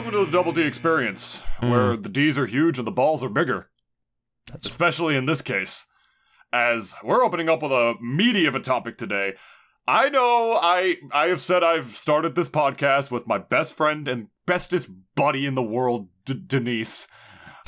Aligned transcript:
Welcome 0.00 0.18
to 0.18 0.24
the 0.24 0.32
Double 0.32 0.52
D 0.52 0.62
experience, 0.62 1.42
where 1.58 1.94
hmm. 1.94 2.00
the 2.00 2.08
D's 2.08 2.38
are 2.38 2.46
huge 2.46 2.78
and 2.78 2.86
the 2.86 2.90
balls 2.90 3.22
are 3.22 3.28
bigger. 3.28 3.68
Especially 4.50 5.14
in 5.14 5.26
this 5.26 5.42
case. 5.42 5.84
As 6.50 6.94
we're 7.04 7.22
opening 7.22 7.50
up 7.50 7.62
with 7.62 7.70
a 7.70 7.96
meaty 8.00 8.46
of 8.46 8.54
a 8.54 8.60
topic 8.60 8.96
today. 8.96 9.34
I 9.86 10.08
know 10.08 10.58
I 10.58 10.96
I 11.12 11.26
have 11.26 11.42
said 11.42 11.62
I've 11.62 11.94
started 11.94 12.34
this 12.34 12.48
podcast 12.48 13.10
with 13.10 13.26
my 13.26 13.36
best 13.36 13.74
friend 13.74 14.08
and 14.08 14.28
bestest 14.46 14.88
buddy 15.16 15.44
in 15.44 15.54
the 15.54 15.62
world, 15.62 16.08
D- 16.24 16.42
Denise, 16.46 17.06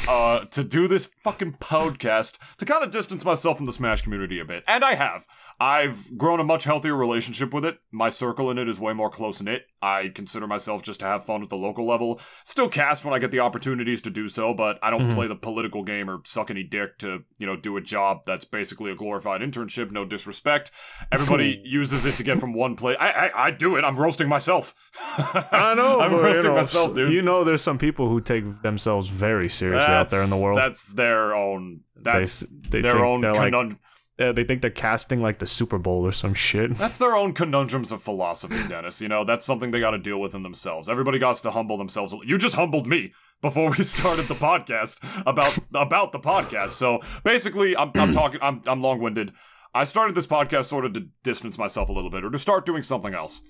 uh, 0.08 0.44
to 0.46 0.64
do 0.64 0.88
this 0.88 1.10
fucking 1.22 1.54
podcast 1.54 2.38
to 2.58 2.64
kind 2.64 2.82
of 2.82 2.90
distance 2.90 3.24
myself 3.24 3.56
from 3.56 3.66
the 3.66 3.72
Smash 3.72 4.02
community 4.02 4.38
a 4.38 4.44
bit. 4.44 4.64
And 4.66 4.84
I 4.84 4.94
have. 4.94 5.26
I've 5.60 6.18
grown 6.18 6.40
a 6.40 6.44
much 6.44 6.64
healthier 6.64 6.96
relationship 6.96 7.54
with 7.54 7.64
it. 7.64 7.78
My 7.92 8.10
circle 8.10 8.50
in 8.50 8.58
it 8.58 8.68
is 8.68 8.80
way 8.80 8.92
more 8.92 9.10
close 9.10 9.40
knit. 9.40 9.66
I 9.80 10.08
consider 10.08 10.46
myself 10.46 10.82
just 10.82 11.00
to 11.00 11.06
have 11.06 11.24
fun 11.24 11.42
at 11.42 11.50
the 11.50 11.56
local 11.56 11.86
level. 11.86 12.20
Still 12.44 12.68
cast 12.68 13.04
when 13.04 13.14
I 13.14 13.18
get 13.18 13.30
the 13.30 13.40
opportunities 13.40 14.00
to 14.02 14.10
do 14.10 14.28
so, 14.28 14.54
but 14.54 14.78
I 14.82 14.90
don't 14.90 15.12
play 15.12 15.26
the 15.26 15.36
political 15.36 15.82
game 15.84 16.08
or 16.08 16.20
suck 16.24 16.50
any 16.50 16.62
dick 16.62 16.98
to, 16.98 17.24
you 17.38 17.46
know, 17.46 17.56
do 17.56 17.76
a 17.76 17.80
job 17.80 18.22
that's 18.24 18.44
basically 18.44 18.90
a 18.90 18.94
glorified 18.94 19.40
internship. 19.40 19.90
No 19.90 20.04
disrespect. 20.04 20.70
Everybody 21.10 21.60
uses 21.64 22.04
it 22.04 22.16
to 22.16 22.22
get 22.22 22.40
from 22.40 22.54
one 22.54 22.76
place. 22.76 22.96
I, 22.98 23.10
I 23.10 23.46
I 23.46 23.50
do 23.50 23.76
it. 23.76 23.84
I'm 23.84 23.96
roasting 23.96 24.28
myself. 24.28 24.74
I 25.16 25.74
know. 25.76 26.00
I'm 26.00 26.12
roasting 26.12 26.44
know, 26.44 26.54
myself, 26.54 26.94
dude. 26.94 27.12
You 27.12 27.22
know, 27.22 27.44
there's 27.44 27.62
some 27.62 27.78
people 27.78 28.08
who 28.08 28.20
take 28.20 28.62
themselves 28.62 29.08
very 29.08 29.48
seriously 29.48 29.91
out 29.92 30.10
there 30.10 30.22
in 30.22 30.30
the 30.30 30.36
world. 30.36 30.58
That's 30.58 30.92
their 30.94 31.34
own. 31.34 31.80
That's 31.96 32.42
s- 32.42 32.48
they 32.70 32.80
their 32.80 33.04
own 33.04 33.20
they're 33.20 33.34
like- 33.34 33.76
Uh, 34.18 34.30
they 34.30 34.44
think 34.44 34.60
they're 34.60 34.70
casting 34.70 35.20
like 35.20 35.38
the 35.38 35.46
Super 35.46 35.78
Bowl 35.78 36.04
or 36.06 36.12
some 36.12 36.34
shit. 36.34 36.76
That's 36.78 36.98
their 36.98 37.16
own 37.16 37.32
conundrums 37.32 37.90
of 37.90 38.02
philosophy, 38.02 38.68
Dennis. 38.68 39.00
You 39.00 39.08
know, 39.08 39.24
that's 39.24 39.44
something 39.44 39.70
they 39.70 39.80
got 39.80 39.92
to 39.92 39.98
deal 39.98 40.20
with 40.20 40.34
in 40.34 40.42
themselves. 40.42 40.88
Everybody 40.88 41.18
got 41.18 41.36
to 41.36 41.50
humble 41.50 41.78
themselves. 41.78 42.14
You 42.24 42.36
just 42.38 42.54
humbled 42.54 42.86
me 42.86 43.12
before 43.40 43.70
we 43.70 43.82
started 43.96 44.26
the 44.26 44.34
podcast 44.34 44.98
about 45.26 45.58
about 45.74 46.12
the 46.12 46.20
podcast. 46.20 46.70
So 46.72 47.00
basically, 47.24 47.74
I'm, 47.76 47.90
I'm 47.94 48.12
talking. 48.20 48.38
I'm 48.42 48.62
I'm 48.66 48.82
long 48.82 49.00
winded. 49.00 49.32
I 49.74 49.84
started 49.84 50.14
this 50.14 50.26
podcast 50.26 50.66
sort 50.66 50.84
of 50.84 50.92
to 50.92 51.08
distance 51.24 51.56
myself 51.56 51.88
a 51.88 51.92
little 51.92 52.10
bit, 52.10 52.22
or 52.22 52.30
to 52.30 52.38
start 52.38 52.66
doing 52.66 52.82
something 52.82 53.14
else. 53.14 53.42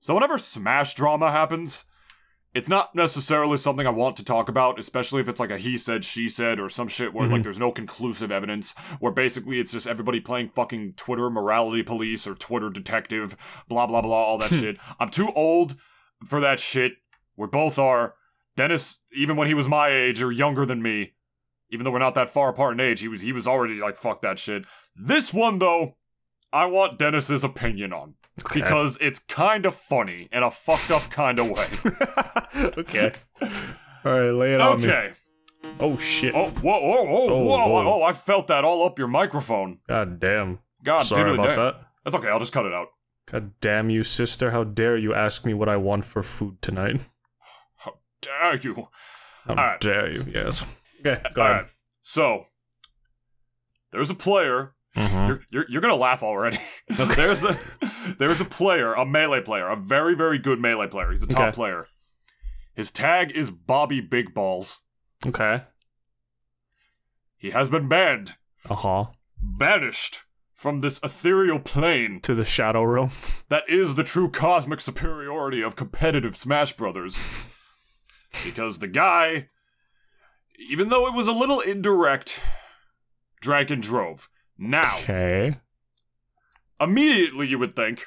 So 0.00 0.14
whenever 0.14 0.38
Smash 0.38 0.94
drama 0.94 1.30
happens, 1.32 1.84
it's 2.52 2.68
not 2.68 2.94
necessarily 2.94 3.56
something 3.56 3.86
I 3.86 3.90
want 3.90 4.16
to 4.16 4.24
talk 4.24 4.48
about, 4.48 4.78
especially 4.78 5.20
if 5.20 5.28
it's 5.28 5.38
like 5.38 5.52
a 5.52 5.58
he 5.58 5.78
said, 5.78 6.04
she 6.04 6.28
said, 6.28 6.58
or 6.58 6.68
some 6.68 6.88
shit 6.88 7.14
where 7.14 7.26
like 7.26 7.34
mm-hmm. 7.34 7.42
there's 7.42 7.60
no 7.60 7.70
conclusive 7.70 8.32
evidence, 8.32 8.74
where 8.98 9.12
basically 9.12 9.60
it's 9.60 9.72
just 9.72 9.86
everybody 9.86 10.20
playing 10.20 10.48
fucking 10.48 10.94
Twitter 10.94 11.30
morality 11.30 11.82
police 11.82 12.26
or 12.26 12.34
Twitter 12.34 12.68
detective, 12.68 13.36
blah 13.68 13.86
blah 13.86 14.02
blah, 14.02 14.24
all 14.24 14.38
that 14.38 14.50
hmm. 14.50 14.58
shit. 14.58 14.78
I'm 14.98 15.10
too 15.10 15.30
old 15.34 15.76
for 16.26 16.40
that 16.40 16.58
shit. 16.58 16.94
We 17.36 17.46
both 17.46 17.78
are. 17.78 18.14
Dennis, 18.56 18.98
even 19.14 19.36
when 19.36 19.46
he 19.46 19.54
was 19.54 19.68
my 19.68 19.88
age 19.88 20.20
or 20.20 20.32
younger 20.32 20.66
than 20.66 20.82
me, 20.82 21.12
even 21.70 21.84
though 21.84 21.92
we're 21.92 22.00
not 22.00 22.16
that 22.16 22.30
far 22.30 22.50
apart 22.50 22.74
in 22.74 22.80
age, 22.80 23.00
he 23.00 23.08
was 23.08 23.20
he 23.20 23.32
was 23.32 23.46
already 23.46 23.74
like 23.74 23.96
fuck 23.96 24.22
that 24.22 24.38
shit. 24.38 24.64
This 24.96 25.32
one 25.32 25.60
though, 25.60 25.96
I 26.52 26.66
want 26.66 26.98
Dennis's 26.98 27.44
opinion 27.44 27.92
on. 27.92 28.14
Okay. 28.42 28.60
Because 28.60 28.96
it's 29.00 29.18
kind 29.18 29.66
of 29.66 29.74
funny 29.74 30.28
in 30.32 30.42
a 30.42 30.50
fucked 30.50 30.90
up 30.90 31.10
kind 31.10 31.38
of 31.38 31.50
way. 31.50 31.68
okay. 32.78 33.12
All 33.42 33.48
right, 34.18 34.30
lay 34.30 34.54
it 34.54 34.60
on 34.60 34.80
me. 34.80 34.88
Okay. 34.88 35.12
Oh 35.78 35.98
shit. 35.98 36.34
Oh, 36.34 36.48
whoa, 36.48 36.80
whoa, 36.80 37.04
whoa, 37.04 37.28
Oh, 37.30 37.44
whoa, 37.44 37.68
whoa. 37.68 38.00
oh, 38.00 38.02
I 38.02 38.12
felt 38.14 38.46
that 38.48 38.64
all 38.64 38.84
up 38.86 38.98
your 38.98 39.08
microphone. 39.08 39.78
God 39.88 40.18
damn. 40.18 40.60
God, 40.82 41.02
Sorry 41.02 41.34
about 41.34 41.46
damn. 41.48 41.56
that. 41.56 41.80
That's 42.04 42.16
okay, 42.16 42.28
I'll 42.28 42.38
just 42.38 42.52
cut 42.54 42.64
it 42.64 42.72
out. 42.72 42.88
God 43.30 43.52
damn 43.60 43.90
you, 43.90 44.02
sister. 44.04 44.50
How 44.52 44.64
dare 44.64 44.96
you 44.96 45.12
ask 45.14 45.44
me 45.44 45.52
what 45.54 45.68
I 45.68 45.76
want 45.76 46.04
for 46.06 46.22
food 46.22 46.62
tonight? 46.62 47.00
How 47.76 47.92
dare 48.22 48.56
you. 48.56 48.88
How 49.44 49.50
Alright. 49.50 49.80
dare 49.80 50.10
you? 50.10 50.24
Yes. 50.32 50.64
Okay, 51.00 51.20
go 51.34 51.42
All 51.42 51.46
ahead. 51.48 51.62
right. 51.62 51.70
So, 52.02 52.46
there's 53.92 54.10
a 54.10 54.14
player. 54.14 54.72
Mhm. 54.96 55.28
You're, 55.28 55.40
you're, 55.50 55.66
you're 55.70 55.80
gonna 55.80 55.94
laugh 55.96 56.22
already. 56.22 56.58
there's 56.88 57.44
a 57.44 57.56
there's 58.18 58.40
a 58.40 58.44
player, 58.44 58.92
a 58.94 59.04
melee 59.06 59.40
player, 59.40 59.68
a 59.68 59.76
very 59.76 60.14
very 60.14 60.38
good 60.38 60.58
melee 60.60 60.88
player. 60.88 61.10
He's 61.10 61.22
a 61.22 61.26
top 61.28 61.40
Okay. 61.48 61.52
player. 61.52 61.86
His 62.74 62.90
tag 62.90 63.30
is 63.32 63.50
Bobby 63.50 64.00
Big 64.00 64.34
Ballz. 64.34 64.78
Okay. 65.26 65.62
He 67.36 67.50
has 67.50 67.68
been 67.68 67.88
banned, 67.88 68.34
Uh 68.68 68.74
huh. 68.74 69.04
banished 69.40 70.24
from 70.54 70.80
this 70.80 71.00
ethereal 71.02 71.58
plane 71.58 72.20
To 72.20 72.34
the 72.34 72.44
shadow 72.44 72.82
realm. 72.82 73.10
that 73.48 73.64
is 73.68 73.94
the 73.94 74.04
true 74.04 74.30
cosmic 74.30 74.80
superiority 74.80 75.62
of 75.62 75.74
competitive 75.76 76.36
Smash 76.36 76.74
Brothers. 76.76 77.22
because 78.44 78.78
the 78.78 78.86
guy, 78.88 79.48
even 80.58 80.88
though 80.88 81.06
it 81.06 81.14
was 81.14 81.26
a 81.26 81.32
little 81.32 81.60
indirect, 81.60 82.40
drank 83.40 83.70
and 83.70 83.82
drove. 83.82 84.28
Now, 84.62 84.98
Okay. 84.98 85.56
immediately 86.80 87.48
you 87.48 87.58
would 87.58 87.74
think, 87.74 88.06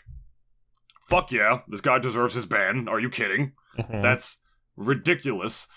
fuck 1.08 1.31
yeah, 1.31 1.59
this 1.68 1.81
guy 1.81 2.00
deserves 2.00 2.36
his 2.36 2.46
ban. 2.46 2.88
Are 2.88 3.00
you 3.00 3.09
kidding? 3.09 3.53
Mhm. 3.78 4.02
That's 4.03 4.40
ridiculous. 4.75 5.68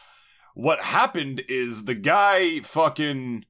What 0.54 0.80
happened 0.82 1.42
is 1.48 1.84
the 1.84 1.94
guy 1.94 2.60
fucking. 2.60 3.44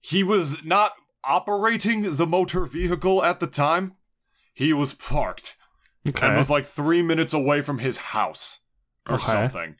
He 0.00 0.22
was 0.22 0.64
not 0.64 0.92
operating 1.24 2.16
the 2.16 2.26
motor 2.26 2.64
vehicle 2.66 3.24
at 3.24 3.40
the 3.40 3.46
time. 3.48 3.96
He 4.54 4.72
was 4.72 4.94
parked 4.94 5.56
okay. 6.08 6.26
and 6.28 6.36
was 6.36 6.48
like 6.50 6.64
three 6.64 7.02
minutes 7.02 7.32
away 7.32 7.60
from 7.60 7.78
his 7.80 7.96
house 7.98 8.60
or 9.08 9.16
Okay. 9.16 9.24
something. 9.24 9.76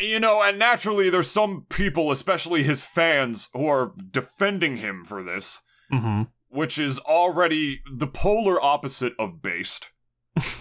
You 0.00 0.18
know, 0.20 0.42
and 0.42 0.58
naturally, 0.58 1.08
there's 1.08 1.30
some 1.30 1.66
people, 1.68 2.10
especially 2.10 2.62
his 2.62 2.82
fans, 2.82 3.48
who 3.52 3.66
are 3.66 3.92
defending 4.10 4.78
him 4.78 5.04
for 5.04 5.22
this, 5.22 5.62
mm-hmm. 5.92 6.22
which 6.48 6.78
is 6.78 6.98
already 7.00 7.80
the 7.92 8.06
polar 8.06 8.60
opposite 8.60 9.12
of 9.18 9.40
based. 9.40 9.90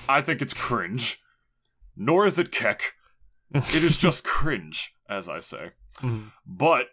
I 0.08 0.22
think 0.22 0.42
it's 0.42 0.54
cringe. 0.54 1.20
Nor 1.96 2.26
is 2.26 2.38
it 2.40 2.52
keck. 2.52 2.94
It 3.54 3.84
is 3.84 3.98
just 3.98 4.24
cringe, 4.24 4.96
as 5.10 5.30
I 5.30 5.40
say. 5.40 5.72
Mhm. 6.00 6.32
But 6.46 6.88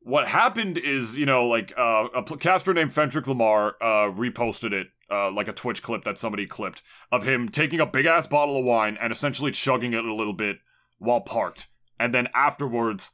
what 0.00 0.28
happened 0.28 0.78
is, 0.78 1.16
you 1.18 1.26
know, 1.26 1.46
like 1.46 1.72
uh, 1.78 2.08
a 2.14 2.22
pl- 2.22 2.36
caster 2.36 2.74
named 2.74 2.90
Fendrick 2.90 3.26
Lamar 3.26 3.76
uh, 3.80 4.10
reposted 4.10 4.72
it, 4.72 4.88
uh, 5.10 5.30
like 5.30 5.48
a 5.48 5.52
Twitch 5.52 5.82
clip 5.82 6.04
that 6.04 6.18
somebody 6.18 6.46
clipped 6.46 6.82
of 7.10 7.22
him 7.22 7.48
taking 7.48 7.80
a 7.80 7.86
big 7.86 8.06
ass 8.06 8.26
bottle 8.26 8.58
of 8.58 8.64
wine 8.64 8.98
and 9.00 9.12
essentially 9.12 9.50
chugging 9.50 9.92
it 9.92 10.04
a 10.04 10.14
little 10.14 10.32
bit 10.32 10.58
while 11.02 11.20
parked, 11.20 11.68
and 11.98 12.14
then 12.14 12.28
afterwards 12.34 13.10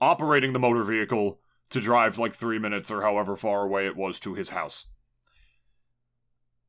operating 0.00 0.52
the 0.52 0.58
motor 0.58 0.82
vehicle 0.82 1.40
to 1.70 1.80
drive 1.80 2.18
like 2.18 2.34
three 2.34 2.58
minutes 2.58 2.90
or 2.90 3.02
however 3.02 3.36
far 3.36 3.62
away 3.64 3.86
it 3.86 3.96
was 3.96 4.18
to 4.20 4.34
his 4.34 4.50
house. 4.50 4.86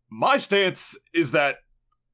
My 0.10 0.38
stance 0.38 0.98
is 1.14 1.32
that 1.32 1.58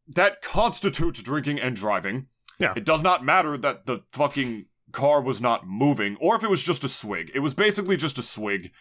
that 0.07 0.41
constitutes 0.41 1.21
drinking 1.21 1.59
and 1.59 1.75
driving. 1.75 2.27
Yeah. 2.59 2.73
It 2.75 2.85
does 2.85 3.01
not 3.01 3.25
matter 3.25 3.57
that 3.57 3.85
the 3.85 4.03
fucking 4.09 4.65
car 4.91 5.21
was 5.21 5.41
not 5.41 5.67
moving, 5.67 6.15
or 6.19 6.35
if 6.35 6.43
it 6.43 6.49
was 6.49 6.63
just 6.63 6.83
a 6.83 6.89
swig. 6.89 7.31
It 7.33 7.39
was 7.39 7.53
basically 7.53 7.97
just 7.97 8.17
a 8.17 8.23
swig. 8.23 8.71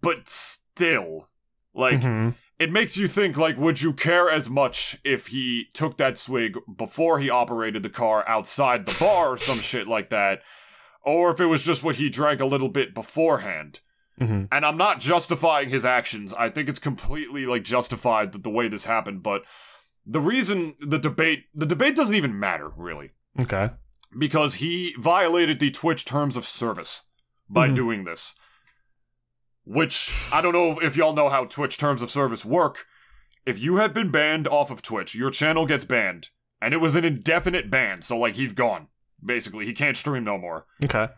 But 0.00 0.28
still, 0.28 1.28
like, 1.74 2.00
Mhm. 2.00 2.34
It 2.60 2.70
makes 2.70 2.96
you 2.96 3.08
think, 3.08 3.36
like, 3.36 3.56
would 3.56 3.80
you 3.80 3.92
care 3.92 4.30
as 4.30 4.48
much 4.50 4.98
if 5.02 5.28
he 5.28 5.68
took 5.72 5.96
that 5.96 6.18
swig 6.18 6.58
before 6.76 7.18
he 7.18 7.30
operated 7.30 7.82
the 7.82 7.88
car 7.88 8.22
outside 8.28 8.84
the 8.86 8.94
bar 9.00 9.30
or 9.30 9.36
some 9.38 9.58
shit 9.60 9.88
like 9.88 10.10
that? 10.10 10.42
Or 11.02 11.30
if 11.30 11.40
it 11.40 11.46
was 11.46 11.62
just 11.62 11.82
what 11.82 11.96
he 11.96 12.10
drank 12.10 12.40
a 12.40 12.44
little 12.46 12.68
bit 12.68 12.94
beforehand? 12.94 13.80
Mhm. 14.20 14.48
And 14.52 14.66
I'm 14.66 14.76
not 14.76 15.00
justifying 15.00 15.70
his 15.70 15.86
actions. 15.86 16.34
I 16.34 16.50
think 16.50 16.68
it's 16.68 16.78
completely 16.78 17.46
like 17.46 17.64
justified 17.64 18.32
that 18.32 18.42
the 18.44 18.50
way 18.50 18.68
this 18.68 18.84
happened, 18.84 19.22
but 19.22 19.42
the 20.04 20.20
reason 20.20 20.74
the 20.78 20.98
debate 20.98 21.44
the 21.54 21.64
debate 21.64 21.96
doesn't 21.96 22.14
even 22.14 22.38
matter, 22.38 22.70
really. 22.76 23.12
Okay. 23.40 23.70
Because 24.18 24.56
he 24.56 24.94
violated 24.98 25.58
the 25.60 25.70
Twitch 25.70 26.04
terms 26.04 26.36
of 26.36 26.44
service 26.44 27.04
by 27.48 27.68
Mhm. 27.68 27.74
doing 27.74 28.04
this. 28.04 28.34
Which 29.64 30.14
I 30.32 30.40
don't 30.40 30.52
know 30.52 30.78
if 30.80 30.96
y'all 30.96 31.14
know 31.14 31.28
how 31.28 31.44
Twitch 31.44 31.76
terms 31.76 32.02
of 32.02 32.10
service 32.10 32.44
work. 32.44 32.86
If 33.46 33.58
you 33.58 33.76
have 33.76 33.94
been 33.94 34.10
banned 34.10 34.48
off 34.48 34.70
of 34.70 34.82
Twitch, 34.82 35.14
your 35.14 35.30
channel 35.30 35.66
gets 35.66 35.84
banned. 35.84 36.30
And 36.60 36.74
it 36.74 36.78
was 36.78 36.94
an 36.94 37.04
indefinite 37.04 37.70
ban, 37.70 38.02
so 38.02 38.18
like 38.18 38.34
he's 38.34 38.52
gone. 38.52 38.88
Basically, 39.24 39.64
he 39.64 39.72
can't 39.72 39.96
stream 39.96 40.24
no 40.24 40.38
more. 40.38 40.66
Okay. 40.84 41.08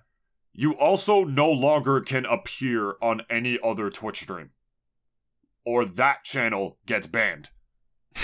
You 0.53 0.73
also 0.73 1.25
no 1.25 1.51
longer 1.51 2.01
can 2.01 2.27
appear 2.27 2.95
on 3.01 3.23
any 3.31 3.59
other 3.63 3.91
Twitch 3.91 4.23
stream. 4.23 4.51
Or 5.65 5.85
that 5.85 6.25
channel 6.25 6.79
gets 6.87 7.07
banned. 7.07 7.51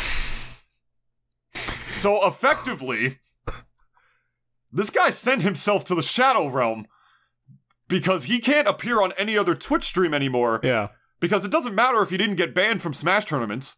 so 1.89 2.27
effectively, 2.27 3.19
this 4.73 4.91
guy 4.91 5.11
sent 5.11 5.43
himself 5.43 5.85
to 5.85 5.95
the 5.95 6.03
Shadow 6.03 6.49
Realm 6.49 6.87
because 7.89 8.25
he 8.25 8.39
can't 8.39 8.69
appear 8.69 9.03
on 9.03 9.13
any 9.19 9.37
other 9.37 9.55
Twitch 9.55 9.85
stream 9.85 10.15
anymore 10.15 10.61
Yeah. 10.63 10.89
because 11.21 11.45
it 11.45 11.51
doesn't 11.51 11.75
matter 11.75 12.01
if 12.03 12.11
he 12.11 12.17
didn't 12.17 12.37
get 12.37 12.55
banned 12.55 12.83
from 12.83 12.93
Smash 12.95 13.25
tournaments. 13.25 13.77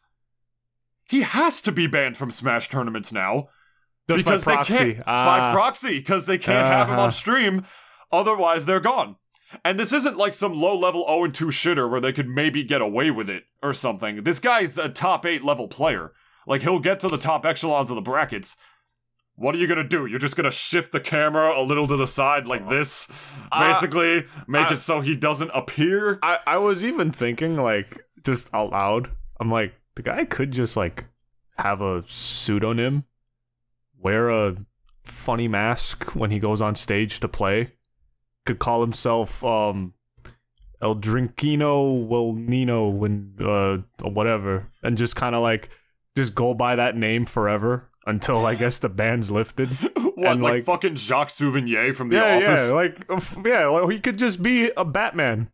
He 1.09 1.23
has 1.23 1.61
to 1.63 1.73
be 1.73 1.87
banned 1.87 2.17
from 2.17 2.31
Smash 2.31 2.69
tournaments 2.69 3.11
now 3.13 3.49
Just 4.09 4.25
by 4.25 4.33
because 4.33 4.45
proxy. 4.45 4.73
they 4.75 4.93
can't 4.95 5.07
by 5.07 5.39
Ah. 5.41 5.53
proxy 5.53 5.99
because 5.99 6.27
they 6.27 6.39
can't 6.39 6.67
have 6.67 6.89
him 6.89 6.95
Uh-huh. 6.95 7.05
on 7.05 7.11
stream. 7.13 7.67
Otherwise, 8.13 8.67
they're 8.67 8.81
gone. 8.81 9.17
And 9.65 9.81
this 9.81 9.93
isn't 9.93 10.17
like 10.17 10.35
some 10.35 10.53
low 10.53 10.77
level 10.79 11.05
0 11.09 11.29
2 11.33 11.47
shitter 11.47 11.91
where 11.91 12.01
they 12.01 12.13
could 12.13 12.29
maybe 12.29 12.63
get 12.63 12.81
away 12.81 13.11
with 13.11 13.29
it 13.29 13.45
or 13.63 13.73
something. 13.73 14.23
This 14.23 14.39
guy's 14.39 14.79
a 14.79 14.89
top 14.89 15.27
8 15.27 15.43
level 15.45 15.67
player. 15.67 16.13
Like, 16.47 16.63
he'll 16.63 16.79
get 16.79 17.01
to 17.01 17.09
the 17.09 17.19
top 17.19 17.45
echelons 17.45 17.91
of 17.91 17.97
the 17.97 18.03
brackets. 18.03 18.57
What 19.41 19.55
are 19.55 19.59
you 19.59 19.67
gonna 19.67 19.89
do? 19.89 20.05
You're 20.05 20.19
just 20.19 20.37
gonna 20.37 20.51
shift 20.51 20.93
the 20.93 21.01
camera 21.01 21.59
a 21.59 21.63
little 21.63 21.87
to 21.89 21.97
the 21.97 22.07
side 22.07 22.47
like 22.47 22.69
this? 22.69 23.09
Uh, 23.51 23.73
Basically, 23.73 24.27
make 24.47 24.67
I- 24.71 24.75
it 24.75 24.81
so 24.81 25.01
he 25.01 25.17
doesn't 25.17 25.51
appear? 25.55 26.19
I, 26.23 26.41
I 26.47 26.57
was 26.59 26.85
even 26.85 27.11
thinking 27.11 27.57
like 27.57 28.05
just 28.23 28.53
out 28.53 28.71
loud. 28.71 29.09
I'm 29.41 29.51
like, 29.51 29.73
the 29.95 30.03
guy 30.03 30.27
could 30.27 30.51
just 30.53 30.77
like 30.77 31.07
have 31.57 31.81
a 31.81 32.05
pseudonym, 32.07 33.05
wear 33.99 34.29
a 34.29 34.57
funny 35.05 35.49
mask 35.49 36.15
when 36.15 36.31
he 36.31 36.39
goes 36.39 36.61
on 36.61 36.75
stage 36.75 37.19
to 37.21 37.27
play. 37.29 37.73
Could 38.45 38.59
call 38.59 38.83
himself 38.83 39.43
um 39.43 39.95
El 40.83 40.97
Drinkino 40.97 42.07
Will 42.07 42.35
Nino 42.35 42.91
when 42.91 43.37
uh 43.41 43.79
whatever. 44.07 44.69
And 44.83 44.99
just 44.99 45.17
kinda 45.17 45.41
like 45.41 45.71
just 46.15 46.35
go 46.35 46.53
by 46.53 46.77
that 46.77 46.95
name 46.95 47.25
forever 47.25 47.87
until 48.07 48.47
I 48.47 48.55
guess 48.55 48.79
the 48.79 48.89
ban's 48.89 49.31
lifted. 49.31 49.71
what, 49.97 50.33
and, 50.33 50.43
like, 50.43 50.53
like- 50.53 50.65
fucking 50.65 50.97
Jacques 50.97 51.31
Souvenir 51.31 51.93
from 51.95 52.09
The 52.09 52.17
yeah, 52.17 52.37
Office? 52.37 52.69
yeah, 52.69 52.75
like 52.75 53.05
yeah, 53.45 53.67
like, 53.67 53.93
he 53.93 54.01
could 54.01 54.19
just 54.19 54.43
be 54.43 54.71
a 54.77 54.85
Batman. 54.85 55.51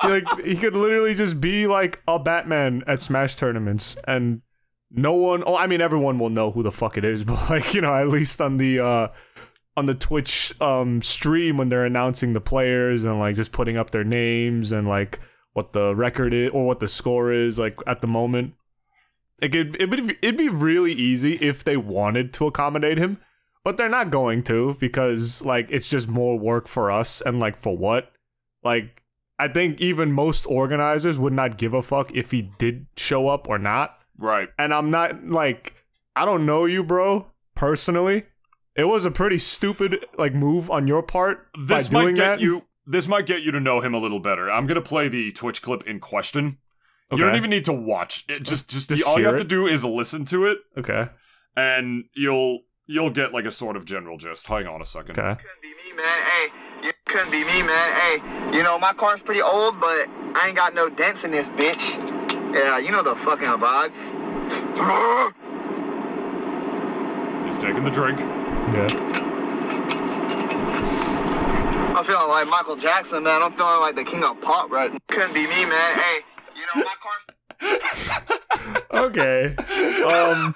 He, 0.00 0.08
like 0.08 0.40
he 0.44 0.56
could 0.56 0.74
literally 0.74 1.14
just 1.14 1.40
be 1.40 1.66
like 1.66 2.02
a 2.06 2.18
Batman 2.18 2.82
at 2.86 3.02
Smash 3.02 3.36
tournaments, 3.36 3.96
and 4.06 4.42
no 4.90 5.12
one. 5.14 5.42
Oh, 5.46 5.56
I 5.56 5.66
mean, 5.66 5.80
everyone 5.80 6.18
will 6.18 6.30
know 6.30 6.50
who 6.50 6.62
the 6.62 6.72
fuck 6.72 6.96
it 6.96 7.04
is, 7.04 7.24
but 7.24 7.50
like 7.50 7.74
you 7.74 7.80
know, 7.80 7.94
at 7.94 8.08
least 8.08 8.40
on 8.40 8.56
the 8.58 8.80
uh 8.80 9.08
on 9.76 9.86
the 9.86 9.94
Twitch 9.94 10.60
um 10.60 11.00
stream 11.00 11.56
when 11.56 11.68
they're 11.70 11.86
announcing 11.86 12.34
the 12.34 12.40
players 12.40 13.04
and 13.04 13.18
like 13.18 13.36
just 13.36 13.52
putting 13.52 13.76
up 13.76 13.90
their 13.90 14.04
names 14.04 14.70
and 14.70 14.86
like 14.86 15.18
what 15.54 15.72
the 15.72 15.94
record 15.94 16.34
is 16.34 16.50
or 16.50 16.66
what 16.66 16.80
the 16.80 16.88
score 16.88 17.32
is 17.32 17.58
like 17.58 17.76
at 17.86 18.00
the 18.00 18.06
moment. 18.06 18.54
Like 19.42 19.54
it, 19.54 19.74
it 19.80 19.90
would 19.90 20.16
it'd 20.22 20.36
be 20.36 20.48
really 20.48 20.92
easy 20.92 21.34
if 21.34 21.64
they 21.64 21.76
wanted 21.76 22.32
to 22.34 22.46
accommodate 22.46 22.96
him 22.96 23.18
but 23.64 23.76
they're 23.76 23.88
not 23.88 24.10
going 24.10 24.42
to 24.44 24.76
because 24.80 25.42
like 25.42 25.66
it's 25.70 25.88
just 25.88 26.08
more 26.08 26.38
work 26.38 26.66
for 26.68 26.90
us 26.90 27.20
and 27.20 27.38
like 27.40 27.56
for 27.56 27.76
what 27.76 28.12
like 28.62 29.02
i 29.38 29.48
think 29.48 29.80
even 29.80 30.12
most 30.12 30.46
organizers 30.46 31.18
would 31.18 31.32
not 31.32 31.58
give 31.58 31.74
a 31.74 31.82
fuck 31.82 32.10
if 32.14 32.30
he 32.30 32.42
did 32.42 32.86
show 32.96 33.28
up 33.28 33.48
or 33.48 33.58
not 33.58 33.98
Right. 34.16 34.48
and 34.58 34.72
i'm 34.72 34.90
not 34.90 35.24
like 35.26 35.74
i 36.14 36.24
don't 36.24 36.46
know 36.46 36.64
you 36.64 36.84
bro 36.84 37.26
personally 37.56 38.24
it 38.76 38.84
was 38.84 39.04
a 39.04 39.10
pretty 39.10 39.38
stupid 39.38 40.04
like 40.16 40.34
move 40.34 40.70
on 40.70 40.86
your 40.86 41.02
part 41.02 41.48
This 41.58 41.88
by 41.88 41.94
might 41.94 42.02
doing 42.02 42.14
get 42.14 42.26
that 42.26 42.40
you. 42.40 42.64
This 42.86 43.06
might 43.06 43.26
get 43.26 43.42
you 43.42 43.52
to 43.52 43.60
know 43.60 43.80
him 43.80 43.94
a 43.94 43.98
little 43.98 44.18
better. 44.18 44.50
I'm 44.50 44.66
gonna 44.66 44.80
play 44.80 45.06
the 45.08 45.30
Twitch 45.32 45.62
clip 45.62 45.86
in 45.86 46.00
question. 46.00 46.58
You 47.18 47.24
don't 47.24 47.36
even 47.36 47.50
need 47.50 47.64
to 47.66 47.72
watch 47.72 48.24
it. 48.28 48.42
Just, 48.42 48.68
just, 48.68 48.88
Just 48.88 49.06
all 49.06 49.18
you 49.18 49.24
hear 49.24 49.32
have 49.32 49.38
to 49.40 49.44
do 49.44 49.66
is 49.66 49.84
listen 49.84 50.24
to 50.26 50.46
it, 50.46 50.58
okay 50.76 51.08
and 51.56 52.04
you'll 52.14 52.60
you'll 52.86 53.10
get 53.10 53.32
like 53.32 53.44
a 53.44 53.52
sort 53.52 53.76
of 53.76 53.84
general 53.84 54.18
gist. 54.18 54.46
Hang 54.46 54.66
on 54.66 54.80
a 54.80 54.86
second. 54.86 55.18
okay 55.18 55.42
couldn't 55.42 55.62
be 55.62 55.68
me, 55.68 55.96
man. 55.96 56.24
Hey, 56.24 56.86
you 56.86 56.92
couldn't 57.04 57.30
be 57.30 57.44
me, 57.44 57.62
man. 57.62 58.00
Hey, 58.00 58.56
you 58.56 58.62
know 58.62 58.78
my 58.78 58.92
car's 58.92 59.22
pretty 59.22 59.42
old, 59.42 59.80
but 59.80 60.08
I 60.34 60.46
ain't 60.48 60.56
got 60.56 60.74
no 60.74 60.88
dents 60.88 61.24
in 61.24 61.30
this 61.30 61.48
bitch. 61.50 61.98
Yeah, 62.52 62.78
you 62.78 62.90
know 62.90 63.02
the 63.02 63.16
fucking 63.16 63.48
vibe. 63.48 63.92
He's 67.46 67.58
taking 67.58 67.84
the 67.84 67.90
drink. 67.90 68.18
yeah 68.18 69.18
I'm 71.94 72.04
feeling 72.04 72.28
like 72.28 72.48
Michael 72.48 72.74
Jackson, 72.74 73.22
man. 73.22 73.42
I'm 73.42 73.52
feeling 73.52 73.80
like 73.80 73.94
the 73.94 74.02
king 74.02 74.24
of 74.24 74.40
pop 74.40 74.70
right. 74.70 74.90
now. 74.90 74.98
Couldn't 75.08 75.34
be 75.34 75.42
me, 75.42 75.66
man. 75.66 75.98
Hey, 75.98 76.20
you 76.62 76.82
know 76.82 76.86
my 76.86 76.94
car's. 77.02 77.24
okay 79.04 79.54
um 80.04 80.54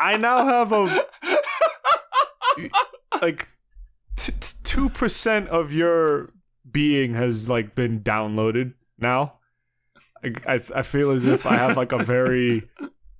i 0.00 0.16
now 0.16 0.44
have 0.46 0.72
a 0.72 1.04
like 3.20 3.48
t- 4.16 4.32
t- 4.32 4.56
2% 4.64 5.46
of 5.48 5.72
your 5.72 6.32
being 6.70 7.14
has 7.14 7.48
like 7.48 7.74
been 7.74 8.00
downloaded 8.00 8.74
now 8.98 9.34
I, 10.22 10.32
I, 10.46 10.60
I 10.76 10.82
feel 10.82 11.10
as 11.10 11.24
if 11.26 11.46
i 11.46 11.54
have 11.54 11.76
like 11.76 11.92
a 11.92 11.98
very 11.98 12.68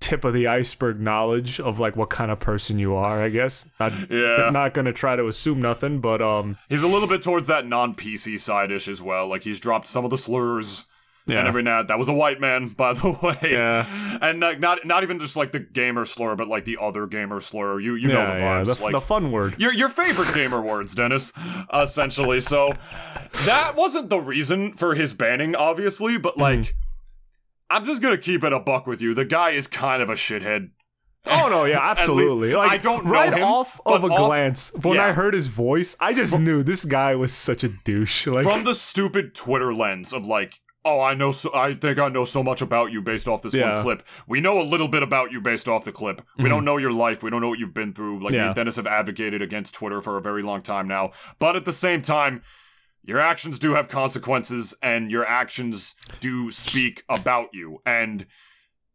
tip 0.00 0.24
of 0.24 0.32
the 0.32 0.46
iceberg 0.46 1.00
knowledge 1.00 1.60
of 1.60 1.78
like 1.78 1.96
what 1.96 2.08
kind 2.10 2.30
of 2.30 2.38
person 2.40 2.78
you 2.78 2.94
are 2.94 3.22
i 3.22 3.28
guess 3.28 3.66
not, 3.78 3.92
Yeah. 4.10 4.50
not 4.50 4.72
gonna 4.74 4.92
try 4.92 5.16
to 5.16 5.26
assume 5.26 5.60
nothing 5.60 6.00
but 6.00 6.22
um 6.22 6.56
He's 6.68 6.82
a 6.82 6.88
little 6.88 7.08
bit 7.08 7.22
towards 7.22 7.48
that 7.48 7.66
non-PC 7.66 8.40
side 8.40 8.70
ish 8.70 8.88
as 8.88 9.02
well. 9.02 9.26
Like 9.28 9.42
he's 9.42 9.58
dropped 9.60 9.88
some 9.88 10.04
of 10.04 10.10
the 10.10 10.18
slurs. 10.18 10.86
Yeah 11.26 11.38
And 11.38 11.48
every 11.48 11.62
now 11.62 11.82
that 11.82 11.98
was 11.98 12.08
a 12.08 12.12
white 12.12 12.40
man, 12.40 12.68
by 12.76 12.92
the 12.94 13.10
way. 13.10 13.38
Yeah. 13.52 14.18
And 14.22 14.40
like, 14.40 14.58
not 14.60 14.84
not 14.86 15.02
even 15.02 15.18
just 15.18 15.36
like 15.36 15.52
the 15.52 15.60
gamer 15.60 16.04
slur, 16.04 16.34
but 16.36 16.48
like 16.48 16.64
the 16.64 16.78
other 16.80 17.06
gamer 17.06 17.40
slur. 17.40 17.78
You 17.80 17.94
you 17.94 18.08
know 18.08 18.14
yeah, 18.20 18.34
the 18.34 18.38
yeah, 18.40 18.62
vibes. 18.64 18.76
the, 18.78 18.82
like, 18.84 18.92
the 18.92 19.00
fun 19.00 19.30
word 19.32 19.54
your 19.58 19.72
your 19.72 19.88
favorite 19.88 20.32
gamer 20.34 20.60
words, 20.60 20.94
Dennis, 20.94 21.32
essentially. 21.72 22.40
So 22.40 22.72
that 23.46 23.74
wasn't 23.76 24.08
the 24.10 24.20
reason 24.20 24.72
for 24.74 24.94
his 24.94 25.14
banning, 25.14 25.54
obviously, 25.54 26.18
but 26.18 26.32
Mm-hmm. 26.34 26.40
like 26.62 26.74
I'm 27.68 27.84
just 27.84 28.02
gonna 28.02 28.18
keep 28.18 28.42
it 28.44 28.52
a 28.52 28.58
buck 28.60 28.86
with 28.86 29.00
you. 29.00 29.14
The 29.14 29.24
guy 29.24 29.50
is 29.50 29.66
kind 29.66 30.02
of 30.02 30.08
a 30.10 30.14
shithead. 30.14 30.70
Oh 31.26 31.48
no, 31.48 31.64
yeah, 31.66 31.78
absolutely. 31.90 32.54
like 32.54 32.70
I 32.72 32.76
don't 32.78 33.04
know 33.04 33.10
right 33.12 33.32
him, 33.32 33.44
off 33.44 33.80
of 33.86 34.02
a 34.04 34.06
off- 34.08 34.18
glance 34.26 34.72
when 34.82 34.98
I 34.98 35.12
heard 35.12 35.34
his 35.34 35.46
voice, 35.48 35.96
I 36.00 36.12
just 36.14 36.38
knew 36.38 36.62
this 36.62 36.84
guy 36.84 37.14
was 37.14 37.32
such 37.32 37.62
a 37.62 37.68
douche. 37.68 38.26
Like 38.26 38.44
From 38.44 38.64
the 38.64 38.74
stupid 38.74 39.34
Twitter 39.34 39.72
lens 39.74 40.12
of 40.12 40.24
like, 40.26 40.60
oh, 40.84 41.00
I 41.00 41.14
know, 41.14 41.30
so 41.32 41.50
I 41.54 41.74
think 41.74 41.98
I 41.98 42.08
know 42.08 42.24
so 42.24 42.42
much 42.42 42.62
about 42.62 42.90
you 42.90 43.02
based 43.02 43.28
off 43.28 43.42
this 43.42 43.52
Yeah. 43.54 43.74
one 43.74 43.82
clip. 43.82 44.02
We 44.26 44.40
know 44.40 44.60
a 44.60 44.64
little 44.64 44.88
bit 44.88 45.02
about 45.02 45.30
you 45.30 45.40
based 45.40 45.68
off 45.68 45.84
the 45.84 45.92
clip. 45.92 46.22
We 46.38 46.48
don't 46.48 46.64
know 46.64 46.78
your 46.78 46.92
life. 46.92 47.22
We 47.22 47.28
don't 47.30 47.40
know 47.42 47.50
what 47.50 47.58
you've 47.58 47.74
been 47.74 47.92
through. 47.92 48.22
Like 48.22 48.32
me 48.32 48.38
Mm-hmm. 48.38 48.46
And 48.46 48.54
Dennis 48.54 48.76
have 48.76 48.86
advocated 48.86 49.42
against 49.42 49.74
Twitter 49.74 50.00
for 50.00 50.16
a 50.16 50.22
very 50.22 50.42
long 50.42 50.62
time 50.62 50.88
now. 50.88 51.12
But 51.38 51.54
at 51.56 51.64
the 51.66 51.72
same 51.72 52.00
time, 52.00 52.42
your 53.02 53.18
actions 53.20 53.58
do 53.58 53.72
have 53.74 53.88
consequences, 53.88 54.74
and 54.82 55.10
your 55.10 55.24
actions 55.26 55.94
do 56.20 56.50
speak 56.50 57.02
about 57.08 57.48
you. 57.52 57.80
And 57.84 58.26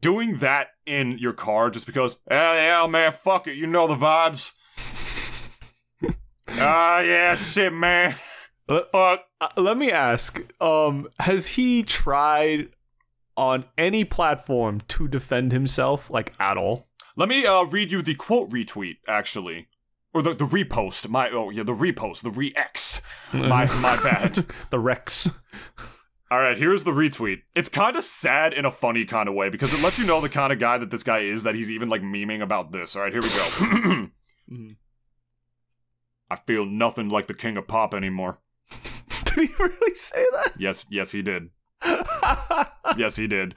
doing 0.02 0.40
that 0.40 0.68
in 0.86 1.18
your 1.18 1.34
car 1.34 1.70
just 1.70 1.86
because, 1.88 2.18
yeah, 2.30 2.82
yeah, 2.82 2.88
man, 2.88 3.12
fuck 3.12 3.48
it, 3.48 3.56
you 3.56 3.66
know 3.68 3.88
the 3.88 3.96
vibes. 3.96 4.54
Ah, 6.58 7.00
yeah, 7.02 7.36
shit, 7.36 7.74
man. 7.74 8.16
Let- 8.68 8.90
uh, 8.94 9.18
let 9.58 9.78
me 9.78 9.92
ask, 9.92 10.42
um 10.62 11.08
has 11.20 11.48
he 11.50 11.84
tried 11.84 12.70
on 13.38 13.66
any 13.78 14.04
platform 14.06 14.82
to 14.88 15.08
defend 15.08 15.52
himself 15.52 16.10
like 16.10 16.34
at 16.40 16.58
all? 16.58 16.88
Let 17.18 17.30
me 17.30 17.46
uh, 17.46 17.64
read 17.64 17.92
you 17.92 18.02
the 18.02 18.16
quote 18.16 18.50
retweet, 18.50 18.98
actually. 19.08 19.68
Or 20.14 20.22
the, 20.22 20.34
the 20.34 20.46
repost. 20.46 21.08
My 21.10 21.30
oh 21.30 21.50
yeah, 21.50 21.64
the 21.64 21.74
repost, 21.74 22.22
the 22.24 22.32
re-X. 22.32 23.02
My 23.34 23.66
my 23.82 24.02
bad. 24.02 24.46
the 24.70 24.80
Rex. 24.80 25.30
Alright, 26.32 26.58
here's 26.58 26.84
the 26.86 26.92
retweet. 26.92 27.42
It's 27.54 27.70
kinda 27.70 28.02
sad 28.02 28.54
in 28.54 28.66
a 28.66 28.72
funny 28.72 29.06
kind 29.06 29.30
of 29.30 29.36
way, 29.36 29.50
because 29.50 29.74
it 29.74 29.84
lets 29.84 30.00
you 30.00 30.06
know 30.06 30.22
the 30.22 30.30
kind 30.30 30.52
of 30.52 30.58
guy 30.60 30.78
that 30.78 30.90
this 30.90 31.04
guy 31.04 31.20
is, 31.20 31.44
that 31.44 31.54
he's 31.56 31.70
even 31.70 31.88
like 31.90 32.02
memeing 32.02 32.42
about 32.42 32.72
this. 32.72 32.96
Alright, 32.96 33.14
here 33.14 33.22
we 33.22 33.30
go. 33.30 34.10
I 36.32 36.36
feel 36.48 36.66
nothing 36.66 37.10
like 37.10 37.28
the 37.28 37.34
king 37.36 37.58
of 37.58 37.68
pop 37.68 37.94
anymore. 37.94 38.40
Did 39.36 39.50
he 39.50 39.56
really 39.60 39.96
say 39.96 40.26
that? 40.32 40.54
Yes, 40.58 40.86
yes 40.90 41.12
he 41.12 41.22
did. 41.22 41.50
Yes 42.98 43.18
he 43.18 43.28
did. 43.28 43.56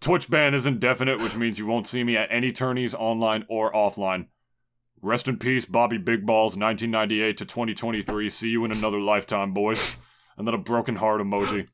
Twitch 0.00 0.30
ban 0.30 0.54
is 0.54 0.66
indefinite, 0.66 1.20
which 1.20 1.34
means 1.34 1.58
you 1.58 1.66
won't 1.66 1.88
see 1.88 2.04
me 2.04 2.16
at 2.16 2.30
any 2.30 2.52
tourneys 2.52 2.94
online 2.94 3.44
or 3.48 3.72
offline. 3.72 4.26
Rest 5.02 5.26
in 5.26 5.38
peace, 5.38 5.64
Bobby 5.64 5.98
Big 5.98 6.24
Ballz, 6.24 6.56
1998 6.56 7.36
to 7.38 7.44
2023. 7.44 8.28
See 8.28 8.50
you 8.50 8.64
in 8.64 8.70
another 8.70 9.00
lifetime, 9.00 9.52
boys. 9.52 9.96
And 10.36 10.46
then 10.46 10.54
a 10.54 10.58
broken 10.58 10.96
heart 10.96 11.20
emoji. 11.20 11.68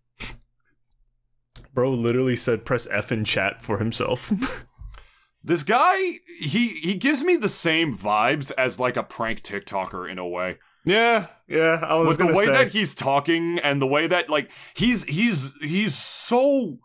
Bro 1.74 1.90
literally 1.90 2.36
said 2.36 2.64
press 2.64 2.86
F 2.90 3.12
in 3.12 3.24
chat 3.24 3.62
for 3.62 3.78
himself. 3.78 4.32
This 5.44 5.64
guy, 5.64 5.96
he 6.38 6.68
he 6.68 6.94
gives 6.94 7.24
me 7.24 7.34
the 7.34 7.48
same 7.48 7.96
vibes 7.96 8.52
as 8.56 8.78
like 8.78 8.96
a 8.96 9.02
prank 9.02 9.42
TikToker 9.42 10.08
in 10.08 10.18
a 10.18 10.26
way. 10.26 10.58
Yeah, 10.84 11.26
yeah. 11.48 11.84
I 11.86 11.94
was 11.94 12.08
With 12.08 12.18
the 12.18 12.34
way 12.34 12.44
say. 12.46 12.52
that 12.52 12.68
he's 12.68 12.94
talking 12.94 13.58
and 13.60 13.80
the 13.80 13.86
way 13.86 14.06
that 14.06 14.28
like 14.30 14.50
he's 14.74 15.04
he's 15.04 15.52
he's 15.60 15.94
so 15.94 16.78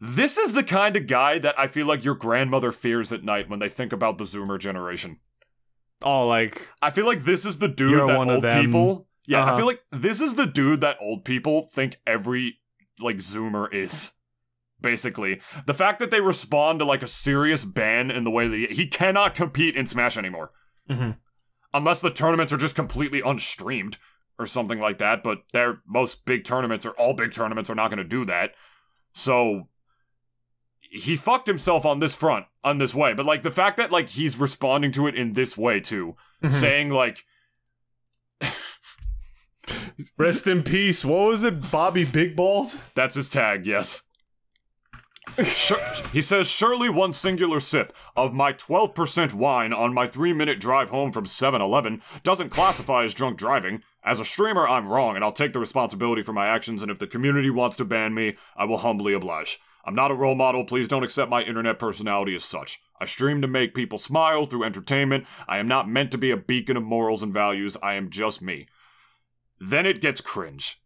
this 0.00 0.38
is 0.38 0.52
the 0.54 0.62
kind 0.64 0.96
of 0.96 1.06
guy 1.06 1.38
that 1.38 1.58
I 1.58 1.66
feel 1.68 1.86
like 1.86 2.04
your 2.04 2.14
grandmother 2.14 2.72
fears 2.72 3.12
at 3.12 3.22
night 3.24 3.48
when 3.50 3.58
they 3.58 3.68
think 3.68 3.92
about 3.92 4.18
the 4.18 4.24
Zoomer 4.24 4.58
generation. 4.58 5.18
oh, 6.02 6.26
like 6.26 6.68
I 6.80 6.90
feel 6.90 7.06
like 7.06 7.24
this 7.24 7.44
is 7.44 7.58
the 7.58 7.68
dude 7.68 8.00
that 8.08 8.16
old 8.18 8.42
people. 8.42 9.06
Yeah, 9.26 9.40
I 9.40 9.48
Uh-huh. 9.48 9.56
feel 9.58 9.66
like 9.66 9.82
this 9.92 10.20
is 10.20 10.34
the 10.34 10.46
dude 10.46 10.80
that 10.80 10.96
old 11.00 11.24
people 11.24 11.62
think 11.62 11.96
every 12.06 12.58
like 12.98 13.16
Zoomer 13.16 13.72
is. 13.72 14.12
Basically, 14.82 15.42
the 15.66 15.74
fact 15.74 15.98
that 15.98 16.10
they 16.10 16.22
respond 16.22 16.78
to 16.78 16.86
like 16.86 17.02
a 17.02 17.06
serious 17.06 17.66
ban 17.66 18.10
in 18.10 18.24
the 18.24 18.30
way 18.30 18.48
that 18.48 18.56
he, 18.56 18.66
he 18.68 18.86
cannot 18.86 19.34
compete 19.34 19.76
in 19.76 19.84
Smash 19.84 20.16
anymore, 20.16 20.52
Mhm. 20.88 21.18
Unless 21.72 22.00
the 22.00 22.10
tournaments 22.10 22.52
are 22.52 22.56
just 22.56 22.74
completely 22.74 23.22
unstreamed 23.22 23.96
or 24.38 24.46
something 24.46 24.80
like 24.80 24.98
that. 24.98 25.22
But 25.22 25.42
their 25.52 25.80
most 25.86 26.24
big 26.24 26.44
tournaments 26.44 26.84
or 26.84 26.90
all 26.92 27.14
big 27.14 27.32
tournaments 27.32 27.70
are 27.70 27.74
not 27.74 27.88
going 27.88 27.98
to 27.98 28.04
do 28.04 28.24
that. 28.24 28.54
So 29.12 29.68
he 30.80 31.16
fucked 31.16 31.46
himself 31.46 31.84
on 31.84 32.00
this 32.00 32.14
front, 32.14 32.46
on 32.64 32.78
this 32.78 32.94
way. 32.94 33.12
But 33.14 33.26
like 33.26 33.42
the 33.42 33.50
fact 33.50 33.76
that 33.76 33.92
like 33.92 34.08
he's 34.08 34.36
responding 34.36 34.90
to 34.92 35.06
it 35.06 35.14
in 35.14 35.34
this 35.34 35.56
way 35.56 35.78
too, 35.80 36.16
Mhm. 36.42 36.52
saying 36.52 36.90
like 36.90 37.24
Rest 40.16 40.46
in 40.46 40.62
peace. 40.62 41.04
What 41.04 41.28
was 41.28 41.42
it? 41.44 41.70
Bobby 41.70 42.04
Big 42.04 42.36
Ballz? 42.36 42.78
That's 42.94 43.14
his 43.14 43.28
tag, 43.30 43.66
yes. 43.66 44.02
Sure, 45.44 45.78
he 46.12 46.22
says, 46.22 46.48
Surely 46.48 46.88
one 46.88 47.12
singular 47.12 47.60
sip 47.60 47.94
of 48.16 48.32
my 48.32 48.52
12% 48.52 49.34
wine 49.34 49.72
on 49.72 49.94
my 49.94 50.06
three 50.06 50.32
minute 50.32 50.58
drive 50.58 50.90
home 50.90 51.12
from 51.12 51.26
7 51.26 51.60
Eleven 51.60 52.02
doesn't 52.22 52.50
classify 52.50 53.04
as 53.04 53.14
drunk 53.14 53.38
driving. 53.38 53.82
As 54.02 54.18
a 54.18 54.24
streamer, 54.24 54.66
I'm 54.66 54.90
wrong, 54.90 55.16
and 55.16 55.24
I'll 55.24 55.32
take 55.32 55.52
the 55.52 55.60
responsibility 55.60 56.22
for 56.22 56.32
my 56.32 56.46
actions, 56.46 56.82
and 56.82 56.90
if 56.90 56.98
the 56.98 57.06
community 57.06 57.50
wants 57.50 57.76
to 57.76 57.84
ban 57.84 58.14
me, 58.14 58.36
I 58.56 58.64
will 58.64 58.78
humbly 58.78 59.12
oblige. 59.12 59.60
I'm 59.84 59.94
not 59.94 60.10
a 60.10 60.14
role 60.14 60.34
model, 60.34 60.64
please 60.64 60.88
don't 60.88 61.04
accept 61.04 61.30
my 61.30 61.42
internet 61.42 61.78
personality 61.78 62.34
as 62.34 62.44
such. 62.44 62.80
I 62.98 63.04
stream 63.04 63.40
to 63.42 63.48
make 63.48 63.74
people 63.74 63.98
smile 63.98 64.46
through 64.46 64.64
entertainment. 64.64 65.26
I 65.48 65.58
am 65.58 65.68
not 65.68 65.88
meant 65.88 66.10
to 66.12 66.18
be 66.18 66.30
a 66.30 66.36
beacon 66.36 66.76
of 66.76 66.82
morals 66.82 67.22
and 67.22 67.32
values, 67.32 67.76
I 67.82 67.94
am 67.94 68.10
just 68.10 68.42
me. 68.42 68.68
Then 69.58 69.86
it 69.86 70.00
gets 70.00 70.20
cringe. 70.20 70.80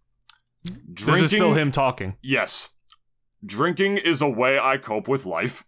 This 0.64 1.22
is 1.22 1.30
still 1.30 1.54
him 1.54 1.70
talking. 1.70 2.16
Yes. 2.22 2.70
Drinking 3.44 3.98
is 3.98 4.20
a 4.22 4.28
way 4.28 4.58
I 4.58 4.76
cope 4.78 5.08
with 5.08 5.26
life. 5.26 5.64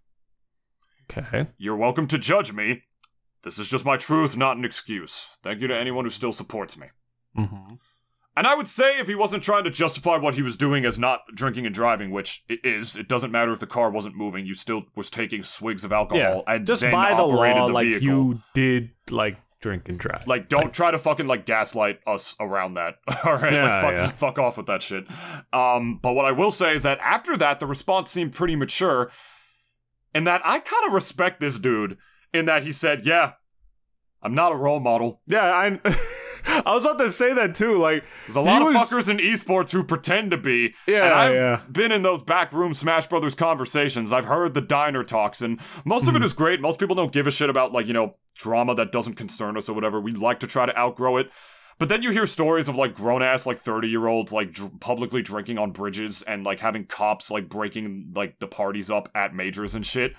Okay. 1.10 1.48
You're 1.58 1.76
welcome 1.76 2.06
to 2.08 2.18
judge 2.18 2.52
me. 2.52 2.82
This 3.42 3.58
is 3.58 3.68
just 3.68 3.84
my 3.84 3.96
truth, 3.96 4.36
not 4.36 4.56
an 4.56 4.64
excuse. 4.64 5.28
Thank 5.42 5.60
you 5.60 5.68
to 5.68 5.76
anyone 5.76 6.04
who 6.04 6.10
still 6.10 6.32
supports 6.32 6.76
me. 6.76 6.88
Mm-hmm. 7.38 7.74
And 8.38 8.46
I 8.46 8.54
would 8.54 8.68
say 8.68 8.98
if 8.98 9.06
he 9.06 9.14
wasn't 9.14 9.42
trying 9.42 9.64
to 9.64 9.70
justify 9.70 10.16
what 10.16 10.34
he 10.34 10.42
was 10.42 10.56
doing 10.56 10.84
as 10.84 10.98
not 10.98 11.20
drinking 11.34 11.64
and 11.64 11.74
driving, 11.74 12.10
which 12.10 12.44
it 12.48 12.60
is, 12.64 12.96
it 12.96 13.08
doesn't 13.08 13.30
matter 13.30 13.52
if 13.52 13.60
the 13.60 13.66
car 13.66 13.90
wasn't 13.90 14.14
moving, 14.16 14.44
you 14.44 14.54
still 14.54 14.82
was 14.94 15.08
taking 15.08 15.42
swigs 15.42 15.84
of 15.84 15.92
alcohol 15.92 16.44
Yeah. 16.46 16.54
and 16.54 16.66
Just 16.66 16.82
then 16.82 16.92
by 16.92 17.14
the 17.14 17.22
law, 17.22 17.66
the 17.66 17.72
like 17.72 17.86
vehicle. 17.86 18.02
you 18.06 18.42
did, 18.52 18.90
like 19.10 19.38
drink 19.60 19.88
and 19.88 19.98
drive. 19.98 20.26
Like, 20.26 20.48
don't 20.48 20.72
try 20.72 20.90
to 20.90 20.98
fucking 20.98 21.26
like 21.26 21.46
gaslight 21.46 22.00
us 22.06 22.36
around 22.40 22.74
that. 22.74 22.96
All 23.24 23.34
right, 23.36 23.52
Yeah, 23.52 23.62
like, 23.64 23.82
fuck, 23.82 23.92
yeah. 23.94 24.08
fuck 24.10 24.38
off 24.38 24.56
with 24.56 24.66
that 24.66 24.82
shit. 24.82 25.06
Um, 25.52 25.98
but 26.02 26.12
what 26.14 26.24
I 26.26 26.32
will 26.32 26.50
say 26.50 26.74
is 26.74 26.82
that 26.82 26.98
after 27.00 27.36
that, 27.36 27.58
the 27.58 27.66
response 27.66 28.10
seemed 28.10 28.34
pretty 28.34 28.56
mature, 28.56 29.10
and 30.14 30.26
that 30.26 30.40
I 30.44 30.58
kind 30.60 30.86
of 30.86 30.92
respect 30.92 31.40
this 31.40 31.58
dude 31.58 31.98
in 32.32 32.44
that 32.46 32.62
he 32.62 32.72
said, 32.72 33.04
"Yeah, 33.06 33.32
I'm 34.22 34.34
not 34.34 34.52
a 34.52 34.56
role 34.56 34.80
model. 34.80 35.20
yeah, 35.26 35.44
I. 35.44 35.96
I 36.64 36.74
was 36.74 36.84
about 36.84 36.98
to 36.98 37.10
say 37.10 37.34
that 37.34 37.54
too. 37.54 37.76
Like, 37.76 38.04
There's 38.26 38.36
a 38.36 38.40
lot 38.40 38.62
He 38.62 38.68
of 38.68 38.74
was- 38.74 38.90
fuckers 38.90 39.08
in 39.08 39.18
esports 39.18 39.70
who 39.70 39.82
pretend 39.84 40.30
to 40.30 40.36
be. 40.36 40.74
Yeah, 40.86 41.04
and 41.04 41.14
I've 41.14 41.34
yeah. 41.34 41.60
been 41.70 41.92
in 41.92 42.02
those 42.02 42.22
backroom 42.22 42.72
Smash 42.74 43.06
Brothers 43.08 43.34
conversations. 43.34 44.12
I've 44.12 44.24
heard 44.26 44.54
the 44.54 44.60
diner 44.60 45.04
talks, 45.04 45.42
and 45.42 45.60
most 45.84 46.04
Hmm. 46.04 46.10
of 46.10 46.16
it 46.16 46.22
is 46.24 46.32
great. 46.32 46.60
Most 46.60 46.78
people 46.78 46.94
don't 46.96 47.12
give 47.12 47.26
a 47.26 47.30
shit 47.30 47.50
about 47.50 47.72
like 47.72 47.86
you 47.86 47.92
know 47.92 48.14
drama 48.34 48.74
that 48.76 48.92
doesn't 48.92 49.14
concern 49.14 49.56
us 49.56 49.68
or 49.68 49.72
whatever. 49.72 50.00
We 50.00 50.12
like 50.12 50.40
to 50.40 50.46
try 50.46 50.66
to 50.66 50.78
outgrow 50.78 51.16
it. 51.16 51.30
But 51.78 51.90
then 51.90 52.02
you 52.02 52.10
hear 52.10 52.26
stories 52.26 52.68
of 52.68 52.76
like 52.76 52.94
grown 52.94 53.22
ass 53.22 53.44
like 53.44 53.58
30 53.58 53.88
year 53.88 54.06
olds 54.06 54.32
like 54.32 54.50
dr- 54.52 54.80
publicly 54.80 55.20
drinking 55.20 55.58
on 55.58 55.72
bridges 55.72 56.22
and 56.22 56.42
like 56.42 56.60
having 56.60 56.86
cops 56.86 57.30
like 57.30 57.50
breaking 57.50 58.12
like 58.14 58.38
the 58.38 58.46
parties 58.46 58.90
up 58.90 59.10
at 59.14 59.34
majors 59.34 59.74
and 59.74 59.84
shit. 59.84 60.14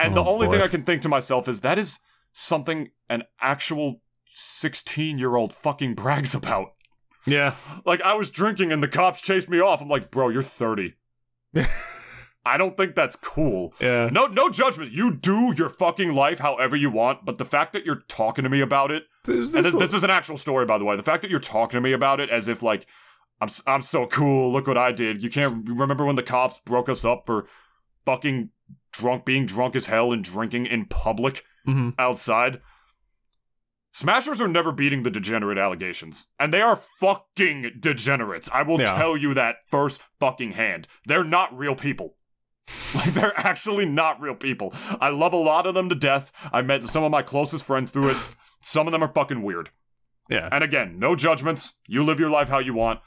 And 0.00 0.16
the 0.16 0.24
Oh, 0.24 0.30
only 0.34 0.46
boy. 0.48 0.54
thing 0.54 0.62
I 0.62 0.66
can 0.68 0.82
think 0.82 1.02
to 1.02 1.08
myself 1.08 1.48
is 1.48 1.60
that 1.60 1.78
is 1.78 2.00
something 2.32 2.90
an 3.08 3.22
actual 3.40 4.00
16 4.34 5.18
year 5.18 5.36
old 5.36 5.52
fucking 5.52 5.94
brags 5.94 6.34
about. 6.34 6.74
yeah, 7.26 7.54
Like 7.86 8.02
I 8.02 8.14
was 8.14 8.28
drinking 8.30 8.72
and 8.72 8.82
the 8.82 8.88
cops 8.88 9.20
chased 9.20 9.48
me 9.48 9.60
off. 9.60 9.80
I'm 9.80 9.88
like, 9.88 10.10
bro, 10.10 10.28
you're 10.28 10.42
30. 10.42 10.94
I 12.46 12.58
don't 12.58 12.76
think 12.76 12.94
that's 12.94 13.16
cool. 13.16 13.72
yeah. 13.80 14.10
No, 14.12 14.26
no 14.26 14.50
judgment. 14.50 14.92
You 14.92 15.14
do 15.14 15.54
your 15.56 15.70
fucking 15.70 16.12
life 16.12 16.40
however 16.40 16.76
you 16.76 16.90
want, 16.90 17.24
but 17.24 17.38
the 17.38 17.44
fact 17.46 17.72
that 17.72 17.86
you're 17.86 18.02
talking 18.08 18.42
to 18.44 18.50
me 18.50 18.60
about 18.60 18.90
it, 18.90 19.04
There's, 19.24 19.54
and 19.54 19.64
this, 19.64 19.72
this 19.72 19.94
is 19.94 20.04
an 20.04 20.10
actual 20.10 20.36
story, 20.36 20.66
by 20.66 20.76
the 20.76 20.84
way. 20.84 20.94
The 20.96 21.02
fact 21.02 21.22
that 21.22 21.30
you're 21.30 21.40
talking 21.40 21.78
to 21.78 21.80
me 21.80 21.92
about 21.92 22.20
it 22.20 22.28
as 22.28 22.46
if 22.48 22.62
like 22.62 22.86
I'm, 23.40 23.48
I'm 23.66 23.80
so 23.82 24.06
cool. 24.06 24.52
Look 24.52 24.66
what 24.66 24.76
I 24.76 24.92
did. 24.92 25.22
You 25.22 25.30
can't 25.30 25.66
remember 25.66 26.04
when 26.04 26.16
the 26.16 26.22
cops 26.22 26.58
broke 26.58 26.90
us 26.90 27.02
up 27.04 27.22
for 27.24 27.46
fucking 28.04 28.50
drunk, 28.92 29.24
being 29.24 29.46
drunk 29.46 29.74
as 29.74 29.86
hell 29.86 30.12
and 30.12 30.22
drinking 30.22 30.66
in 30.66 30.84
public 30.84 31.44
Mhm. 31.66 31.94
outside. 31.98 32.60
Smashers 33.94 34.40
are 34.40 34.48
never 34.48 34.72
beating 34.72 35.04
the 35.04 35.10
degenerate 35.10 35.56
allegations. 35.56 36.26
And 36.38 36.52
they 36.52 36.60
are 36.60 36.74
fucking 36.76 37.76
degenerates. 37.80 38.50
I 38.52 38.62
will 38.62 38.80
Yeah. 38.80 38.96
tell 38.96 39.16
you 39.16 39.32
that 39.34 39.58
first 39.70 40.00
fucking 40.18 40.52
hand. 40.52 40.88
They're 41.06 41.22
not 41.24 41.56
real 41.56 41.74
people. 41.76 42.16
Like, 42.94 43.12
they're 43.14 43.38
actually 43.38 43.86
not 43.86 44.20
real 44.20 44.34
people. 44.36 44.72
I 45.00 45.08
love 45.08 45.32
a 45.32 45.36
lot 45.36 45.66
of 45.66 45.74
them 45.74 45.88
to 45.88 45.94
death. 45.96 46.30
I 46.52 46.62
met 46.62 46.84
some 46.84 47.02
of 47.02 47.10
my 47.10 47.22
closest 47.22 47.64
friends 47.64 47.90
through 47.90 48.10
it. 48.10 48.16
Some 48.60 48.86
of 48.86 48.92
them 48.92 49.02
are 49.02 49.12
fucking 49.12 49.42
weird. 49.42 49.70
yeah. 50.30 50.48
And 50.52 50.62
again, 50.64 50.98
no 50.98 51.14
judgments. 51.16 51.74
You 51.88 52.04
live 52.04 52.20
your 52.20 52.30
life 52.30 52.48
how 52.48 52.60
you 52.60 52.72
want, 52.72 53.00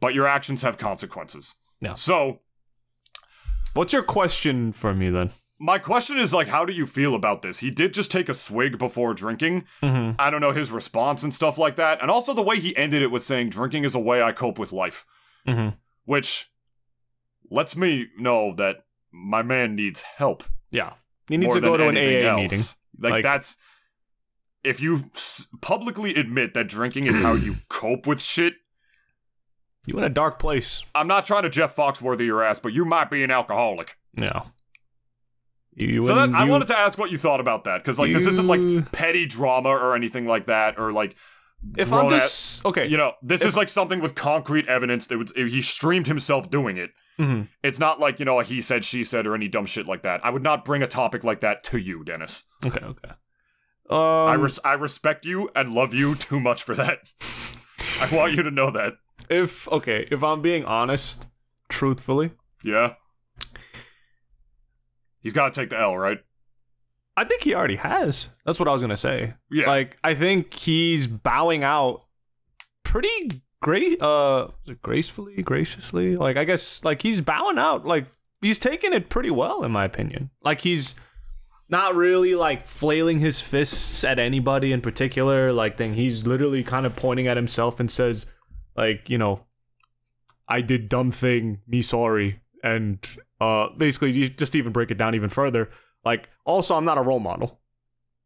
but 0.00 0.12
your 0.14 0.26
actions 0.26 0.60
have 0.62 0.76
consequences. 0.78 1.56
Yeah. 1.80 1.94
So, 1.94 2.40
What's 3.74 3.92
your 3.94 4.02
question 4.02 4.72
for 4.72 4.92
me 4.94 5.08
then? 5.08 5.30
My 5.64 5.78
question 5.78 6.18
is 6.18 6.34
like, 6.34 6.48
how 6.48 6.64
do 6.64 6.72
you 6.72 6.86
feel 6.86 7.14
about 7.14 7.42
this? 7.42 7.60
He 7.60 7.70
did 7.70 7.94
just 7.94 8.10
take 8.10 8.28
a 8.28 8.34
swig 8.34 8.78
before 8.78 9.14
drinking. 9.14 9.64
Mm-hmm. 9.80 10.16
I 10.18 10.28
don't 10.28 10.40
know 10.40 10.50
his 10.50 10.72
response 10.72 11.22
and 11.22 11.32
stuff 11.32 11.56
like 11.56 11.76
that. 11.76 12.02
And 12.02 12.10
also 12.10 12.34
the 12.34 12.42
way 12.42 12.58
he 12.58 12.76
ended 12.76 13.00
it 13.00 13.12
with 13.12 13.22
saying 13.22 13.50
drinking 13.50 13.84
is 13.84 13.94
a 13.94 14.00
way 14.00 14.20
I 14.22 14.32
cope 14.32 14.58
with 14.58 14.72
life, 14.72 15.06
Mm-hmm. 15.46 15.76
which 16.04 16.50
lets 17.48 17.76
me 17.76 18.08
know 18.18 18.52
that 18.56 18.84
my 19.12 19.42
man 19.42 19.76
needs 19.76 20.02
help. 20.02 20.42
Yeah. 20.72 20.94
he 21.28 21.36
needs 21.36 21.54
to 21.54 21.60
go 21.60 21.76
to 21.76 21.88
an 21.88 21.96
AA 21.96 22.26
else. 22.28 22.40
meeting. 22.42 22.64
Like, 22.98 23.12
Like- 23.12 23.22
that's 23.22 23.56
if 24.64 24.80
you 24.80 25.10
s- 25.14 25.46
publicly 25.60 26.14
admit 26.16 26.54
that 26.54 26.68
drinking 26.68 27.06
is 27.06 27.18
how 27.20 27.34
you 27.34 27.58
cope 27.68 28.06
with 28.06 28.20
shit. 28.20 28.54
You 29.86 29.96
in 29.98 30.04
a 30.04 30.08
dark 30.08 30.38
place. 30.38 30.82
I'm 30.94 31.08
not 31.08 31.26
trying 31.26 31.42
to 31.44 31.48
Jeff 31.50 31.74
Foxworthy 31.76 32.26
your 32.26 32.42
ass, 32.42 32.58
but 32.60 32.72
you 32.72 32.84
might 32.84 33.10
be 33.10 33.22
an 33.24 33.30
alcoholic. 33.32 33.96
Yeah. 34.16 34.42
You 35.74 36.02
so 36.02 36.14
that, 36.14 36.24
and 36.28 36.36
I 36.36 36.44
wanted 36.44 36.66
to 36.68 36.78
ask 36.78 36.98
what 36.98 37.10
you 37.10 37.16
thought 37.18 37.40
about 37.40 37.64
that 37.64 37.78
because 37.82 37.98
like 37.98 38.12
this 38.12 38.26
isn't 38.26 38.46
like 38.46 38.92
petty 38.92 39.24
drama 39.26 39.70
or 39.70 39.94
anything 39.96 40.26
like 40.26 40.46
that 40.46 40.78
or 40.78 40.92
like 40.92 41.16
If 41.78 41.90
I'm 41.92 42.00
grown 42.00 42.12
at- 42.14 42.20
just 42.20 42.64
okay, 42.66 42.86
you 42.86 42.96
know 42.98 43.14
this 43.22 43.40
If- 43.42 43.48
is 43.48 43.56
like 43.56 43.68
something 43.70 44.00
with 44.00 44.14
concrete 44.14 44.68
evidence 44.68 45.06
that 45.06 45.16
was, 45.18 45.32
he 45.34 45.62
streamed 45.62 46.06
himself 46.08 46.50
doing 46.50 46.76
it. 46.76 46.90
Mhm. 47.18 47.48
It's 47.62 47.78
not 47.78 48.00
like 48.00 48.18
you 48.18 48.24
know 48.26 48.38
a 48.40 48.44
he 48.44 48.60
said 48.60 48.84
she 48.84 49.02
said 49.04 49.26
or 49.26 49.34
any 49.34 49.48
dumb 49.48 49.64
shit 49.66 49.86
like 49.86 50.02
that. 50.02 50.24
I 50.24 50.30
would 50.30 50.42
not 50.42 50.64
bring 50.64 50.82
a 50.82 50.86
topic 50.86 51.24
like 51.24 51.40
that 51.40 51.62
to 51.64 51.78
you, 51.78 52.04
Dennis. 52.04 52.44
okay, 52.66 52.84
okay. 52.84 53.10
Um, 53.90 53.98
I 53.98 54.34
res- 54.34 54.60
I 54.64 54.72
respect 54.74 55.24
you 55.24 55.50
and 55.54 55.72
love 55.72 55.92
you 55.94 56.14
too 56.14 56.38
much 56.40 56.62
for 56.62 56.74
that. 56.74 56.98
I 58.00 58.14
want 58.14 58.32
you 58.34 58.42
to 58.42 58.50
know 58.50 58.70
that. 58.70 58.94
if 59.30 59.68
okay, 59.68 60.06
if 60.10 60.22
I'm 60.22 60.42
being 60.42 60.64
honest, 60.64 61.26
truthfully, 61.68 62.32
Yeah. 62.62 62.94
He's 65.22 65.32
got 65.32 65.52
to 65.52 65.60
take 65.60 65.70
the 65.70 65.78
L, 65.78 65.96
right? 65.96 66.18
I 67.16 67.24
think 67.24 67.42
he 67.42 67.54
already 67.54 67.76
has. 67.76 68.28
That's 68.46 68.58
what 68.58 68.68
I 68.68 68.72
was 68.72 68.80
gonna 68.80 68.96
say. 68.96 69.34
Yeah. 69.50 69.66
Like 69.66 69.98
I 70.02 70.14
think 70.14 70.54
he's 70.54 71.06
bowing 71.06 71.62
out 71.62 72.04
pretty 72.84 73.42
great 73.60 74.00
uh 74.02 74.48
gracefully, 74.80 75.42
graciously. 75.42 76.16
Like 76.16 76.36
I 76.36 76.44
guess 76.44 76.82
like 76.84 77.02
he's 77.02 77.20
bowing 77.20 77.58
out 77.58 77.86
like 77.86 78.06
he's 78.40 78.58
taking 78.58 78.92
it 78.92 79.10
pretty 79.10 79.30
well 79.30 79.62
in 79.62 79.72
my 79.72 79.84
opinion. 79.84 80.30
Like 80.42 80.62
he's 80.62 80.94
not 81.68 81.94
really 81.94 82.34
like 82.34 82.64
flailing 82.64 83.18
his 83.18 83.40
fists 83.40 84.04
at 84.04 84.18
anybody 84.18 84.72
in 84.72 84.80
particular 84.80 85.52
like 85.52 85.76
thing. 85.76 85.94
He's 85.94 86.26
literally 86.26 86.62
kind 86.62 86.86
of 86.86 86.96
pointing 86.96 87.26
at 87.26 87.36
himself 87.36 87.78
and 87.78 87.90
says 87.90 88.24
like, 88.74 89.10
you 89.10 89.18
know, 89.18 89.44
I 90.48 90.62
did 90.62 90.88
dumb 90.88 91.10
thing, 91.10 91.60
me 91.66 91.82
sorry. 91.82 92.40
And 92.64 93.06
uh 93.42 93.64
basically 93.76 94.10
you 94.12 94.28
just 94.28 94.54
even 94.54 94.72
break 94.72 94.90
it 94.90 94.98
down 94.98 95.14
even 95.14 95.28
further. 95.28 95.68
Like 96.04 96.28
also 96.44 96.76
I'm 96.76 96.84
not 96.84 96.98
a 96.98 97.02
role 97.02 97.20
model. 97.20 97.48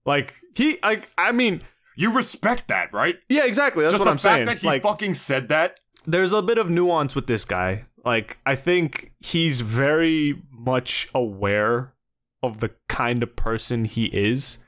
Like 0.04 0.34
he 0.54 0.78
like 0.82 1.10
I 1.16 1.32
mean 1.32 1.62
You 1.96 2.12
respect 2.14 2.68
that, 2.68 2.92
right? 2.92 3.16
yeah, 3.28 3.44
exactly. 3.46 3.82
That's 3.82 3.94
Just 3.94 4.00
what 4.04 4.06
the 4.06 4.10
I'm 4.10 4.18
fact 4.18 4.34
saying. 4.34 4.46
that 4.46 4.58
he 4.58 4.66
like, 4.66 4.82
fucking 4.82 5.14
said 5.14 5.48
that. 5.48 5.70
there's 6.06 6.32
a 6.32 6.42
bit 6.42 6.58
of 6.58 6.68
nuance 6.70 7.14
with 7.16 7.26
this 7.26 7.44
guy. 7.46 7.84
Like, 8.04 8.38
I 8.46 8.54
think 8.54 9.12
he's 9.18 9.62
very 9.62 10.40
much 10.52 11.08
aware 11.14 11.94
of 12.42 12.60
the 12.60 12.70
kind 12.88 13.22
of 13.24 13.34
person 13.34 13.84
he 13.84 14.04
is, 14.06 14.58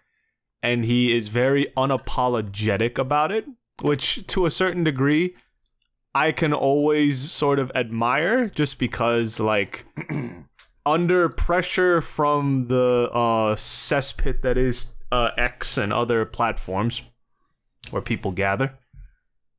and 0.63 0.85
he 0.85 1.15
is 1.17 1.29
very 1.29 1.67
unapologetic 1.77 2.99
about 2.99 3.31
it, 3.31 3.45
which 3.83 4.27
to 4.29 4.45
a 4.47 4.51
certain 4.51 4.83
degree, 4.85 5.35
I 6.19 6.33
can 6.33 6.53
always 6.53 7.31
sort 7.31 7.61
of 7.61 7.71
admire 7.77 8.49
just 8.49 8.81
because, 8.81 9.39
like, 9.39 9.87
under 10.85 11.29
pressure 11.29 12.01
from 12.01 12.67
the 12.67 13.09
uh, 13.13 13.55
cesspit 13.55 14.41
that 14.41 14.59
is 14.59 14.87
uh, 15.13 15.31
X 15.39 15.79
and 15.79 15.93
other 15.93 16.25
platforms 16.25 17.03
where 17.91 18.03
people 18.03 18.33
gather. 18.33 18.75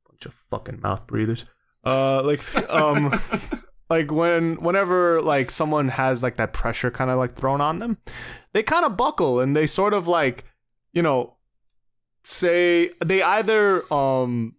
Bunch 0.06 0.26
of 0.26 0.34
fucking 0.50 0.82
mouth 0.82 1.06
breathers. 1.06 1.46
Uh, 1.82 2.22
like 2.22 2.42
um, 2.70 3.18
like 3.88 4.12
when 4.12 4.56
whenever 4.56 5.22
like 5.22 5.50
someone 5.50 5.88
has 5.88 6.22
like 6.22 6.34
that 6.34 6.52
pressure 6.52 6.90
kind 6.90 7.10
of 7.10 7.16
like 7.16 7.36
thrown 7.36 7.62
on 7.62 7.78
them, 7.78 7.96
they 8.52 8.62
kind 8.62 8.84
of 8.84 8.98
buckle 8.98 9.40
and 9.40 9.56
they 9.56 9.66
sort 9.66 9.94
of 9.94 10.06
like, 10.06 10.44
you 10.92 11.00
know, 11.00 11.36
say 12.22 12.90
they 13.02 13.22
either 13.22 13.90
um 13.90 14.56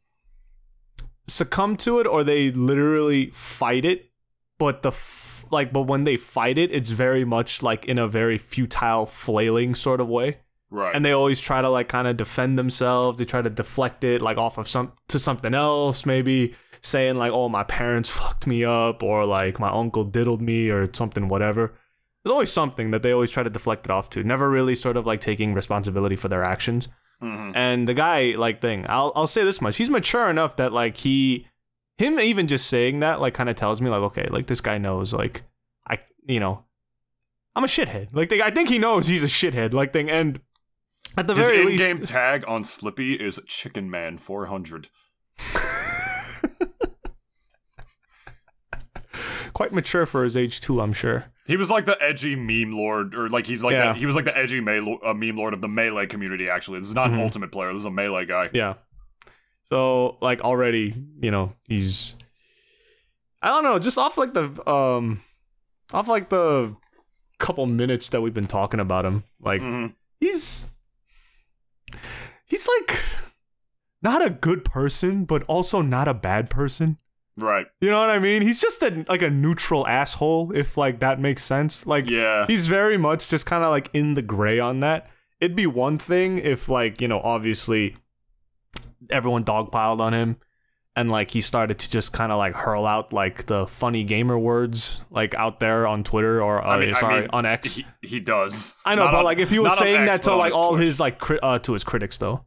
succumb 1.27 1.77
to 1.77 1.99
it 1.99 2.07
or 2.07 2.23
they 2.23 2.51
literally 2.51 3.27
fight 3.31 3.85
it 3.85 4.11
but 4.57 4.81
the 4.83 4.89
f- 4.89 5.45
like 5.49 5.73
but 5.73 5.83
when 5.83 6.03
they 6.03 6.17
fight 6.17 6.57
it 6.57 6.71
it's 6.71 6.91
very 6.91 7.25
much 7.25 7.63
like 7.63 7.85
in 7.85 7.97
a 7.97 8.07
very 8.07 8.37
futile 8.37 9.05
flailing 9.05 9.75
sort 9.75 9.99
of 10.01 10.07
way. 10.07 10.37
Right. 10.73 10.95
and 10.95 11.03
they 11.03 11.11
always 11.11 11.41
try 11.41 11.61
to 11.61 11.67
like 11.67 11.89
kind 11.89 12.07
of 12.07 12.15
defend 12.15 12.57
themselves. 12.57 13.19
They 13.19 13.25
try 13.25 13.41
to 13.41 13.49
deflect 13.49 14.05
it 14.05 14.21
like 14.21 14.37
off 14.37 14.57
of 14.57 14.69
some 14.69 14.93
to 15.09 15.19
something 15.19 15.53
else 15.53 16.05
maybe 16.05 16.55
saying 16.81 17.17
like 17.17 17.33
oh 17.33 17.49
my 17.49 17.63
parents 17.63 18.09
fucked 18.09 18.47
me 18.47 18.63
up 18.63 19.03
or 19.03 19.25
like 19.25 19.59
my 19.59 19.69
uncle 19.69 20.05
diddled 20.05 20.41
me 20.41 20.69
or 20.69 20.89
something 20.93 21.27
whatever. 21.27 21.73
There's 22.23 22.31
always 22.31 22.51
something 22.51 22.91
that 22.91 23.03
they 23.03 23.11
always 23.11 23.31
try 23.31 23.43
to 23.43 23.49
deflect 23.49 23.85
it 23.85 23.91
off 23.91 24.09
to. 24.11 24.23
Never 24.23 24.49
really 24.49 24.75
sort 24.75 24.95
of 24.95 25.05
like 25.05 25.19
taking 25.21 25.53
responsibility 25.53 26.15
for 26.15 26.29
their 26.29 26.43
actions 26.43 26.87
Mhm. 27.21 27.51
and 27.55 27.87
the 27.87 27.93
guy, 27.93 28.33
like, 28.37 28.61
thing, 28.61 28.85
I'll 28.89 29.11
I'll 29.15 29.27
say 29.27 29.43
this 29.43 29.61
much: 29.61 29.77
he's 29.77 29.89
mature 29.89 30.29
enough 30.29 30.55
that 30.55 30.73
like 30.73 30.97
he, 30.97 31.47
him 31.97 32.19
even 32.19 32.47
just 32.47 32.67
saying 32.67 32.99
that 33.01 33.21
like 33.21 33.33
kind 33.33 33.49
of 33.49 33.55
tells 33.55 33.79
me 33.81 33.89
like, 33.89 34.01
okay, 34.01 34.25
like 34.29 34.47
this 34.47 34.61
guy 34.61 34.77
knows 34.77 35.13
like 35.13 35.43
I, 35.87 35.99
you 36.25 36.39
know, 36.39 36.63
I'm 37.55 37.63
a 37.63 37.67
shithead. 37.67 38.09
Like, 38.13 38.29
they, 38.29 38.41
I 38.41 38.49
think 38.49 38.69
he 38.69 38.79
knows 38.79 39.07
he's 39.07 39.23
a 39.23 39.27
shithead. 39.27 39.73
Like, 39.73 39.91
thing, 39.91 40.09
and 40.09 40.39
at 41.17 41.27
the 41.27 41.35
His 41.35 41.47
very 41.47 41.61
in-game 41.61 41.97
least, 41.97 42.11
tag 42.11 42.45
on 42.47 42.63
Slippi 42.63 43.15
is 43.19 43.39
Chicken 43.45 43.89
Man 43.89 44.17
400. 44.17 44.89
quite 49.61 49.73
mature 49.73 50.05
for 50.05 50.23
his 50.23 50.35
age 50.35 50.59
too. 50.61 50.81
I'm 50.81 50.93
sure. 50.93 51.25
He 51.45 51.57
was 51.57 51.69
like 51.69 51.85
the 51.85 51.97
edgy 52.01 52.35
meme 52.35 52.71
lord, 52.73 53.13
or 53.15 53.29
like 53.29 53.45
he's 53.45 53.63
like 53.63 53.73
Yeah. 53.73 53.93
the, 53.93 53.99
he 53.99 54.05
was 54.05 54.15
like 54.15 54.25
the 54.25 54.37
edgy 54.37 54.61
me- 54.61 54.99
uh, 55.05 55.13
meme 55.13 55.37
lord 55.37 55.53
of 55.53 55.61
the 55.61 55.67
melee 55.67 56.05
community. 56.07 56.49
Actually, 56.49 56.79
this 56.79 56.87
is 56.87 56.95
not 56.95 57.09
Mhm. 57.09 57.15
an 57.15 57.21
ultimate 57.21 57.51
player. 57.51 57.71
This 57.73 57.81
is 57.81 57.85
a 57.85 57.91
melee 57.91 58.25
guy. 58.25 58.49
Yeah. 58.53 58.75
So 59.69 60.17
like 60.21 60.41
already, 60.41 60.93
you 61.21 61.31
know, 61.31 61.53
he's 61.67 62.15
I 63.41 63.47
don't 63.49 63.63
know, 63.63 63.79
just 63.79 63.97
off 63.97 64.17
like 64.17 64.33
the 64.33 64.45
um 64.69 65.21
off 65.93 66.07
like 66.07 66.29
the 66.29 66.75
couple 67.39 67.65
minutes 67.65 68.09
that 68.09 68.21
we've 68.21 68.33
been 68.33 68.47
talking 68.47 68.79
about 68.79 69.05
him, 69.05 69.23
like 69.39 69.61
Mhm. 69.61 69.95
he's 70.19 70.69
he's 72.45 72.67
like 72.79 72.99
not 74.01 74.25
a 74.25 74.29
good 74.29 74.63
person, 74.65 75.25
but 75.25 75.43
also 75.43 75.81
not 75.81 76.07
a 76.07 76.13
bad 76.13 76.49
person. 76.49 76.97
Right. 77.37 77.65
You 77.79 77.89
know 77.89 77.99
what 77.99 78.09
I 78.09 78.19
mean? 78.19 78.41
He's 78.41 78.61
just 78.61 78.81
a 78.83 79.05
like 79.07 79.21
a 79.21 79.29
neutral 79.29 79.87
asshole, 79.87 80.51
if 80.53 80.77
like 80.77 80.99
that 80.99 81.19
makes 81.19 81.43
sense. 81.43 81.85
Like 81.87 82.09
Yeah. 82.09 82.45
he's 82.47 82.67
very 82.67 82.97
much 82.97 83.29
just 83.29 83.45
kind 83.45 83.63
of 83.63 83.69
like 83.71 83.89
in 83.93 84.13
the 84.15 84.21
gray 84.21 84.59
on 84.59 84.81
that. 84.81 85.09
It'd 85.39 85.55
be 85.55 85.65
one 85.67 85.97
thing 85.97 86.37
if 86.39 86.69
like 86.69 87.01
you 87.01 87.07
know 87.07 87.19
obviously 87.23 87.95
everyone 89.09 89.43
dogpiled 89.43 89.99
on 89.99 90.13
him 90.13 90.37
and 90.95 91.09
like 91.09 91.31
he 91.31 91.41
started 91.41 91.79
to 91.79 91.89
just 91.89 92.13
kind 92.13 92.31
of 92.31 92.37
like 92.37 92.53
hurl 92.53 92.85
out 92.85 93.11
like 93.13 93.45
the 93.47 93.65
funny 93.65 94.03
gamer 94.03 94.37
words 94.37 95.01
like 95.09 95.33
out 95.35 95.59
there 95.59 95.87
on 95.87 96.03
Twitter 96.03 96.43
or 96.43 96.63
uh, 96.63 96.69
I 96.75 96.79
mean- 96.79 96.93
I 96.93 96.99
sorry 96.99 97.21
mean, 97.21 97.29
on 97.31 97.45
X. 97.45 97.75
He, 97.75 97.85
he 98.01 98.19
does. 98.19 98.75
I 98.85 98.95
know, 98.95 99.05
Not 99.05 99.11
but 99.11 99.17
on- 99.19 99.23
like 99.25 99.39
if 99.39 99.49
he 99.49 99.57
was 99.59 99.77
saying 99.77 100.01
X, 100.07 100.11
that 100.11 100.29
to 100.29 100.35
like 100.35 100.53
all 100.53 100.75
Twitch. 100.75 100.87
his 100.87 100.99
like 100.99 101.17
cri- 101.17 101.39
uh, 101.41 101.59
to 101.59 101.73
his 101.73 101.83
critics 101.83 102.17
though. 102.17 102.45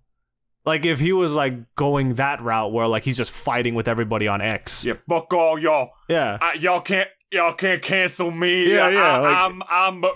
Like 0.65 0.85
if 0.85 0.99
he 0.99 1.13
was 1.13 1.35
like 1.35 1.75
going 1.77 2.15
that 2.15 2.41
route 2.41 2.73
where 2.73 2.87
like 2.87 3.03
he's 3.05 3.19
just 3.19 3.33
fighting 3.33 3.75
with 3.75 3.87
everybody 3.89 4.27
on 4.29 4.41
X. 4.41 4.85
Yeah, 4.85 4.95
fuck 5.09 5.33
all 5.35 5.59
y'all. 5.59 5.91
Yeah. 6.09 6.39
I, 6.41 6.55
y'all 6.55 6.81
can't. 6.81 7.09
Y'all 7.33 7.53
can't 7.53 7.83
cancel 7.83 8.31
me. 8.31 8.73
Yeah, 8.73 8.89
yeah, 8.91 9.01
I, 9.01 9.19
like- 9.19 9.37
I'm 9.37 9.63
I'm 9.69 10.05
uh, 10.05 10.09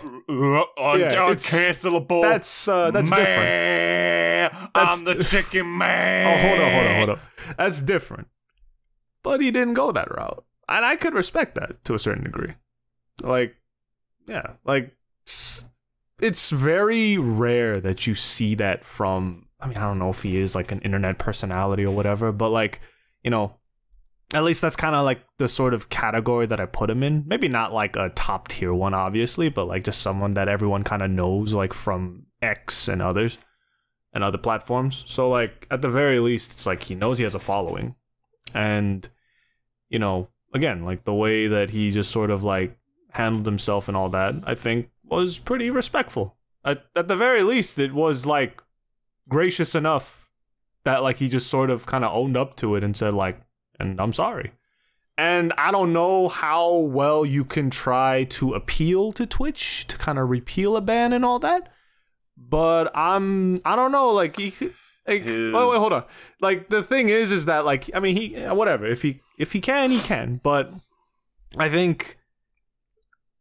un- 0.78 1.00
Yeah, 1.00 1.16
uncancelable. 1.16 2.22
That's 2.22 2.68
uh 2.68 2.92
that's 2.92 3.10
different. 3.10 4.52
That's 4.72 4.98
I'm 4.98 5.04
the 5.04 5.14
di- 5.14 5.22
chicken 5.24 5.78
man. 5.78 6.26
Oh, 6.26 6.48
hold 6.48 6.60
on, 6.60 6.72
hold 6.72 6.86
on, 6.86 6.96
hold 6.96 7.10
on. 7.10 7.20
That's 7.58 7.80
different. 7.80 8.28
But 9.24 9.40
he 9.40 9.50
didn't 9.50 9.74
go 9.74 9.90
that 9.90 10.10
route. 10.16 10.44
And 10.68 10.84
I 10.84 10.94
could 10.94 11.12
respect 11.14 11.56
that 11.56 11.82
to 11.86 11.94
a 11.94 11.98
certain 11.98 12.22
degree. 12.22 12.54
Like, 13.22 13.56
yeah, 14.28 14.52
like, 14.64 14.94
it's 16.20 16.50
very 16.50 17.18
rare 17.18 17.80
that 17.80 18.06
you 18.06 18.14
see 18.14 18.54
that 18.56 18.84
from, 18.84 19.46
I 19.60 19.66
mean, 19.66 19.76
I 19.76 19.86
don't 19.86 19.98
know 19.98 20.10
if 20.10 20.22
he 20.22 20.36
is 20.36 20.54
like 20.54 20.70
an 20.72 20.80
internet 20.80 21.18
personality 21.18 21.84
or 21.84 21.94
whatever, 21.94 22.30
but 22.32 22.50
like, 22.50 22.80
you 23.24 23.30
know, 23.30 23.54
at 24.34 24.44
least 24.44 24.60
that's 24.60 24.76
kind 24.76 24.94
of 24.94 25.04
like 25.04 25.24
the 25.38 25.48
sort 25.48 25.74
of 25.74 25.88
category 25.88 26.46
that 26.46 26.60
I 26.60 26.66
put 26.66 26.90
him 26.90 27.02
in. 27.02 27.24
Maybe 27.26 27.48
not 27.48 27.72
like 27.72 27.96
a 27.96 28.10
top 28.10 28.48
tier 28.48 28.74
one, 28.74 28.94
obviously, 28.94 29.48
but 29.48 29.66
like 29.66 29.84
just 29.84 30.02
someone 30.02 30.34
that 30.34 30.48
everyone 30.48 30.84
kind 30.84 31.02
of 31.02 31.10
knows, 31.10 31.54
like 31.54 31.72
from 31.72 32.26
X 32.42 32.88
and 32.88 33.00
others 33.02 33.38
and 34.12 34.22
other 34.22 34.38
platforms. 34.38 35.04
So 35.06 35.28
like 35.28 35.66
at 35.70 35.82
the 35.82 35.88
very 35.88 36.20
least, 36.20 36.52
it's 36.52 36.66
like 36.66 36.84
he 36.84 36.94
knows 36.94 37.18
he 37.18 37.24
has 37.24 37.34
a 37.34 37.40
following, 37.40 37.94
and 38.54 39.08
you 39.88 39.98
know, 39.98 40.28
again, 40.52 40.84
like 40.84 41.04
the 41.04 41.14
way 41.14 41.48
that 41.48 41.70
he 41.70 41.90
just 41.90 42.10
sort 42.10 42.30
of 42.30 42.44
like 42.44 42.76
handled 43.12 43.46
himself 43.46 43.88
and 43.88 43.96
all 43.96 44.10
that, 44.10 44.34
I 44.44 44.54
think 44.54 44.90
was 45.04 45.38
pretty 45.38 45.70
respectful. 45.70 46.36
At 46.64 46.84
at 46.94 47.08
the 47.08 47.16
very 47.16 47.42
least, 47.42 47.78
it 47.78 47.94
was 47.94 48.26
like 48.26 48.62
gracious 49.28 49.74
enough 49.74 50.28
that 50.84 51.02
like 51.02 51.16
he 51.18 51.28
just 51.28 51.48
sort 51.48 51.70
of 51.70 51.86
kind 51.86 52.04
of 52.04 52.14
owned 52.14 52.36
up 52.36 52.56
to 52.56 52.74
it 52.74 52.84
and 52.84 52.96
said 52.96 53.14
like, 53.14 53.40
and 53.78 54.00
I'm 54.00 54.12
sorry. 54.12 54.52
And 55.16 55.52
I 55.58 55.72
don't 55.72 55.92
know 55.92 56.28
how 56.28 56.72
well 56.74 57.26
you 57.26 57.44
can 57.44 57.70
try 57.70 58.24
to 58.24 58.54
appeal 58.54 59.12
to 59.14 59.26
Twitch 59.26 59.86
to 59.88 59.98
kind 59.98 60.18
of 60.18 60.30
repeal 60.30 60.76
a 60.76 60.80
ban 60.80 61.12
and 61.12 61.24
all 61.24 61.40
that. 61.40 61.72
But 62.36 62.90
I'm 62.94 63.60
I 63.64 63.74
don't 63.74 63.90
know 63.90 64.10
like 64.10 64.36
he 64.36 64.54
like 65.08 65.22
His- 65.22 65.52
wait, 65.52 65.68
wait 65.68 65.78
hold 65.78 65.92
on 65.92 66.04
like 66.40 66.68
the 66.68 66.82
thing 66.84 67.08
is 67.08 67.32
is 67.32 67.46
that 67.46 67.64
like 67.64 67.90
I 67.94 68.00
mean 68.00 68.16
he 68.16 68.34
whatever 68.46 68.86
if 68.86 69.02
he 69.02 69.20
if 69.38 69.52
he 69.52 69.60
can 69.60 69.90
he 69.90 69.98
can 69.98 70.40
but 70.42 70.72
I 71.56 71.68
think 71.68 72.18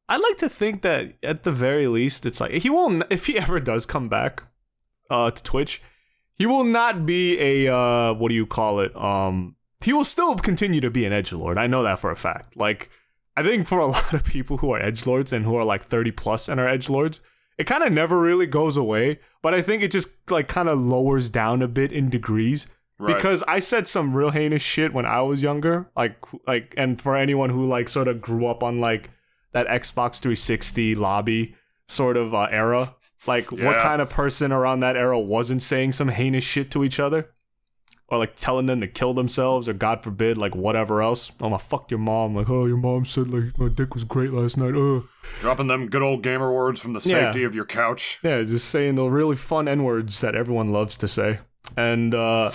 I 0.10 0.18
like 0.18 0.38
to 0.38 0.50
think 0.50 0.82
that 0.82 1.14
at 1.22 1.44
the 1.44 1.52
very 1.52 1.88
least 1.88 2.26
it's 2.26 2.42
like 2.42 2.52
he 2.52 2.70
won't 2.70 3.04
if 3.12 3.28
he 3.28 3.38
ever 3.38 3.60
does 3.60 3.86
come 3.86 4.10
back 4.10 4.44
uh 5.10 5.32
to 5.32 5.44
Twitch. 5.44 5.82
He 6.34 6.46
will 6.46 6.64
not 6.64 7.06
be 7.06 7.40
a 7.40 7.74
uh 7.74 8.14
what 8.14 8.30
do 8.30 8.36
you 8.36 8.46
call 8.46 8.80
it? 8.80 8.96
Um 8.96 9.56
he 9.82 9.94
will 9.94 10.06
still 10.06 10.36
continue 10.36 10.82
to 10.82 10.90
be 10.90 11.06
an 11.06 11.14
edge 11.14 11.32
lord. 11.32 11.58
I 11.58 11.68
know 11.68 11.84
that 11.84 12.00
for 12.00 12.12
a 12.12 12.16
fact. 12.16 12.58
Like 12.58 12.90
I 13.36 13.44
think 13.44 13.68
for 13.68 13.80
a 13.80 13.88
lot 13.98 14.14
of 14.14 14.24
people 14.24 14.58
who 14.58 14.72
are 14.72 14.82
edge 14.82 15.06
lords 15.06 15.32
and 15.34 15.46
who 15.46 15.56
are 15.56 15.64
like 15.64 15.86
30 15.86 16.12
plus 16.12 16.48
and 16.50 16.60
are 16.60 16.68
edge 16.68 16.90
lords 16.90 17.22
it 17.58 17.66
kind 17.66 17.84
of 17.84 17.92
never 17.92 18.20
really 18.20 18.46
goes 18.46 18.78
away 18.78 19.20
but 19.42 19.54
I 19.54 19.62
think 19.62 19.82
it 19.82 19.92
just 19.92 20.10
like 20.30 20.48
kind 20.48 20.70
of 20.70 20.80
lowers 20.80 21.30
down 21.30 21.62
a 21.62 21.68
bit 21.68 21.92
in 21.92 22.10
degrees. 22.10 22.68
Right. 23.00 23.16
because 23.16 23.44
I 23.48 23.60
said 23.60 23.88
some 23.88 24.16
real 24.16 24.32
heinous 24.32 24.64
shit 24.64 24.92
when 24.92 25.06
I 25.06 25.22
was 25.22 25.44
younger 25.44 25.88
like 25.96 26.18
like 26.48 26.74
and 26.76 27.00
for 27.00 27.16
anyone 27.16 27.52
who 27.52 27.64
like 27.66 27.90
sort 27.90 28.08
of 28.08 28.22
grew 28.22 28.48
up 28.48 28.64
on 28.64 28.80
like 28.80 29.12
that 29.52 29.68
Xbox 29.68 30.20
360 30.20 30.96
lobby 30.96 31.56
sort 31.88 32.18
of 32.18 32.34
uh, 32.34 32.48
era 32.52 32.96
like 33.28 33.52
what 33.52 33.82
kind 33.82 34.02
of 34.02 34.10
person 34.10 34.52
around 34.52 34.80
that 34.82 34.96
era 34.96 35.20
wasn't 35.20 35.62
saying 35.62 35.92
some 35.94 36.08
heinous 36.10 36.44
shit 36.44 36.72
to 36.72 36.84
each 36.84 37.00
other? 37.00 37.30
Or 38.10 38.18
like 38.18 38.38
telling 38.38 38.68
them 38.68 38.80
to 38.80 38.88
kill 38.88 39.14
themselves 39.14 39.68
or 39.68 39.74
god 39.74 40.02
forbid 40.02 40.38
like 40.38 40.56
whatever 40.56 41.02
else? 41.02 41.30
Oh 41.42 41.50
my 41.50 41.58
fuck 41.58 41.92
your 41.92 42.00
mom. 42.00 42.36
Like 42.36 42.50
oh 42.50 42.66
your 42.66 42.78
mom 42.78 43.04
said 43.06 43.28
like 43.28 43.58
my 43.60 43.68
dick 43.68 43.94
was 43.94 44.06
great 44.06 44.32
last 44.32 44.58
night. 44.58 44.76
Oh 44.76 45.04
Dropping 45.42 45.68
them 45.68 45.88
good 45.90 46.02
old 46.02 46.24
gamer 46.24 46.52
words 46.54 46.80
from 46.80 46.94
the 46.94 47.02
Yeah. 47.04 47.26
safety 47.26 47.44
of 47.44 47.54
your 47.54 47.66
couch. 47.66 48.20
yeah 48.24 48.44
just 48.44 48.70
saying 48.70 48.96
the 48.96 49.04
really 49.04 49.36
fun 49.36 49.68
n 49.68 49.84
words 49.84 50.22
that 50.22 50.36
everyone 50.36 50.72
loves 50.72 50.98
to 51.00 51.08
say. 51.10 51.40
And 51.76 52.16
uh 52.16 52.52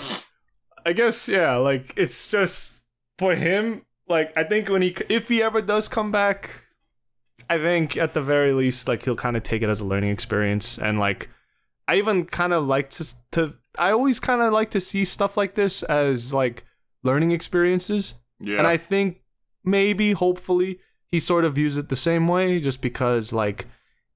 i 0.85 0.91
guess 0.91 1.29
yeah 1.29 1.55
like 1.57 1.93
it's 1.95 2.29
just 2.31 2.81
for 3.19 3.35
him 3.35 3.85
like 4.09 4.35
i 4.35 4.43
think 4.43 4.67
when 4.69 4.81
he 4.81 4.93
if 5.07 5.29
he 5.29 5.41
ever 5.43 5.61
does 5.61 5.87
come 5.87 6.11
back 6.11 6.62
i 7.49 7.57
think 7.57 7.97
at 7.97 8.13
the 8.13 8.21
very 8.21 8.53
least 8.53 8.87
like 8.87 9.03
he'll 9.03 9.15
kind 9.15 9.35
of 9.37 9.43
take 9.43 9.61
it 9.61 9.69
as 9.69 9.79
a 9.81 9.85
learning 9.85 10.09
experience 10.11 10.77
and 10.77 10.99
like 10.99 11.29
i 11.87 11.95
even 11.95 12.25
kind 12.25 12.53
of 12.53 12.65
like 12.65 12.89
to 12.89 13.05
to 13.31 13.53
i 13.77 13.91
always 13.91 14.19
kind 14.19 14.41
of 14.41 14.53
like 14.53 14.69
to 14.71 14.79
see 14.79 15.03
stuff 15.05 15.35
like 15.37 15.55
this 15.55 15.83
as 15.83 16.33
like 16.33 16.65
learning 17.03 17.31
experiences 17.31 18.13
Yeah. 18.39 18.57
and 18.59 18.67
I 18.67 18.77
think 18.77 19.21
maybe, 19.63 20.11
hopefully, 20.13 20.79
he 21.07 21.19
sort 21.19 21.45
of 21.45 21.55
views 21.55 21.77
it 21.77 21.87
the 21.87 21.95
same 21.95 22.27
way, 22.27 22.59
just 22.59 22.81
because, 22.81 23.31
like, 23.31 23.67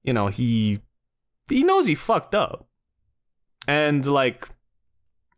you 0.02 0.12
know, 0.12 0.26
he 0.28 0.80
he 1.48 1.62
knows 1.64 1.86
he 1.86 1.94
fucked 1.94 2.34
up, 2.34 2.68
and 3.66 4.04
like, 4.06 4.48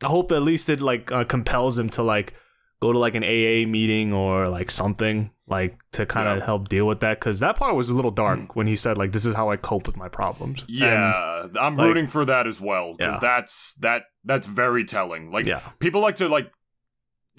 I 0.02 0.06
hope 0.08 0.32
at 0.32 0.42
least 0.42 0.68
it 0.68 0.80
like 0.80 1.12
uh, 1.12 1.24
compels 1.24 1.78
him 1.78 1.88
to 1.90 2.02
like 2.02 2.34
go 2.80 2.92
to 2.92 2.98
like 2.98 3.14
an 3.14 3.22
AA 3.24 3.66
meeting 3.68 4.12
or 4.12 4.48
like 4.48 4.70
something 4.70 5.30
like 5.46 5.78
to 5.92 6.06
kind 6.06 6.28
of 6.28 6.38
Yeah. 6.38 6.44
help 6.46 6.68
deal 6.68 6.86
with 6.86 7.00
that 7.00 7.18
because 7.20 7.40
that 7.40 7.56
part 7.56 7.74
was 7.74 7.88
a 7.88 7.92
little 7.92 8.10
dark 8.10 8.40
when 8.56 8.66
he 8.66 8.76
said 8.76 8.96
like 8.96 9.12
this 9.12 9.26
is 9.26 9.34
how 9.34 9.50
I 9.50 9.56
cope 9.56 9.86
with 9.86 9.96
my 9.96 10.08
problems. 10.08 10.60
And- 10.62 10.70
Yeah, 10.70 11.46
I'm 11.60 11.76
like- 11.76 11.86
rooting 11.86 12.06
for 12.06 12.24
that 12.24 12.46
as 12.46 12.60
well 12.60 12.94
because 12.96 13.16
Yeah. 13.16 13.20
that's 13.20 13.74
that 13.80 14.02
that's 14.24 14.46
very 14.46 14.84
telling. 14.84 15.30
Like 15.30 15.46
Yeah. 15.46 15.60
people 15.78 16.00
like 16.00 16.16
to 16.16 16.28
like 16.28 16.50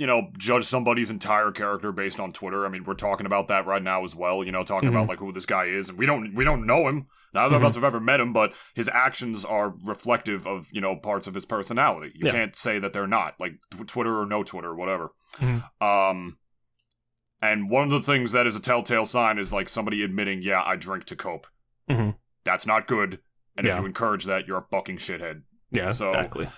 you 0.01 0.07
know 0.07 0.29
judge 0.37 0.65
somebody's 0.65 1.11
entire 1.11 1.51
character 1.51 1.91
based 1.91 2.19
on 2.19 2.31
Twitter. 2.33 2.65
I 2.65 2.69
mean, 2.69 2.83
we're 2.83 2.95
talking 2.95 3.25
about 3.27 3.47
that 3.49 3.65
right 3.67 3.83
now 3.83 4.03
as 4.03 4.15
well. 4.15 4.43
You 4.43 4.51
know, 4.51 4.63
talking 4.63 4.89
Mm-hmm. 4.89 4.97
about 4.97 5.09
like 5.09 5.19
who 5.19 5.31
this 5.31 5.45
guy 5.45 5.65
is, 5.65 5.89
and 5.89 5.97
we 5.99 6.05
don't 6.07 6.33
we 6.33 6.43
don't 6.43 6.65
know 6.65 6.87
him. 6.87 7.05
Neither 7.33 7.55
of 7.55 7.63
us 7.63 7.75
have 7.75 7.83
ever 7.85 7.99
met 8.01 8.19
him, 8.19 8.33
but 8.33 8.53
his 8.73 8.89
actions 8.89 9.45
are 9.45 9.73
reflective 9.85 10.45
of 10.47 10.67
you 10.73 10.81
know 10.81 10.95
parts 10.95 11.27
of 11.27 11.33
his 11.35 11.45
personality. 11.45 12.11
You 12.15 12.25
Yeah. 12.27 12.31
can't 12.33 12.55
say 12.55 12.79
that 12.79 12.91
they're 12.93 13.07
not 13.07 13.35
like 13.39 13.53
tw- 13.69 13.87
Twitter 13.87 14.19
or 14.19 14.25
no 14.25 14.43
Twitter, 14.43 14.73
whatever. 14.75 15.11
Mhm. 15.37 15.63
Um. 15.81 16.37
And 17.43 17.69
one 17.69 17.83
of 17.85 17.89
the 17.91 18.01
things 18.01 18.31
that 18.33 18.45
is 18.47 18.55
a 18.55 18.59
telltale 18.59 19.05
sign 19.05 19.39
is 19.39 19.51
like 19.53 19.69
somebody 19.69 20.03
admitting, 20.03 20.41
yeah, 20.41 20.61
I 20.65 20.75
drink 20.75 21.05
to 21.05 21.15
cope. 21.15 21.47
Mhm. 21.89 22.15
That's 22.43 22.65
not 22.67 22.85
good. 22.87 23.19
And 23.57 23.65
Yeah. 23.65 23.75
if 23.75 23.81
you 23.81 23.87
encourage 23.87 24.25
that, 24.25 24.47
you're 24.47 24.57
a 24.59 24.67
fucking 24.71 24.97
shithead. 24.97 25.43
yeah, 25.71 25.89
So- 25.91 26.09
exactly. 26.09 26.49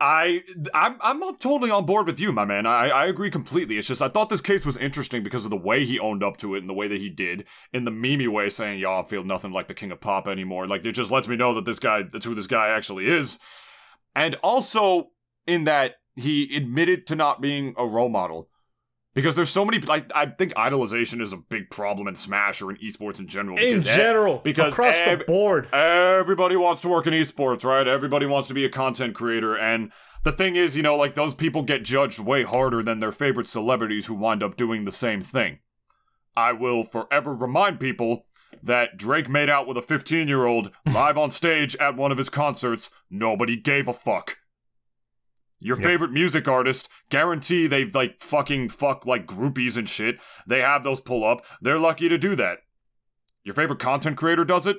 I, 0.00 0.44
I'm, 0.72 0.96
I'm 1.00 1.20
totally 1.38 1.72
on 1.72 1.84
board 1.84 2.06
with 2.06 2.20
you, 2.20 2.32
my 2.32 2.44
man. 2.44 2.66
I, 2.66 2.88
I 2.88 3.06
agree 3.06 3.32
completely. 3.32 3.78
It's 3.78 3.88
just 3.88 4.00
I 4.00 4.08
thought 4.08 4.28
this 4.28 4.40
case 4.40 4.64
was 4.64 4.76
interesting 4.76 5.24
because 5.24 5.44
of 5.44 5.50
the 5.50 5.56
way 5.56 5.84
he 5.84 5.98
owned 5.98 6.22
up 6.22 6.36
to 6.38 6.54
it 6.54 6.60
and 6.60 6.68
the 6.68 6.74
way 6.74 6.86
that 6.86 7.00
he 7.00 7.10
did, 7.10 7.46
in 7.72 7.84
the 7.84 7.90
memey 7.90 8.28
way, 8.28 8.48
saying, 8.48 8.78
"Y'all 8.78 9.02
feel 9.02 9.24
nothing 9.24 9.50
like 9.50 9.66
the 9.66 9.74
king 9.74 9.90
of 9.90 10.00
pop 10.00 10.28
anymore." 10.28 10.68
Like 10.68 10.84
it 10.84 10.92
just 10.92 11.10
lets 11.10 11.26
me 11.26 11.34
know 11.34 11.54
that 11.54 11.64
this 11.64 11.80
guy, 11.80 12.04
that's 12.04 12.24
who 12.24 12.36
this 12.36 12.46
guy 12.46 12.68
actually 12.68 13.08
is, 13.08 13.40
and 14.14 14.36
also 14.36 15.10
in 15.48 15.64
that 15.64 15.96
he 16.14 16.54
admitted 16.54 17.06
to 17.08 17.16
not 17.16 17.40
being 17.40 17.74
a 17.76 17.84
role 17.86 18.08
model. 18.08 18.48
Because 19.18 19.34
there's 19.34 19.50
so 19.50 19.64
many, 19.64 19.80
like 19.80 20.12
I 20.14 20.26
think 20.26 20.54
idolization 20.54 21.20
is 21.20 21.32
a 21.32 21.36
big 21.36 21.70
problem 21.70 22.06
in 22.06 22.14
Smash 22.14 22.62
or 22.62 22.70
in 22.70 22.76
esports 22.76 23.18
in 23.18 23.26
general. 23.26 23.58
In 23.58 23.78
because 23.78 23.86
e- 23.86 23.96
general, 23.96 24.38
because 24.38 24.72
across 24.72 24.94
ev- 24.94 25.18
the 25.18 25.24
board. 25.24 25.66
everybody 25.72 26.54
wants 26.54 26.80
to 26.82 26.88
work 26.88 27.08
in 27.08 27.12
esports, 27.12 27.64
right? 27.64 27.88
Everybody 27.88 28.26
wants 28.26 28.46
to 28.46 28.54
be 28.54 28.64
a 28.64 28.68
content 28.68 29.16
creator. 29.16 29.58
And 29.58 29.90
the 30.22 30.30
thing 30.30 30.54
is, 30.54 30.76
you 30.76 30.84
know, 30.84 30.94
like 30.94 31.14
those 31.14 31.34
people 31.34 31.62
get 31.62 31.82
judged 31.82 32.20
way 32.20 32.44
harder 32.44 32.80
than 32.80 33.00
their 33.00 33.10
favorite 33.10 33.48
celebrities 33.48 34.06
who 34.06 34.14
wind 34.14 34.40
up 34.40 34.54
doing 34.54 34.84
the 34.84 34.92
same 34.92 35.20
thing. 35.20 35.58
I 36.36 36.52
will 36.52 36.84
forever 36.84 37.34
remind 37.34 37.80
people 37.80 38.26
that 38.62 38.96
Drake 38.96 39.28
made 39.28 39.50
out 39.50 39.66
with 39.66 39.76
a 39.76 39.82
15 39.82 40.28
year 40.28 40.46
old 40.46 40.70
live 40.86 41.18
on 41.18 41.32
stage 41.32 41.74
at 41.80 41.96
one 41.96 42.12
of 42.12 42.18
his 42.18 42.28
concerts. 42.28 42.88
Nobody 43.10 43.56
gave 43.56 43.88
a 43.88 43.92
fuck. 43.92 44.38
Your 45.60 45.76
Yep. 45.78 45.84
favorite 45.86 46.12
music 46.12 46.46
artist, 46.46 46.88
guarantee 47.10 47.66
they 47.66 47.84
like 47.86 48.20
fucking 48.20 48.68
fuck 48.68 49.04
like 49.06 49.26
groupies 49.26 49.76
and 49.76 49.88
shit. 49.88 50.18
They 50.46 50.60
have 50.60 50.84
those 50.84 51.00
pull 51.00 51.24
up. 51.24 51.44
They're 51.60 51.78
lucky 51.78 52.08
to 52.08 52.16
do 52.18 52.36
that. 52.36 52.58
Your 53.44 53.54
favorite 53.54 53.78
content 53.78 54.16
creator 54.16 54.44
does 54.44 54.66
it? 54.66 54.76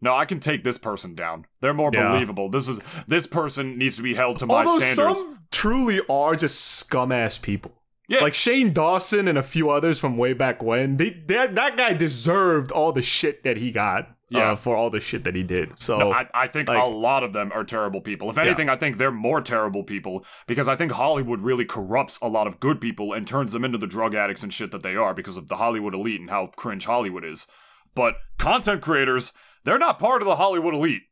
No, 0.00 0.14
I 0.14 0.24
can 0.24 0.40
take 0.40 0.64
this 0.64 0.78
person 0.78 1.14
down. 1.14 1.46
They're 1.60 1.74
more 1.74 1.90
Yeah. 1.92 2.10
believable. 2.10 2.48
This 2.50 2.68
is 2.68 2.80
this 3.08 3.26
person 3.26 3.78
needs 3.78 3.96
to 3.96 4.02
be 4.02 4.14
held 4.14 4.38
to 4.38 4.46
my 4.46 4.64
Although 4.64 4.80
standards. 4.80 5.20
some 5.20 5.38
truly 5.50 6.00
are 6.08 6.36
just 6.36 6.60
scum 6.60 7.10
ass 7.12 7.38
people. 7.38 7.82
Yeah. 8.08 8.20
Like 8.20 8.34
Shane 8.34 8.72
Dawson 8.74 9.28
and 9.28 9.38
a 9.38 9.42
few 9.42 9.70
others 9.70 9.98
from 9.98 10.18
way 10.18 10.34
back 10.34 10.62
when. 10.62 10.98
They, 10.98 11.10
that 11.28 11.54
that 11.54 11.76
guy 11.78 11.94
deserved 11.94 12.70
all 12.70 12.92
the 12.92 13.00
shit 13.02 13.42
that 13.44 13.56
he 13.56 13.70
got. 13.70 14.08
Yeah. 14.34 14.52
Uh, 14.52 14.56
for 14.56 14.76
all 14.76 14.90
the 14.90 15.00
shit 15.00 15.24
that 15.24 15.34
he 15.36 15.42
did. 15.42 15.72
So 15.78 15.98
No, 15.98 16.12
I, 16.12 16.26
I 16.34 16.46
think 16.48 16.68
like- 16.68 16.82
a 16.82 16.86
lot 16.86 17.22
of 17.22 17.32
them 17.32 17.52
are 17.54 17.64
terrible 17.64 18.00
people. 18.00 18.28
If 18.30 18.38
anything, 18.38 18.68
I 18.68 18.76
think 18.76 18.96
they're 18.98 19.10
more 19.12 19.40
terrible 19.40 19.84
people 19.84 20.24
because 20.46 20.66
I 20.68 20.76
think 20.76 20.92
Hollywood 20.92 21.40
really 21.40 21.64
corrupts 21.64 22.18
a 22.20 22.28
lot 22.28 22.46
of 22.46 22.58
good 22.60 22.80
people 22.80 23.12
and 23.12 23.26
turns 23.26 23.52
them 23.52 23.64
into 23.64 23.78
the 23.78 23.86
drug 23.86 24.14
addicts 24.14 24.42
and 24.42 24.52
shit 24.52 24.72
that 24.72 24.82
they 24.82 24.96
are 24.96 25.14
because 25.14 25.36
of 25.36 25.48
the 25.48 25.56
Hollywood 25.56 25.94
elite 25.94 26.20
and 26.20 26.30
how 26.30 26.48
cringe 26.48 26.84
Hollywood 26.86 27.24
is. 27.24 27.46
But 27.94 28.16
content 28.38 28.82
creators, 28.82 29.32
they're 29.64 29.78
not 29.78 29.98
part 29.98 30.20
of 30.20 30.26
the 30.26 30.36
Hollywood 30.36 30.74
elite. 30.74 31.02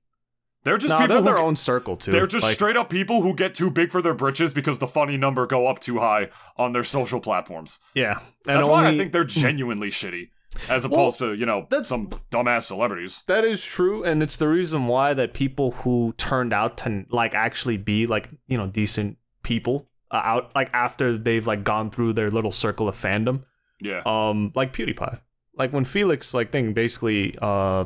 They're 0.64 0.78
just 0.78 0.90
no, 0.90 0.98
people 0.98 1.16
they're 1.16 1.22
their 1.24 1.34
get- 1.34 1.44
own 1.44 1.56
circle 1.56 1.96
too. 1.96 2.12
They're 2.12 2.26
just 2.28 2.44
Like, 2.44 2.52
straight 2.54 2.76
up 2.76 2.88
people 2.88 3.22
who 3.22 3.34
get 3.34 3.52
too 3.54 3.68
big 3.70 3.90
for 3.90 4.00
their 4.00 4.14
britches 4.14 4.54
because 4.54 4.78
the 4.78 4.86
funny 4.86 5.16
number 5.16 5.44
go 5.46 5.66
up 5.66 5.80
too 5.80 5.98
high 5.98 6.28
on 6.56 6.72
their 6.72 6.84
social 6.84 7.18
platforms. 7.20 7.80
yeah. 7.94 8.20
And 8.46 8.58
That's 8.58 8.68
why 8.68 8.86
I 8.88 8.96
think 8.96 9.10
they're 9.12 9.24
genuinely 9.24 9.90
shitty, 9.90 10.30
as 10.68 10.84
opposed 10.84 11.18
to 11.18 11.34
you 11.34 11.46
know 11.46 11.66
that's- 11.70 11.88
some 11.88 12.08
dumbass 12.30 12.64
celebrities. 12.64 13.22
That 13.26 13.44
is 13.44 13.64
true, 13.64 14.04
and 14.04 14.22
it's 14.22 14.36
the 14.36 14.48
reason 14.48 14.86
why 14.86 15.14
that 15.14 15.34
people 15.34 15.72
who 15.72 16.14
turned 16.16 16.52
out 16.52 16.76
to 16.78 17.04
like 17.10 17.34
actually 17.34 17.76
be 17.76 18.06
like 18.06 18.28
you 18.46 18.56
know 18.58 18.66
decent 18.66 19.18
people 19.42 19.88
uh, 20.10 20.20
out 20.24 20.52
like 20.54 20.70
after 20.72 21.16
they've 21.18 21.46
like 21.46 21.64
gone 21.64 21.90
through 21.90 22.12
their 22.12 22.30
little 22.30 22.52
circle 22.52 22.88
of 22.88 22.96
fandom, 22.96 23.44
Yeah, 23.80 24.02
um, 24.06 24.52
like 24.54 24.72
PewDiePie, 24.72 25.20
like 25.56 25.72
when 25.72 25.84
Felix 25.84 26.32
like 26.34 26.52
thing 26.52 26.72
basically 26.74 27.36
uh 27.42 27.84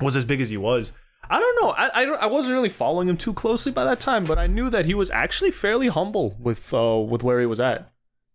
was 0.00 0.16
as 0.16 0.24
big 0.24 0.40
as 0.40 0.50
he 0.50 0.56
was. 0.56 0.92
I 1.30 1.40
don't 1.40 1.62
know. 1.62 1.70
I 1.70 2.00
I, 2.00 2.04
don't- 2.04 2.20
I 2.22 2.26
wasn't 2.26 2.52
really 2.54 2.68
following 2.68 3.08
him 3.08 3.16
too 3.16 3.32
closely 3.32 3.72
by 3.72 3.84
that 3.84 3.98
time, 4.00 4.24
but 4.24 4.38
I 4.38 4.46
knew 4.46 4.68
that 4.70 4.84
he 4.84 4.92
was 4.94 5.10
actually 5.10 5.52
fairly 5.52 5.88
humble 5.88 6.36
with 6.38 6.74
uh 6.74 6.98
with 6.98 7.22
where 7.22 7.40
he 7.40 7.46
was 7.46 7.60
at. 7.60 7.90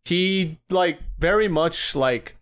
He 0.05 0.57
like 0.71 0.99
very 1.19 1.47
much 1.47 1.95
like 1.95 2.35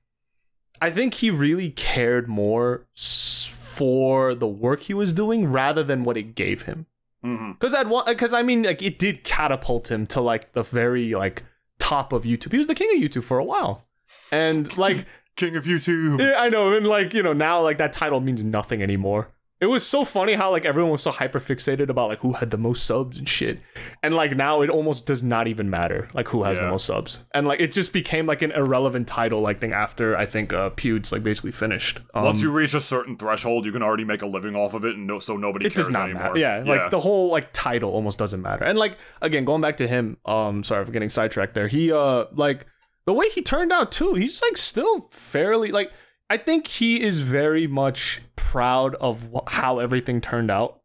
I 0.82 0.90
think 0.90 1.16
he 1.16 1.30
really 1.30 1.72
cared 1.72 2.28
more 2.28 2.86
for 2.96 4.34
the 4.34 4.48
work 4.48 4.82
he 4.82 4.94
was 4.94 5.13
doing 5.13 5.52
rather 5.52 5.84
than 5.84 6.04
what 6.04 6.18
it 6.18 6.36
gave 6.36 6.63
him. 6.63 6.88
Mm-hmm. 7.24 7.54
Because 7.54 7.74
at 7.74 7.88
one, 7.88 8.06
because 8.06 8.34
I 8.34 8.44
mean, 8.44 8.63
like 8.63 8.82
it 8.82 9.00
did 9.00 9.24
catapult 9.24 9.92
him 9.92 10.08
to 10.08 10.22
like 10.22 10.54
the 10.54 10.63
very 10.63 11.13
like 11.13 11.44
top 11.80 12.13
of 12.13 12.24
YouTube. 12.24 12.52
He 12.52 12.58
was 12.58 12.68
the 12.68 12.76
king 12.76 12.90
of 12.96 13.02
YouTube 13.02 13.24
for 13.24 13.40
a 13.40 13.44
while, 13.44 13.86
and 14.32 14.76
like 14.78 15.06
King 15.38 15.56
of 15.56 15.66
YouTube. 15.66 16.20
yeah, 16.20 16.34
I 16.38 16.50
know, 16.50 16.74
and 16.74 16.86
like 16.88 17.13
you 17.13 17.22
know 17.22 17.34
now 17.34 17.62
like 17.62 17.78
that 17.78 17.94
title 17.94 18.20
means 18.20 18.44
nothing 18.44 18.82
anymore. 18.82 19.30
It 19.60 19.65
was 19.65 19.84
so 19.84 20.06
funny 20.06 20.34
how 20.34 20.52
like 20.52 20.65
everyone 20.65 20.91
was 20.91 21.02
so 21.02 21.10
hyper 21.10 21.39
fixated 21.39 21.89
about 21.89 22.10
like 22.10 22.20
who 22.20 22.34
had 22.34 22.52
the 22.52 22.60
most 22.60 22.86
subs 22.86 23.17
and 23.17 23.28
shit, 23.28 23.60
and 24.04 24.15
like 24.15 24.36
now 24.36 24.62
it 24.62 24.70
almost 24.70 25.08
does 25.08 25.24
not 25.24 25.48
even 25.48 25.67
matter 25.67 26.08
like 26.13 26.28
who 26.28 26.43
has 26.43 26.60
the 26.60 26.70
most 26.70 26.86
subs, 26.86 27.26
and 27.34 27.48
like 27.48 27.60
it 27.60 27.72
just 27.72 27.91
became 27.91 28.28
like 28.28 28.43
an 28.43 28.52
irrelevant 28.52 29.08
title 29.08 29.41
like 29.41 29.60
thing 29.60 29.74
after 29.74 30.15
I 30.15 30.28
think 30.28 30.54
uh 30.54 30.70
Pewds 30.72 31.12
like 31.12 31.24
basically 31.24 31.52
finished. 31.54 32.00
Um, 32.13 32.26
Once 32.26 32.39
you 32.39 32.52
reach 32.52 32.76
a 32.76 32.82
certain 32.82 33.17
threshold, 33.17 33.65
you 33.65 33.72
can 33.72 33.82
already 33.82 34.06
make 34.06 34.22
a 34.22 34.28
living 34.28 34.56
off 34.56 34.76
of 34.76 34.86
it, 34.86 34.96
and 34.96 35.08
no, 35.08 35.17
so 35.17 35.38
nobody 35.38 35.65
it 35.65 35.74
does 35.74 35.89
not 35.89 36.04
anymore. 36.04 36.36
matter. 36.36 36.38
Yeah, 36.38 36.63
like 36.63 36.91
the 36.91 37.00
whole 37.00 37.32
like 37.32 37.52
title 37.52 37.89
almost 37.89 38.20
doesn't 38.20 38.41
matter. 38.43 38.63
And 38.63 38.78
like 38.78 38.98
again, 39.24 39.43
going 39.43 39.62
back 39.62 39.78
to 39.78 39.88
him, 39.88 40.17
um, 40.26 40.63
sorry 40.63 40.86
for 40.86 40.91
getting 40.91 41.10
sidetracked 41.10 41.56
there. 41.56 41.67
He 41.67 41.91
uh 41.91 42.26
like 42.32 42.67
the 43.08 43.13
way 43.13 43.28
he 43.30 43.41
turned 43.41 43.72
out 43.72 43.91
too. 43.91 44.13
He's 44.13 44.39
like 44.41 44.58
still 44.58 45.08
fairly 45.12 45.72
like 45.72 45.91
I 46.30 46.38
think 46.38 46.68
he 46.68 47.02
is 47.02 47.20
very 47.20 47.68
much 47.68 48.22
proud 48.36 48.96
of 48.96 49.30
wh- 49.34 49.50
how 49.50 49.80
everything 49.80 50.20
turned 50.22 50.52
out, 50.52 50.82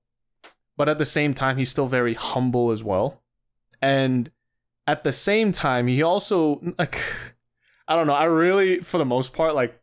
but 0.77 0.89
at 0.89 0.99
the 0.99 1.05
same 1.05 1.35
time, 1.35 1.57
he's 1.57 1.71
still 1.71 1.89
very 1.89 2.15
humble 2.15 2.71
as 2.71 2.85
well. 2.85 3.23
And 3.81 4.31
at 4.87 5.05
the 5.05 5.13
same 5.13 5.53
time, 5.53 5.87
he 5.89 6.03
also 6.03 6.61
like 6.79 7.01
I 7.89 7.97
don't 7.97 8.07
know. 8.07 8.15
I 8.15 8.25
really, 8.25 8.81
for 8.81 8.99
the 8.99 9.05
most 9.05 9.33
part, 9.33 9.55
like 9.55 9.81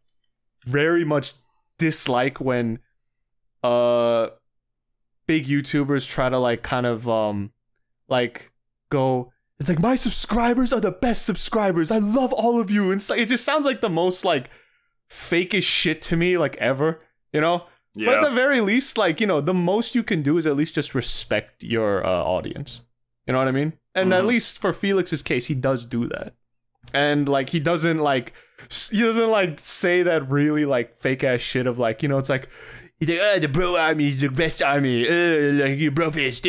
very 0.65 1.03
much 1.03 1.33
dislike 1.77 2.39
when 2.39 2.79
uh 3.63 4.29
big 5.27 5.45
YouTubers 5.45 6.07
try 6.07 6.29
to 6.29 6.37
like 6.37 6.63
kind 6.63 6.85
of 6.85 7.07
um 7.07 7.51
like 8.07 8.51
go 8.89 9.31
it's 9.59 9.67
like 9.67 9.79
my 9.79 9.95
subscribers 9.95 10.71
are 10.71 10.79
the 10.79 10.91
best 10.91 11.25
subscribers. 11.25 11.91
I 11.91 11.97
love 11.97 12.31
all 12.31 12.61
of 12.61 12.71
you. 12.71 12.91
And 12.91 13.01
it's 13.01 13.09
like, 13.09 13.19
it 13.19 13.27
just 13.27 13.43
sounds 13.43 13.65
like 13.65 13.81
the 13.81 13.89
most 13.89 14.23
like 14.23 14.49
fakest 15.09 15.63
shit 15.63 16.01
to 16.03 16.15
me 16.15 16.37
like 16.37 16.55
ever, 16.57 17.01
you 17.33 17.41
know? 17.41 17.65
But 17.95 18.19
at 18.19 18.29
the 18.29 18.31
very 18.35 18.61
least, 18.61 18.97
like, 18.97 19.19
you 19.19 19.27
know, 19.27 19.41
the 19.41 19.53
most 19.53 19.93
you 19.95 20.03
can 20.03 20.21
do 20.21 20.37
is 20.37 20.45
at 20.47 20.55
least 20.55 20.75
just 20.75 20.95
respect 20.95 21.63
your 21.63 22.05
uh, 22.05 22.09
audience. 22.09 22.81
You 23.25 23.33
know 23.33 23.39
what 23.39 23.47
I 23.47 23.51
mean? 23.51 23.73
And 23.95 24.13
at 24.13 24.23
Mhm. 24.23 24.27
least 24.27 24.57
for 24.59 24.71
Felix's 24.73 25.21
case, 25.23 25.47
he 25.47 25.55
does 25.55 25.85
do 25.85 26.07
that. 26.07 26.33
And 26.93 27.27
like 27.27 27.49
he 27.49 27.59
doesn't 27.59 27.99
like 27.99 28.33
he 28.91 28.99
doesn't 29.01 29.29
like 29.29 29.59
say 29.59 30.01
that 30.03 30.29
really 30.29 30.65
like 30.65 30.95
fake 30.95 31.23
ass 31.23 31.41
shit 31.41 31.67
of 31.67 31.77
like, 31.77 32.01
you 32.01 32.09
know, 32.09 32.17
it's 32.17 32.29
like 32.29 32.47
oh, 33.01 33.39
the 33.39 33.47
bro 33.51 33.75
army 33.77 34.07
is 34.07 34.21
the 34.21 34.29
best 34.29 34.61
army. 34.61 35.07
Uh, 35.07 35.65
like 35.67 35.77
you 35.79 35.91
bro 35.91 36.09
fist 36.11 36.45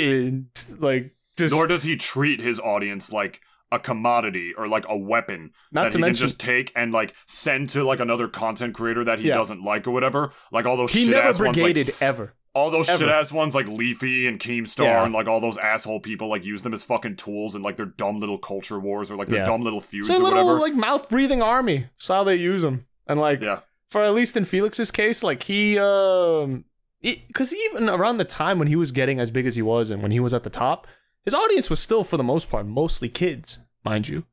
like 0.79 1.15
just 1.37 1.55
Nor 1.55 1.67
does 1.67 1.83
he 1.83 1.97
treat 1.97 2.41
his 2.41 2.61
audience 2.61 3.13
like 3.13 3.41
a 3.73 3.79
commodity 3.79 4.53
or 4.57 4.67
like 4.67 4.85
a 4.89 4.97
weapon 4.97 5.53
Not 5.71 5.85
that 5.85 5.93
to 5.93 5.99
he 5.99 6.03
mention- 6.03 6.23
can 6.23 6.29
just 6.29 6.41
take 6.41 6.73
and 6.75 6.93
like 6.93 7.15
send 7.27 7.71
to 7.71 7.85
like 7.85 8.01
another 8.01 8.27
content 8.29 8.75
creator 8.75 9.05
that 9.05 9.21
he 9.21 9.29
Yeah. 9.29 9.35
doesn't 9.35 9.63
like 9.63 9.87
or 9.87 9.93
whatever. 9.93 10.33
Like 10.51 10.67
all 10.67 10.77
those 10.77 10.93
he 10.93 11.05
shit 11.05 11.11
never 11.13 11.29
ass 11.29 11.39
ones, 11.39 11.63
like 11.63 12.03
ever. 12.03 12.35
all 12.53 12.71
those 12.73 12.87
shit 12.89 13.09
ass 13.09 13.31
ones 13.31 13.55
like 13.55 13.69
Leafy 13.69 14.27
and 14.27 14.41
Keemstar 14.41 14.85
Yeah. 14.85 15.05
and 15.05 15.15
like 15.15 15.29
all 15.29 15.41
those 15.41 15.57
asshole 15.57 16.01
people 16.01 16.29
like 16.29 16.45
use 16.45 16.63
them 16.63 16.75
as 16.75 16.83
fucking 16.83 17.15
tools 17.17 17.55
and 17.55 17.63
like 17.63 17.77
their 17.77 17.87
dumb 17.87 18.19
little 18.19 18.39
culture 18.39 18.81
wars 18.81 19.09
or 19.11 19.17
like 19.17 19.29
their 19.29 19.39
Yeah. 19.39 19.45
dumb 19.45 19.63
little 19.63 19.81
feuds 19.81 20.09
It's 20.11 20.19
a 20.19 20.23
little 20.23 20.39
whatever. 20.47 20.59
like 20.61 20.75
mouth 20.75 21.09
breathing 21.09 21.41
army. 21.41 21.87
That's 21.97 22.09
how 22.09 22.25
they 22.25 22.35
use 22.37 22.63
them. 22.63 22.87
And 23.07 23.21
like 23.21 23.41
yeah. 23.41 23.61
for 23.91 24.03
at 24.03 24.15
least 24.15 24.37
in 24.37 24.45
Felix's 24.47 24.91
case, 24.91 25.23
like 25.23 25.45
he 25.45 25.79
um 25.79 26.65
because 27.03 27.55
even 27.55 27.89
around 27.89 28.19
the 28.19 28.25
time 28.25 28.59
when 28.59 28.69
he 28.69 28.77
was 28.77 28.91
getting 28.93 29.21
as 29.21 29.31
big 29.31 29.47
as 29.47 29.55
he 29.55 29.63
was 29.63 29.91
and 29.91 30.03
when 30.03 30.11
he 30.11 30.21
was 30.21 30.35
at 30.35 30.43
the 30.43 30.51
top, 30.51 30.87
his 31.25 31.35
audience 31.35 31.69
was 31.71 31.81
still 31.81 32.05
for 32.05 32.17
the 32.17 32.25
most 32.25 32.51
part 32.51 32.67
mostly 32.67 33.09
kids, 33.09 33.59
mind 33.85 34.09
you. 34.09 34.25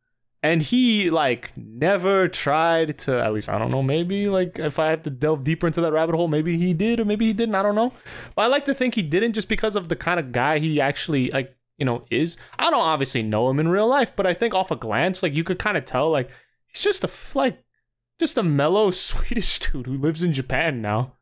and 0.44 0.62
he 0.62 1.10
like 1.10 1.52
never 1.58 2.28
tried 2.28 2.98
to 2.98 3.20
at 3.20 3.34
least 3.34 3.50
i 3.50 3.58
don't 3.58 3.72
know 3.72 3.82
maybe 3.82 4.30
like 4.30 4.60
if 4.60 4.78
i 4.78 4.88
have 4.92 5.02
to 5.02 5.10
delve 5.10 5.44
deeper 5.44 5.66
into 5.66 5.82
that 5.82 5.92
rabbit 5.92 6.16
hole 6.16 6.28
maybe 6.28 6.58
he 6.60 6.74
did 6.76 7.00
or 7.00 7.06
maybe 7.06 7.26
he 7.26 7.34
didn't 7.34 7.56
i 7.56 7.64
don't 7.64 7.76
know. 7.76 7.92
But 8.36 8.44
i 8.44 8.48
like 8.48 8.66
to 8.66 8.74
think 8.74 8.94
he 8.96 9.02
didn't 9.02 9.34
just 9.34 9.50
because 9.50 9.76
of 9.76 9.90
the 9.90 9.96
kind 9.96 10.20
of 10.20 10.32
guy 10.32 10.60
he 10.60 10.80
actually 10.80 11.32
like 11.32 11.56
you 11.78 11.86
know 11.86 12.06
is. 12.10 12.38
I 12.58 12.70
don't 12.70 12.80
obviously 12.80 13.24
know 13.24 13.50
him 13.50 13.60
in 13.60 13.68
real 13.68 13.88
life 13.88 14.16
but 14.16 14.28
i 14.28 14.34
think 14.34 14.54
off 14.54 14.72
a 14.72 14.76
glance 14.76 15.24
like 15.24 15.36
you 15.36 15.44
could 15.44 15.60
kind 15.60 15.76
of 15.78 15.86
tell 15.86 16.10
like 16.12 16.30
he's 16.68 16.82
just 16.84 17.04
a 17.04 17.10
like 17.38 17.64
just 18.20 18.38
a 18.38 18.44
mellow 18.44 18.92
swedish 19.08 19.60
dude 19.60 19.88
who 19.88 19.98
lives 19.98 20.24
in 20.24 20.34
japan 20.34 20.82
now. 20.82 21.14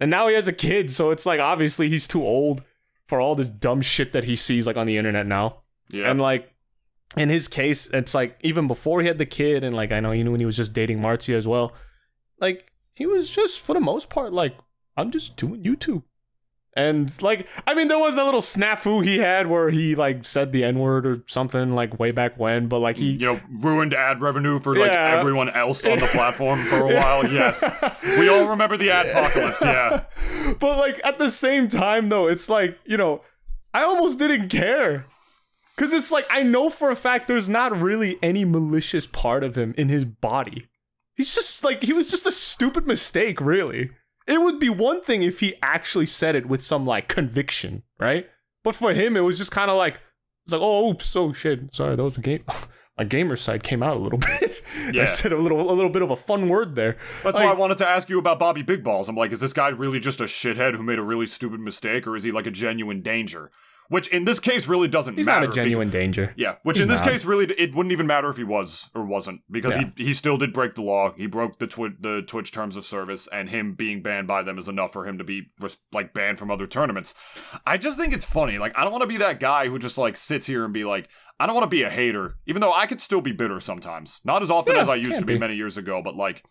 And 0.00 0.10
now 0.10 0.28
he 0.28 0.34
has 0.34 0.46
a 0.46 0.52
kid 0.52 0.90
so 0.90 1.10
it's 1.10 1.26
like 1.26 1.40
obviously 1.40 1.88
he's 1.88 2.06
too 2.06 2.22
old 2.22 2.62
for 3.08 3.20
all 3.20 3.34
this 3.34 3.48
dumb 3.48 3.80
shit 3.82 4.12
that 4.12 4.24
he 4.24 4.36
sees 4.36 4.66
like 4.66 4.76
on 4.76 4.86
the 4.86 4.96
internet 4.96 5.26
now 5.26 5.62
Yeah. 5.90 6.10
and 6.10 6.20
like 6.20 6.52
in 7.16 7.30
his 7.30 7.48
case, 7.48 7.86
it's 7.88 8.14
like 8.14 8.38
even 8.42 8.68
before 8.68 9.00
he 9.00 9.08
had 9.08 9.16
the 9.18 9.24
kid, 9.26 9.64
and 9.64 9.74
like 9.74 9.90
I 9.92 9.98
know 10.00 10.12
you 10.12 10.22
know 10.24 10.30
when 10.30 10.40
he 10.40 10.46
was 10.46 10.58
just 10.58 10.74
dating 10.74 11.00
Marzia 11.00 11.34
as 11.36 11.46
well, 11.48 11.72
like 12.38 12.70
he 12.94 13.06
was 13.06 13.30
just 13.30 13.60
for 13.60 13.72
the 13.74 13.80
most 13.80 14.10
part 14.10 14.32
like 14.32 14.54
I'm 14.96 15.10
just 15.10 15.36
doing 15.36 15.62
YouTube. 15.62 16.02
And 16.78 17.20
like 17.20 17.46
I 17.66 17.74
mean 17.74 17.88
there 17.88 17.98
was 17.98 18.14
that 18.14 18.24
little 18.24 18.40
snafu 18.40 19.04
he 19.04 19.18
had 19.18 19.48
where 19.48 19.68
he 19.70 19.94
like 19.96 20.24
said 20.24 20.52
the 20.52 20.62
N-word 20.64 21.04
or 21.06 21.22
something 21.26 21.74
like 21.74 21.98
way 21.98 22.12
back 22.12 22.38
when, 22.38 22.68
but 22.68 22.78
like 22.78 22.96
he 22.96 23.10
you 23.12 23.26
know, 23.26 23.40
ruined 23.50 23.92
ad 23.92 24.20
revenue 24.20 24.60
for 24.60 24.76
like 24.76 24.90
Yeah. 24.92 25.18
everyone 25.18 25.48
else 25.50 25.84
on 25.84 25.98
the 25.98 26.06
platform 26.12 26.62
for 26.64 26.76
a 26.90 26.94
while. 26.94 27.26
Yes, 27.26 27.62
we 28.18 28.28
all 28.28 28.46
remember 28.48 28.76
the 28.76 28.88
adpocalypse. 28.88 29.60
Yeah, 29.60 30.04
but 30.60 30.78
like 30.78 31.00
at 31.04 31.18
the 31.18 31.30
same 31.32 31.66
time 31.68 32.08
though 32.08 32.28
it's 32.28 32.48
like 32.48 32.78
you 32.86 32.96
know 32.96 33.22
i 33.74 33.82
almost 33.82 34.18
didn't 34.18 34.48
care 34.48 35.04
because 35.76 35.92
it's 35.92 36.10
like 36.10 36.26
i 36.30 36.42
know 36.42 36.70
for 36.70 36.90
a 36.90 36.96
fact 36.96 37.26
there's 37.28 37.48
not 37.48 37.76
really 37.78 38.18
any 38.22 38.44
malicious 38.44 39.06
part 39.06 39.42
of 39.44 39.56
him 39.56 39.74
in 39.76 39.88
his 39.88 40.04
body 40.04 40.68
he's 41.16 41.34
just 41.34 41.64
like 41.64 41.82
he 41.82 41.92
was 41.92 42.10
just 42.10 42.24
a 42.26 42.32
stupid 42.32 42.86
mistake 42.86 43.40
really 43.40 43.90
it 44.28 44.40
would 44.40 44.60
be 44.60 44.68
one 44.68 45.02
thing 45.02 45.22
if 45.22 45.40
he 45.40 45.54
actually 45.62 46.06
said 46.06 46.34
it 46.34 46.46
with 46.46 46.62
some 46.64 46.84
like 46.86 47.08
conviction 47.08 47.82
right 47.98 48.26
but 48.64 48.74
for 48.74 48.92
him 48.92 49.16
it 49.16 49.20
was 49.20 49.38
just 49.38 49.50
kind 49.50 49.70
of 49.70 49.76
like 49.76 50.00
it's 50.44 50.52
like 50.52 50.62
oh 50.62 50.90
oops 50.90 51.14
oh 51.16 51.32
shit 51.32 51.74
sorry 51.74 51.96
that 51.96 52.04
was 52.04 52.18
a 52.18 52.20
game 52.20 52.42
my 52.98 53.04
gamer 53.04 53.36
side 53.36 53.62
came 53.62 53.82
out 53.82 53.96
a 53.96 54.00
little 54.00 54.18
bit 54.40 54.62
Yeah. 54.92 55.02
i 55.02 55.04
said 55.04 55.32
a 55.32 55.36
little 55.36 55.70
a 55.70 55.74
little 55.74 55.90
bit 55.90 56.02
of 56.02 56.10
a 56.10 56.16
fun 56.16 56.48
word 56.48 56.74
there 56.74 56.96
that's 57.22 57.36
Like- 57.36 57.46
why 57.46 57.50
I 57.52 57.54
wanted 57.54 57.78
to 57.78 57.88
ask 57.88 58.08
you 58.08 58.18
about 58.18 58.38
Bobby 58.38 58.62
Big 58.62 58.82
Ballz. 58.84 59.08
I'm 59.08 59.16
like, 59.16 59.32
is 59.32 59.40
this 59.40 59.52
guy 59.52 59.68
really 59.68 60.00
just 60.00 60.20
a 60.20 60.24
shithead 60.24 60.74
who 60.74 60.82
made 60.82 60.98
a 60.98 61.02
really 61.02 61.26
stupid 61.26 61.60
mistake, 61.60 62.06
or 62.06 62.16
is 62.16 62.22
he 62.24 62.32
like 62.32 62.46
a 62.46 62.50
genuine 62.50 63.00
danger? 63.02 63.50
Which 63.90 64.08
in 64.08 64.24
this 64.24 64.38
case 64.38 64.68
really 64.68 64.86
doesn't 64.86 65.16
he's 65.16 65.24
matter. 65.26 65.46
He's 65.46 65.48
not 65.48 65.52
a 65.52 65.54
genuine 65.64 65.88
danger 65.88 66.34
Yeah, 66.36 66.56
which 66.62 66.76
He's 66.76 66.84
in 66.84 66.90
this 66.90 67.00
not. 67.00 67.08
case 67.08 67.24
really 67.24 67.46
it 67.46 67.74
wouldn't 67.74 67.90
even 67.92 68.06
matter 68.06 68.28
if 68.28 68.36
he 68.36 68.44
was 68.44 68.90
or 68.94 69.02
wasn't 69.04 69.40
because 69.50 69.74
Yeah. 69.76 69.90
he 69.96 70.04
he 70.04 70.14
still 70.14 70.36
did 70.36 70.52
break 70.52 70.74
the 70.74 70.82
law. 70.82 71.14
He 71.16 71.26
broke 71.26 71.58
the 71.58 71.66
twi- 71.66 71.94
the 71.98 72.20
Twitch 72.22 72.52
terms 72.52 72.76
of 72.76 72.84
service, 72.84 73.26
and 73.32 73.48
him 73.48 73.72
being 73.74 74.02
banned 74.02 74.26
by 74.26 74.42
them 74.42 74.58
is 74.58 74.68
enough 74.68 74.92
for 74.92 75.06
him 75.06 75.16
to 75.16 75.24
be 75.24 75.50
like 75.92 76.12
banned 76.12 76.38
from 76.38 76.50
other 76.50 76.66
tournaments. 76.66 77.14
I 77.64 77.78
just 77.78 77.98
think 77.98 78.12
it's 78.12 78.26
funny. 78.26 78.58
Like 78.58 78.76
I 78.76 78.82
don't 78.82 78.92
want 78.92 79.02
to 79.02 79.08
be 79.08 79.16
that 79.16 79.40
guy 79.40 79.68
who 79.68 79.78
just 79.78 79.96
like 79.96 80.16
sits 80.18 80.46
here 80.46 80.64
and 80.66 80.74
be 80.74 80.84
like, 80.84 81.08
I 81.40 81.46
don't 81.46 81.54
want 81.54 81.64
to 81.64 81.74
be 81.74 81.82
a 81.82 81.88
hater, 81.90 82.34
even 82.46 82.60
though 82.60 82.74
I 82.74 82.86
could 82.86 83.00
still 83.00 83.22
be 83.22 83.32
bitter 83.32 83.58
sometimes. 83.58 84.20
Not 84.22 84.42
as 84.42 84.50
often 84.50 84.74
Yeah, 84.74 84.82
as 84.82 84.88
I 84.90 84.96
used 84.96 85.20
to 85.20 85.24
be 85.26 85.34
be. 85.34 85.38
many 85.38 85.54
years 85.56 85.78
ago, 85.78 86.02
but 86.02 86.14
like. 86.14 86.44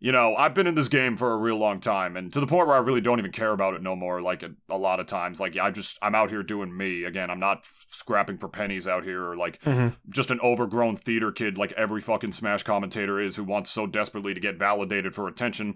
You 0.00 0.12
know, 0.12 0.36
I've 0.36 0.54
been 0.54 0.68
in 0.68 0.76
this 0.76 0.86
game 0.86 1.16
for 1.16 1.32
a 1.32 1.36
real 1.36 1.56
long 1.56 1.80
time, 1.80 2.16
and 2.16 2.32
to 2.32 2.38
the 2.38 2.46
point 2.46 2.68
where 2.68 2.76
I 2.76 2.80
really 2.80 3.00
don't 3.00 3.18
even 3.18 3.32
care 3.32 3.50
about 3.50 3.74
it 3.74 3.82
no 3.82 3.96
more. 3.96 4.22
Like 4.22 4.44
a, 4.44 4.52
a 4.68 4.78
lot 4.78 5.00
of 5.00 5.06
times, 5.06 5.40
like 5.40 5.56
I 5.56 5.72
just 5.72 5.98
I'm 6.00 6.14
out 6.14 6.30
here 6.30 6.44
doing 6.44 6.76
me. 6.76 7.02
Again, 7.02 7.30
I'm 7.30 7.40
not 7.40 7.58
f- 7.64 7.86
scrapping 7.90 8.38
for 8.38 8.48
pennies 8.48 8.86
out 8.86 9.02
here, 9.02 9.24
or 9.24 9.36
like 9.36 9.60
Mhm. 9.62 9.96
just 10.08 10.30
an 10.30 10.38
overgrown 10.40 10.94
theater 10.94 11.32
kid 11.32 11.58
like 11.58 11.72
every 11.72 12.00
fucking 12.00 12.30
Smash 12.30 12.62
commentator 12.62 13.20
is 13.20 13.34
who 13.34 13.42
wants 13.42 13.70
so 13.70 13.88
desperately 13.88 14.34
to 14.34 14.40
get 14.40 14.56
validated 14.56 15.16
for 15.16 15.26
attention, 15.26 15.74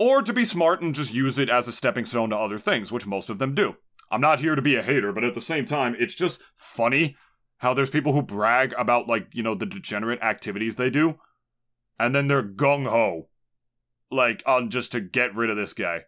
or 0.00 0.20
to 0.20 0.32
be 0.32 0.44
smart 0.44 0.82
and 0.82 0.92
just 0.92 1.14
use 1.14 1.38
it 1.38 1.48
as 1.48 1.68
a 1.68 1.72
stepping 1.72 2.06
stone 2.06 2.30
to 2.30 2.36
other 2.36 2.58
things, 2.58 2.90
which 2.90 3.06
most 3.06 3.30
of 3.30 3.38
them 3.38 3.54
do. 3.54 3.76
I'm 4.10 4.20
not 4.20 4.40
here 4.40 4.56
to 4.56 4.62
be 4.62 4.74
a 4.74 4.82
hater, 4.82 5.12
but 5.12 5.22
at 5.22 5.34
the 5.34 5.40
same 5.40 5.64
time, 5.64 5.94
it's 5.96 6.16
just 6.16 6.42
funny 6.56 7.16
how 7.58 7.72
there's 7.72 7.90
people 7.90 8.12
who 8.14 8.22
brag 8.22 8.74
about 8.76 9.06
like, 9.06 9.28
you 9.32 9.44
know, 9.44 9.54
the 9.54 9.64
degenerate 9.64 10.20
activities 10.22 10.74
they 10.74 10.90
do, 10.90 11.20
and 12.00 12.12
then 12.16 12.26
they're 12.26 12.42
gung 12.42 12.88
ho, 12.88 13.28
like 14.14 14.42
on 14.46 14.70
just 14.70 14.92
to 14.92 15.00
get 15.00 15.34
rid 15.34 15.50
of 15.50 15.56
this 15.56 15.72
guy. 15.72 16.04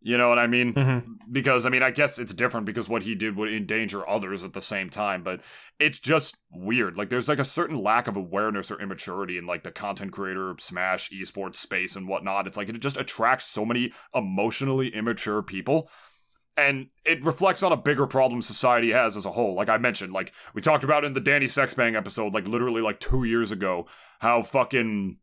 You 0.00 0.16
know 0.16 0.28
what 0.28 0.38
I 0.38 0.46
mean? 0.46 0.74
Mhm. 0.74 1.16
because 1.30 1.66
I 1.66 1.70
mean, 1.70 1.82
I 1.82 1.90
guess 1.90 2.18
it's 2.20 2.32
different 2.32 2.66
because 2.66 2.88
what 2.88 3.02
he 3.02 3.16
did 3.16 3.36
would 3.36 3.52
endanger 3.52 4.08
others 4.08 4.44
at 4.44 4.52
the 4.52 4.62
same 4.62 4.90
time, 4.90 5.24
but 5.24 5.40
it's 5.80 5.98
just 5.98 6.38
weird. 6.52 6.96
Like 6.96 7.08
there's 7.08 7.28
like 7.28 7.40
a 7.40 7.44
certain 7.44 7.82
lack 7.82 8.06
of 8.06 8.16
awareness 8.16 8.70
or 8.70 8.80
immaturity 8.80 9.38
in 9.38 9.46
like 9.46 9.64
the 9.64 9.72
content 9.72 10.12
creator 10.12 10.54
smash 10.60 11.10
esports 11.10 11.56
space 11.56 11.96
and 11.96 12.06
whatnot. 12.08 12.46
It's 12.46 12.56
like 12.56 12.68
it 12.68 12.78
just 12.78 12.96
attracts 12.96 13.46
so 13.46 13.64
many 13.64 13.92
emotionally 14.14 14.88
immature 14.94 15.42
people. 15.42 15.90
And 16.56 16.90
it 17.04 17.24
reflects 17.24 17.62
on 17.62 17.72
a 17.72 17.76
bigger 17.76 18.06
problem 18.06 18.40
society 18.42 18.90
has 18.92 19.16
as 19.16 19.26
a 19.26 19.30
whole. 19.32 19.54
Like 19.54 19.68
I 19.68 19.78
mentioned, 19.78 20.12
like 20.12 20.32
we 20.54 20.62
talked 20.62 20.84
about 20.84 21.04
in 21.04 21.12
the 21.12 21.20
Danny 21.20 21.46
Sexbang 21.46 21.96
episode, 21.96 22.34
like 22.34 22.48
literally 22.48 22.82
like 22.82 23.00
two 23.00 23.24
years 23.24 23.52
ago, 23.52 23.86
how 24.20 24.42
fucking 24.42 25.18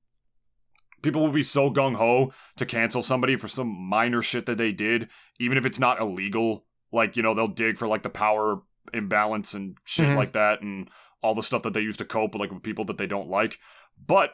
people 1.05 1.21
will 1.21 1.31
be 1.31 1.43
so 1.43 1.71
gung 1.71 1.95
ho 1.95 2.33
to 2.57 2.65
cancel 2.65 3.01
somebody 3.01 3.37
for 3.37 3.47
some 3.47 3.67
minor 3.67 4.21
shit 4.21 4.45
that 4.47 4.57
they 4.57 4.73
did, 4.73 5.07
even 5.39 5.57
if 5.57 5.65
it's 5.65 5.79
not 5.79 6.01
illegal. 6.01 6.65
Like, 6.91 7.15
you 7.15 7.23
know, 7.23 7.33
they'll 7.33 7.47
dig 7.47 7.77
for 7.77 7.87
like 7.87 8.03
the 8.03 8.09
power 8.09 8.61
imbalance 8.93 9.53
and 9.53 9.77
shit 9.85 10.07
Mhm. 10.07 10.15
like 10.17 10.33
that 10.33 10.61
and 10.61 10.89
all 11.21 11.33
the 11.33 11.41
stuff 11.43 11.63
that 11.63 11.73
they 11.73 11.81
use 11.81 11.97
to 11.97 12.05
cope 12.05 12.33
with 12.33 12.39
like 12.41 12.51
with 12.51 12.61
people 12.63 12.85
that 12.85 12.97
they 12.97 13.07
don't 13.07 13.29
like. 13.29 13.57
But 14.05 14.31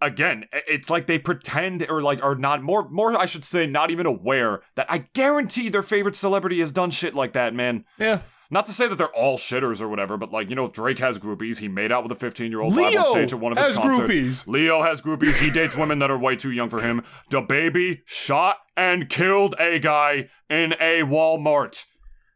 again, 0.00 0.44
it's 0.52 0.90
like 0.90 1.06
they 1.06 1.18
pretend 1.18 1.86
or 1.88 2.02
like 2.02 2.22
are 2.22 2.34
not 2.34 2.62
more 2.62 2.88
more 2.90 3.16
I 3.18 3.26
should 3.26 3.44
say 3.44 3.66
not 3.66 3.90
even 3.90 4.06
aware 4.06 4.62
that 4.74 4.86
I 4.90 4.98
guarantee 5.14 5.68
their 5.68 5.82
favorite 5.82 6.16
celebrity 6.16 6.60
has 6.60 6.72
done 6.72 6.90
shit 6.90 7.14
like 7.14 7.32
that, 7.32 7.54
man. 7.54 7.84
Yeah. 7.98 8.20
Not 8.50 8.66
to 8.66 8.72
say 8.72 8.86
that 8.86 8.96
they're 8.96 9.08
all 9.08 9.38
shitters 9.38 9.80
or 9.80 9.88
whatever, 9.88 10.16
but 10.16 10.32
like, 10.32 10.50
you 10.50 10.56
know, 10.56 10.68
Drake 10.68 10.98
has 10.98 11.18
groupies. 11.18 11.58
He 11.58 11.68
made 11.68 11.90
out 11.90 12.02
with 12.02 12.12
a 12.12 12.14
15 12.16 12.50
year 12.50 12.60
old 12.60 12.74
live 12.76 12.96
on 12.96 13.06
stage 13.06 13.32
at 13.32 13.40
one 13.40 13.52
of 13.52 13.58
his 13.58 13.68
has 13.68 13.76
concerts. 13.76 14.12
groupies. 14.12 14.46
Leo 14.46 14.82
has 14.82 15.00
groupies. 15.02 15.38
He 15.38 15.50
dates 15.50 15.76
women 15.76 15.98
that 16.00 16.10
are 16.10 16.18
way 16.18 16.36
too 16.36 16.50
young 16.50 16.68
for 16.68 16.80
him. 16.80 17.02
DaBaby 17.30 18.02
shot 18.04 18.58
and 18.76 19.08
killed 19.08 19.54
a 19.58 19.78
guy 19.78 20.28
in 20.50 20.74
a 20.74 21.02
Walmart. 21.02 21.86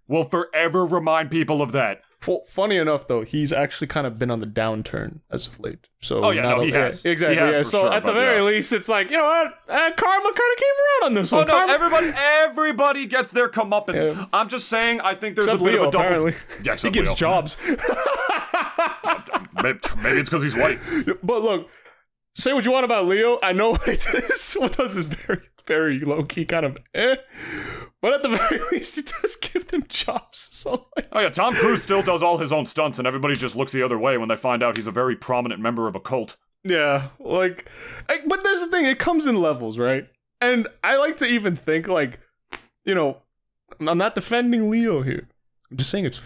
Will 0.07 0.25
forever 0.25 0.87
remind 0.87 1.31
people 1.31 1.61
of 1.61 1.73
that. 1.73 2.01
Well, 2.27 2.43
funny 2.49 2.77
enough, 2.77 3.07
though, 3.07 3.23
he's 3.23 3.53
actually 3.53 3.87
kind 3.87 4.05
of 4.07 4.19
been 4.19 4.31
on 4.31 4.41
the 4.41 4.47
downturn 4.47 5.21
as 5.31 5.47
of 5.47 5.61
late. 5.61 5.89
So, 6.01 6.25
Oh, 6.25 6.31
yeah, 6.31 6.43
no, 6.43 6.61
a- 6.61 6.65
he 6.65 6.73
has. 6.73 7.05
yeah, 7.05 7.13
exactly. 7.13 7.37
He 7.37 7.41
has 7.41 7.57
yeah. 7.57 7.63
So, 7.63 7.81
sure, 7.83 7.93
at 7.93 8.05
the 8.05 8.13
very 8.13 8.39
yeah. 8.39 8.43
least, 8.43 8.73
it's 8.73 8.89
like 8.89 9.09
you 9.11 9.17
know 9.17 9.25
what, 9.25 9.47
uh, 9.69 9.91
karma 9.97 10.25
kind 10.25 10.53
of 10.53 10.57
came 10.57 10.75
around 10.85 11.05
on 11.05 11.15
this 11.15 11.33
Oh 11.33 11.37
one. 11.39 11.47
no! 11.47 11.53
karma, 11.53 11.73
Everybody, 11.73 12.13
everybody 12.17 13.07
gets 13.07 13.31
their 13.33 13.49
comeuppance. 13.49 14.15
Yeah. 14.17 14.25
I'm 14.33 14.49
just 14.49 14.69
saying. 14.69 15.01
I 15.01 15.15
think 15.15 15.37
there's 15.37 15.47
except 15.47 15.63
a 15.63 15.65
bit 15.65 15.75
Leo, 15.75 15.83
of 15.85 15.89
a 15.89 15.93
double. 15.93 16.05
apparently, 16.07 16.35
Yeah, 16.65 16.75
he 16.77 16.91
gives 16.91 17.09
Leo. 17.11 17.17
jobs. 17.17 17.57
Maybe 19.63 19.79
it's 20.21 20.29
because 20.29 20.43
he's 20.43 20.57
white. 20.57 20.79
but 21.23 21.43
look, 21.43 21.69
say 22.39 22.53
what 22.53 22.65
you 22.65 22.71
want 22.71 22.85
about 22.85 23.07
Leo. 23.07 23.39
I 23.43 23.53
know 23.53 23.71
what 23.73 23.85
he 23.89 23.97
does. 23.97 24.55
What 24.55 24.77
does 24.77 24.97
is 24.97 25.05
very, 25.05 25.41
very 25.67 26.01
low 26.01 26.23
key, 26.25 26.45
kind 26.45 26.65
of 26.65 26.79
eh. 26.95 27.17
But 28.01 28.15
at 28.15 28.23
the 28.23 28.29
very 28.37 28.61
least, 28.73 28.95
he 28.95 29.03
does 29.03 29.37
give 29.37 29.69
them 29.69 29.85
jobs. 29.89 30.49
So 30.59 30.87
like, 30.97 31.09
Oh 31.13 31.21
yeah, 31.21 31.29
Tom 31.31 31.55
Cruise 31.55 31.83
still 31.83 32.03
does 32.03 32.23
all 32.23 32.39
his 32.39 32.53
own 32.53 32.67
stunts, 32.67 32.99
and 32.99 33.07
everybody 33.07 33.35
just 33.35 33.57
looks 33.57 33.73
the 33.73 33.83
other 33.83 33.99
way 33.99 34.19
when 34.19 34.29
they 34.29 34.37
find 34.37 34.63
out 34.63 34.77
he's 34.77 34.87
a 34.87 34.93
very 34.93 35.17
prominent 35.17 35.61
member 35.61 35.87
of 35.87 35.95
a 35.95 36.01
cult. 36.01 36.37
Yeah, 36.65 37.09
like, 37.21 37.71
like, 38.09 38.27
but 38.27 38.43
there's 38.43 38.61
the 38.61 38.67
thing. 38.69 38.85
It 38.87 38.99
comes 38.99 39.25
in 39.27 39.41
levels, 39.41 39.79
right? 39.79 40.09
And 40.41 40.67
I 40.83 40.97
like 40.97 41.17
to 41.19 41.27
even 41.27 41.55
think, 41.57 41.87
like, 41.87 42.19
you 42.85 42.95
know, 42.95 43.19
I'm 43.81 43.99
not 43.99 44.15
defending 44.15 44.69
Leo 44.69 45.03
here. 45.03 45.29
I'm 45.71 45.77
just 45.77 45.91
saying 45.91 46.05
it's 46.05 46.21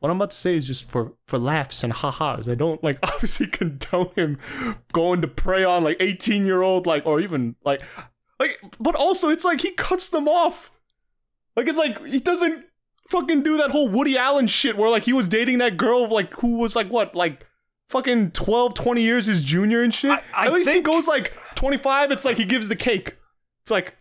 what 0.00 0.10
I'm 0.10 0.16
about 0.16 0.30
to 0.30 0.36
say 0.36 0.54
is 0.56 0.66
just 0.66 0.88
for 0.90 1.12
for 1.26 1.38
laughs 1.38 1.82
and 1.84 1.92
ha-has. 1.92 2.48
I 2.48 2.54
don't 2.54 2.82
like 2.82 2.98
obviously 3.02 3.46
condone 3.46 4.10
him 4.16 4.38
going 4.92 5.20
to 5.22 5.28
prey 5.28 5.62
on 5.64 5.84
like 5.84 5.98
18 6.00 6.44
year 6.46 6.62
old 6.62 6.86
like 6.86 7.06
or 7.06 7.20
even 7.20 7.54
like 7.64 7.80
like. 8.38 8.58
But 8.80 8.96
also, 8.96 9.28
it's 9.28 9.44
like 9.44 9.60
he 9.60 9.70
cuts 9.70 10.08
them 10.08 10.26
off. 10.28 10.70
Like 11.56 11.68
it's 11.68 11.78
like 11.78 12.04
he 12.06 12.18
doesn't 12.20 12.64
fucking 13.08 13.42
do 13.42 13.56
that 13.58 13.70
whole 13.72 13.88
Woody 13.88 14.16
Allen 14.16 14.46
shit 14.46 14.76
where 14.76 14.88
like 14.88 15.02
he 15.02 15.12
was 15.12 15.26
dating 15.28 15.58
that 15.58 15.76
girl 15.76 16.08
like 16.08 16.32
who 16.34 16.56
was 16.58 16.74
like 16.76 16.88
what 16.90 17.14
like 17.14 17.44
fucking 17.88 18.30
12 18.30 18.74
20 18.74 19.02
years 19.02 19.26
his 19.26 19.42
junior 19.42 19.82
and 19.82 19.92
shit 19.92 20.12
I- 20.12 20.22
I 20.32 20.46
at 20.46 20.52
least 20.52 20.70
think- 20.70 20.86
he 20.86 20.92
goes 20.92 21.08
like 21.08 21.32
25 21.56 22.12
it's 22.12 22.24
like 22.24 22.38
he 22.38 22.44
gives 22.44 22.68
the 22.68 22.76
cake 22.76 23.16
it's 23.70 23.70
like 23.70 23.96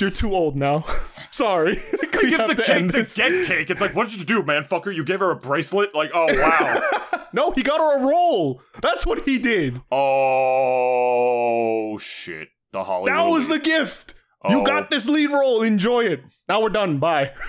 you're 0.00 0.10
too 0.10 0.32
old 0.34 0.56
now 0.56 0.84
sorry 1.30 1.80
You 2.22 2.36
have 2.36 2.56
the 2.56 2.62
cake 2.62 2.90
the 2.90 3.12
get 3.14 3.46
cake. 3.46 3.70
It's 3.70 3.80
like, 3.80 3.94
what 3.94 4.08
did 4.08 4.18
you 4.18 4.24
do, 4.26 4.42
man, 4.42 4.64
fucker? 4.64 4.92
You 4.92 5.04
gave 5.04 5.20
her 5.20 5.30
a 5.30 5.36
bracelet? 5.36 5.94
Like, 5.94 6.10
oh 6.12 6.26
wow. 6.36 7.28
no 7.32 7.52
he 7.52 7.62
got 7.62 7.78
her 7.78 7.98
a 7.98 8.06
roll 8.06 8.60
that's 8.80 9.06
what 9.06 9.20
he 9.20 9.38
did 9.38 9.80
oh 9.92 11.98
shit. 11.98 12.48
The 12.72 12.84
Hollywood. 12.84 13.10
that 13.12 13.28
was 13.28 13.48
the 13.48 13.58
gift 13.58 14.14
Oh. 14.44 14.56
you 14.56 14.64
got 14.64 14.88
this 14.88 15.08
lead 15.08 15.30
role 15.30 15.64
enjoy 15.64 16.04
it 16.04 16.22
now 16.48 16.62
we're 16.62 16.68
done 16.68 17.00
bye 17.00 17.32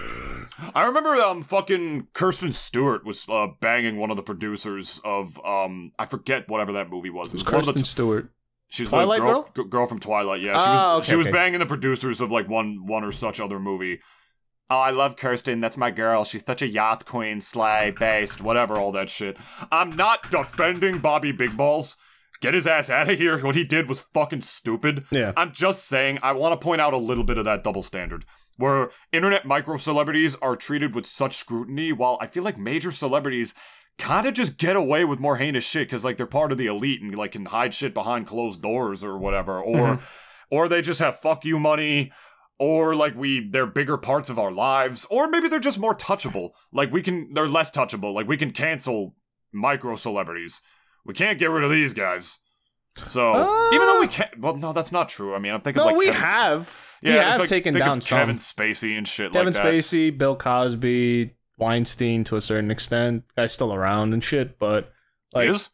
I 0.75 0.85
remember 0.85 1.13
um 1.15 1.43
fucking 1.43 2.07
Kirsten 2.13 2.51
Stewart 2.51 3.05
was 3.05 3.29
uh, 3.29 3.47
banging 3.59 3.97
one 3.97 4.09
of 4.09 4.17
the 4.17 4.23
producers 4.23 4.99
of 5.05 5.39
um 5.45 5.91
I 5.99 6.07
forget 6.07 6.49
whatever 6.49 6.71
that 6.73 6.89
movie 6.89 7.11
was. 7.11 7.27
It 7.27 7.33
was 7.33 7.41
of 7.43 7.47
the 7.47 7.51
Kirsten 7.57 7.75
t- 7.75 7.83
Stewart? 7.83 8.31
She's 8.69 8.89
Twilight 8.89 9.19
the 9.19 9.25
girl, 9.25 9.49
g- 9.55 9.63
girl 9.69 9.87
from 9.87 9.99
Twilight. 9.99 10.41
Yeah, 10.41 10.53
she 10.53 10.57
was 10.69 10.79
Ah, 10.79 10.95
okay, 10.97 11.07
she 11.09 11.15
was 11.15 11.27
okay. 11.27 11.35
banging 11.35 11.59
the 11.59 11.65
producers 11.65 12.21
of 12.21 12.31
like 12.31 12.47
one 12.47 12.85
one 12.85 13.03
or 13.03 13.11
such 13.11 13.39
other 13.39 13.59
movie. 13.59 13.99
Oh, 14.69 14.77
I 14.77 14.91
love 14.91 15.15
Kirsten. 15.15 15.59
That's 15.61 15.77
my 15.77 15.89
girl. 15.89 16.23
She's 16.23 16.45
such 16.45 16.61
a 16.61 16.67
yacht 16.67 17.03
queen, 17.05 17.41
slay 17.41 17.91
based, 17.97 18.39
whatever, 18.41 18.75
all 18.77 18.91
that 18.91 19.09
shit. 19.09 19.35
I'm 19.71 19.95
not 19.95 20.29
defending 20.29 20.99
Bobby 20.99 21.31
Big 21.31 21.51
Ballz. 21.51 21.95
Get 22.41 22.53
his 22.53 22.67
ass 22.67 22.89
out 22.89 23.09
of 23.09 23.17
here. 23.17 23.43
What 23.43 23.55
he 23.55 23.63
did 23.65 23.89
was 23.89 24.01
fucking 24.13 24.41
stupid. 24.41 25.05
Yeah. 25.11 25.33
I'm 25.35 25.51
just 25.51 25.85
saying, 25.87 26.19
I 26.21 26.31
want 26.33 26.53
to 26.59 26.63
point 26.63 26.79
out 26.79 26.93
a 26.93 26.97
little 26.97 27.23
bit 27.25 27.37
of 27.39 27.45
that 27.45 27.63
double 27.63 27.81
standard 27.83 28.23
where 28.57 28.91
internet 29.11 29.45
micro 29.45 29.77
celebrities 29.77 30.35
are 30.41 30.55
treated 30.55 30.93
with 30.93 31.05
such 31.05 31.35
scrutiny, 31.37 31.91
while 31.91 32.17
I 32.21 32.27
feel 32.27 32.43
like 32.43 32.57
major 32.57 32.91
celebrities 32.91 33.53
kind 33.99 34.25
of 34.25 34.33
just 34.33 34.57
get 34.57 34.75
away 34.75 35.05
with 35.05 35.19
more 35.19 35.37
heinous 35.37 35.63
shit 35.63 35.87
because 35.87 36.03
like 36.03 36.17
they're 36.17 36.25
part 36.25 36.51
of 36.51 36.57
the 36.57 36.65
elite 36.65 37.01
and 37.01 37.13
like 37.15 37.33
can 37.33 37.45
hide 37.45 37.73
shit 37.73 37.93
behind 37.93 38.25
closed 38.25 38.61
doors 38.61 39.03
or 39.03 39.17
whatever, 39.17 39.61
or 39.61 39.77
mm-hmm. 39.77 40.03
or 40.49 40.67
they 40.67 40.81
just 40.81 40.99
have 40.99 41.19
fuck 41.19 41.45
you 41.45 41.59
money. 41.59 42.11
Or 42.61 42.93
like 42.93 43.15
we, 43.15 43.47
they're 43.49 43.65
bigger 43.65 43.95
parts 43.95 44.29
of 44.29 44.37
our 44.37 44.51
lives, 44.51 45.07
or 45.09 45.29
maybe 45.29 45.47
they're 45.47 45.61
just 45.61 45.79
more 45.79 45.95
touchable. 45.95 46.49
Like 46.73 46.91
we 46.91 47.01
can, 47.01 47.33
they're 47.33 47.47
less 47.47 47.71
touchable. 47.71 48.13
Like 48.13 48.27
we 48.27 48.35
can 48.35 48.51
cancel 48.51 49.15
micro 49.53 49.95
celebrities. 49.95 50.61
We 51.05 51.13
can't 51.13 51.39
get 51.39 51.51
rid 51.51 51.63
of 51.63 51.71
these 51.71 51.93
guys. 51.93 52.39
So 53.05 53.31
uh, 53.31 53.69
even 53.73 53.87
though 53.87 54.01
we 54.01 54.07
can't, 54.07 54.37
well, 54.41 54.57
no, 54.57 54.73
that's 54.73 54.91
not 54.91 55.07
true. 55.07 55.33
I 55.33 55.39
mean, 55.39 55.53
I'm 55.53 55.61
thinking 55.61 55.79
No, 55.79 55.85
like 55.85 55.95
we 55.95 56.07
Kevin 56.07 56.21
have. 56.21 56.77
we 57.01 57.11
have 57.11 57.39
like, 57.39 57.47
taken 57.47 57.75
down 57.75 58.01
some. 58.01 58.17
Kevin 58.17 58.35
Spacey 58.35 58.97
and 58.97 59.07
shit 59.07 59.31
Kevin 59.31 59.53
like 59.53 59.63
that. 59.63 59.65
Spacey, 59.65 60.17
Bill 60.17 60.35
Cosby, 60.35 61.31
Weinstein 61.59 62.23
to 62.25 62.35
a 62.35 62.41
certain 62.41 62.71
extent. 62.71 63.23
Guy's 63.35 63.53
still 63.53 63.73
around 63.73 64.13
and 64.13 64.23
shit, 64.23 64.57
but 64.59 64.91
like, 65.33 65.49
He 65.49 65.55
is? 65.55 65.69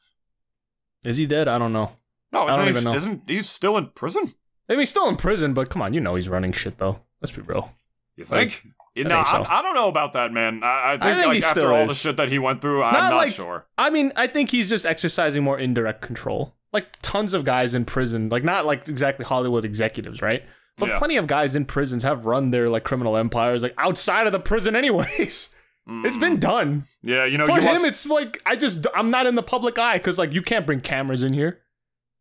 is? 1.06 1.18
he 1.18 1.26
dead? 1.26 1.48
I 1.48 1.58
don't 1.58 1.74
know. 1.74 1.92
No, 2.32 2.48
I 2.48 2.58
don't 2.58 2.68
even 2.68 2.84
know. 2.84 2.94
isn't 2.94 3.22
he's 3.28 3.48
still 3.50 3.78
in 3.78 3.88
prison? 3.88 4.34
Maybe 4.68 4.82
he's 4.82 4.90
still 4.90 5.08
in 5.08 5.16
prison, 5.16 5.54
but 5.54 5.70
come 5.70 5.82
on, 5.82 5.94
you 5.94 6.02
know 6.02 6.16
he's 6.16 6.28
running 6.28 6.52
shit 6.52 6.78
though. 6.80 7.00
Let's 7.22 7.32
be 7.32 7.42
real. 7.44 7.74
You 8.18 8.24
think? 8.26 8.66
You 8.96 9.04
I 9.06 9.08
know, 9.10 9.16
think 9.24 9.28
so. 9.28 9.44
I, 9.44 9.60
I 9.60 9.62
don't 9.62 9.76
know 9.76 9.90
about 9.90 10.14
that, 10.14 10.32
man. 10.32 10.62
I, 10.64 10.94
I 10.94 10.98
think, 10.98 11.18
think 11.18 11.28
like 11.28 11.44
after 11.44 11.72
all 11.72 11.82
is. 11.84 11.90
the 11.90 11.96
shit 11.96 12.18
that 12.18 12.30
he 12.30 12.40
went 12.40 12.62
through, 12.62 12.82
I'm 12.82 12.94
Not 12.94 13.10
not, 13.12 13.18
like- 13.18 13.32
sure. 13.32 13.66
I 13.78 13.90
mean, 13.90 14.12
I 14.16 14.28
think 14.28 14.50
he's 14.52 14.70
just 14.70 14.86
exercising 14.86 15.44
more 15.44 15.60
indirect 15.60 16.02
control. 16.02 16.56
Like 16.74 16.88
tons 17.02 17.34
of 17.34 17.46
guys 17.46 17.74
in 17.74 17.86
prison, 17.86 18.30
like 18.30 18.44
not 18.44 18.66
like 18.66 18.88
exactly 18.90 19.26
Hollywood 19.26 19.64
executives, 19.66 20.22
right? 20.22 20.44
But 20.78 20.90
Yeah. 20.90 20.98
plenty 20.98 21.16
of 21.18 21.28
guys 21.28 21.56
in 21.56 21.64
prisons 21.66 22.04
have 22.04 22.26
run 22.26 22.52
their 22.52 22.70
like 22.70 22.84
criminal 22.84 23.16
empires 23.16 23.64
like 23.64 23.74
outside 23.78 24.28
of 24.28 24.34
the 24.34 24.40
prison 24.42 24.76
anyways. 24.76 25.50
It's 25.88 26.18
been 26.18 26.40
done. 26.40 26.86
Yeah, 27.04 27.26
you 27.26 27.38
know, 27.38 27.46
For 27.46 27.60
you 27.60 27.62
him, 27.68 27.76
watch- 27.82 27.84
it's 27.84 28.06
like 28.08 28.42
I 28.46 28.56
just 28.56 28.88
I'm 28.96 29.12
not 29.12 29.28
in 29.28 29.36
the 29.36 29.44
public 29.44 29.78
eye 29.78 29.98
because 29.98 30.18
like 30.18 30.34
you 30.34 30.42
can't 30.42 30.66
bring 30.66 30.82
cameras 30.82 31.22
in 31.22 31.34
here, 31.34 31.62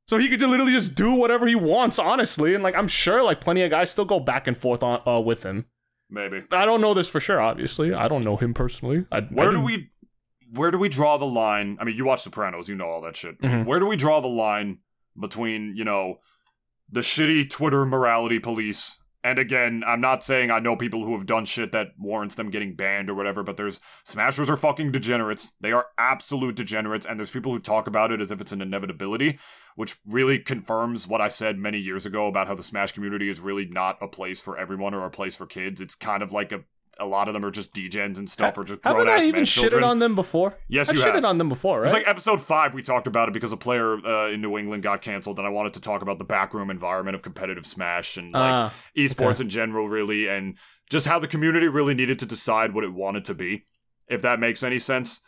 so 0.06 0.18
he 0.18 0.28
could 0.28 0.40
literally 0.42 0.72
just 0.72 0.94
do 0.94 1.14
whatever 1.14 1.46
he 1.46 1.54
wants, 1.54 1.98
honestly. 1.98 2.54
And 2.54 2.62
like 2.62 2.74
I'm 2.76 2.88
sure 2.88 3.22
like 3.22 3.40
plenty 3.40 3.62
of 3.62 3.70
guys 3.70 3.90
still 3.90 4.04
go 4.04 4.20
back 4.20 4.46
and 4.46 4.56
forth 4.56 4.82
on 4.82 5.00
uh, 5.06 5.20
with 5.20 5.44
him. 5.44 5.64
maybe. 6.10 6.42
I 6.52 6.66
don't 6.66 6.82
know 6.82 6.92
this 6.92 7.08
for 7.08 7.20
sure, 7.20 7.40
obviously. 7.40 7.94
I 7.94 8.06
don't 8.08 8.22
know 8.22 8.36
him 8.36 8.52
personally. 8.52 9.06
I, 9.10 9.22
Where 9.22 9.48
I 9.48 9.52
do 9.54 9.60
we 9.62 9.90
where 10.52 10.70
do 10.70 10.76
we 10.78 10.90
draw 10.90 11.16
the 11.16 11.24
line? 11.24 11.78
I 11.80 11.84
mean, 11.84 11.96
you 11.96 12.04
watch 12.04 12.22
Sopranos, 12.22 12.68
you 12.68 12.74
know 12.74 12.86
all 12.86 13.00
that 13.00 13.16
shit. 13.16 13.40
Mhm. 13.40 13.64
Where 13.64 13.80
do 13.80 13.86
we 13.86 13.96
draw 13.96 14.20
the 14.20 14.28
line 14.28 14.78
between, 15.18 15.74
you 15.74 15.84
know, 15.84 16.16
the 16.90 17.00
shitty 17.00 17.48
Twitter 17.48 17.86
morality 17.86 18.38
police? 18.38 18.98
And 19.24 19.38
again, 19.38 19.82
I'm 19.86 20.02
not 20.02 20.22
saying 20.22 20.50
I 20.50 20.58
know 20.58 20.76
people 20.76 21.02
who 21.02 21.14
have 21.14 21.24
done 21.24 21.46
shit 21.46 21.72
that 21.72 21.92
warrants 21.98 22.34
them 22.34 22.50
getting 22.50 22.76
banned 22.76 23.08
or 23.08 23.14
whatever, 23.14 23.42
but 23.42 23.56
there's 23.56 23.80
smashers 24.04 24.50
are 24.50 24.56
fucking 24.58 24.92
degenerates. 24.92 25.54
They 25.62 25.72
are 25.72 25.86
absolute 25.96 26.56
degenerates, 26.56 27.06
and 27.06 27.18
there's 27.18 27.30
people 27.30 27.50
who 27.50 27.58
talk 27.58 27.86
about 27.86 28.12
it 28.12 28.20
as 28.20 28.30
if 28.30 28.42
it's 28.42 28.52
an 28.52 28.60
inevitability, 28.60 29.38
which 29.76 29.96
really 30.06 30.38
confirms 30.38 31.08
what 31.08 31.22
I 31.22 31.28
said 31.28 31.56
many 31.56 31.78
years 31.78 32.04
ago 32.04 32.26
about 32.26 32.48
how 32.48 32.54
the 32.54 32.62
Smash 32.62 32.92
community 32.92 33.30
is 33.30 33.40
really 33.40 33.64
not 33.64 33.96
a 34.02 34.08
place 34.08 34.42
for 34.42 34.58
everyone 34.58 34.92
or 34.92 35.06
a 35.06 35.10
place 35.10 35.34
for 35.34 35.46
kids. 35.46 35.80
It's 35.80 35.94
kind 35.94 36.22
of 36.22 36.30
like 36.30 36.52
a 36.52 36.64
a 36.98 37.04
lot 37.06 37.28
of 37.28 37.34
them 37.34 37.44
are 37.44 37.50
just 37.50 37.72
degens 37.72 38.18
and 38.18 38.28
stuff, 38.28 38.56
or 38.56 38.64
just 38.64 38.82
grown 38.82 39.08
ass 39.08 39.22
even 39.22 39.40
men 39.40 39.44
shitted 39.44 39.60
children. 39.60 39.84
on 39.84 39.98
them 39.98 40.14
before? 40.14 40.56
Yes, 40.68 40.88
I've 40.88 40.96
you 40.96 41.02
shitted 41.02 41.14
have. 41.16 41.24
on 41.24 41.38
them 41.38 41.48
before, 41.48 41.80
right? 41.80 41.86
It's 41.86 41.94
like 41.94 42.06
episode 42.08 42.40
five. 42.42 42.74
We 42.74 42.82
talked 42.82 43.06
about 43.06 43.28
it 43.28 43.32
because 43.32 43.52
a 43.52 43.56
player 43.56 43.94
uh, 44.06 44.30
in 44.30 44.40
New 44.40 44.56
England 44.58 44.82
got 44.82 45.02
canceled, 45.02 45.38
and 45.38 45.46
I 45.46 45.50
wanted 45.50 45.74
to 45.74 45.80
talk 45.80 46.02
about 46.02 46.18
the 46.18 46.24
backroom 46.24 46.70
environment 46.70 47.14
of 47.14 47.22
competitive 47.22 47.66
Smash 47.66 48.16
and 48.16 48.32
like 48.32 48.42
Ah, 48.42 48.74
esports 48.96 49.40
in 49.40 49.48
general, 49.48 49.88
really, 49.88 50.28
and 50.28 50.56
just 50.90 51.06
how 51.06 51.18
the 51.18 51.26
community 51.28 51.68
really 51.68 51.94
needed 51.94 52.18
to 52.20 52.26
decide 52.26 52.74
what 52.74 52.84
it 52.84 52.92
wanted 52.92 53.24
to 53.26 53.34
be. 53.34 53.64
If 54.08 54.22
that 54.22 54.38
makes 54.38 54.62
any 54.62 54.78
sense. 54.78 55.20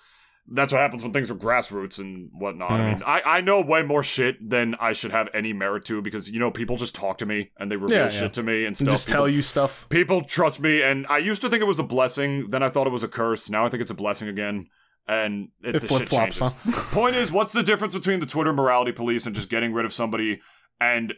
That's 0.48 0.70
what 0.72 0.80
happens 0.80 1.02
when 1.02 1.12
things 1.12 1.30
are 1.30 1.34
grassroots 1.34 1.98
and 1.98 2.30
whatnot. 2.32 2.70
I 2.70 2.78
Mm. 2.78 2.92
mean, 2.94 3.02
I, 3.04 3.22
I 3.24 3.40
know 3.40 3.60
way 3.60 3.82
more 3.82 4.02
shit 4.02 4.36
than 4.48 4.76
I 4.80 4.92
should 4.92 5.10
have 5.10 5.28
any 5.34 5.52
merit 5.52 5.84
to 5.86 6.00
because 6.02 6.30
you 6.30 6.38
know 6.38 6.50
people 6.50 6.76
just 6.76 6.94
talk 6.94 7.18
to 7.18 7.26
me 7.26 7.50
and 7.58 7.70
they 7.70 7.76
reveal 7.76 7.98
Yeah, 7.98 8.04
yeah. 8.04 8.08
shit 8.10 8.32
to 8.34 8.42
me 8.42 8.64
and 8.64 8.78
and 8.80 8.88
just 8.88 9.08
People- 9.08 9.18
tell 9.24 9.28
you 9.28 9.42
stuff. 9.42 9.86
People 9.88 10.22
trust 10.22 10.60
me, 10.60 10.82
and 10.82 11.06
I 11.08 11.18
used 11.18 11.42
to 11.42 11.48
think 11.48 11.62
it 11.62 11.66
was 11.66 11.78
a 11.80 11.82
blessing. 11.84 12.46
Then 12.48 12.62
I 12.62 12.68
thought 12.68 12.86
it 12.86 12.92
was 12.92 13.02
a 13.02 13.08
curse. 13.08 13.50
Now 13.50 13.66
I 13.66 13.68
think 13.68 13.80
it's 13.80 13.90
a 13.90 13.94
blessing 13.94 14.28
again. 14.28 14.66
And 15.08 15.48
it, 15.62 15.76
It 15.76 15.82
the 15.82 15.88
shit 15.88 16.08
flip-flops, 16.08 16.38
changes. 16.40 16.56
Point 16.92 17.14
is, 17.14 17.30
what's 17.30 17.52
the 17.52 17.62
difference 17.62 17.94
between 17.94 18.18
the 18.18 18.26
Twitter 18.26 18.52
morality 18.52 18.90
police 18.92 19.24
and 19.24 19.34
just 19.36 19.48
getting 19.48 19.72
rid 19.72 19.84
of 19.86 19.92
somebody? 19.92 20.40
And 20.80 21.14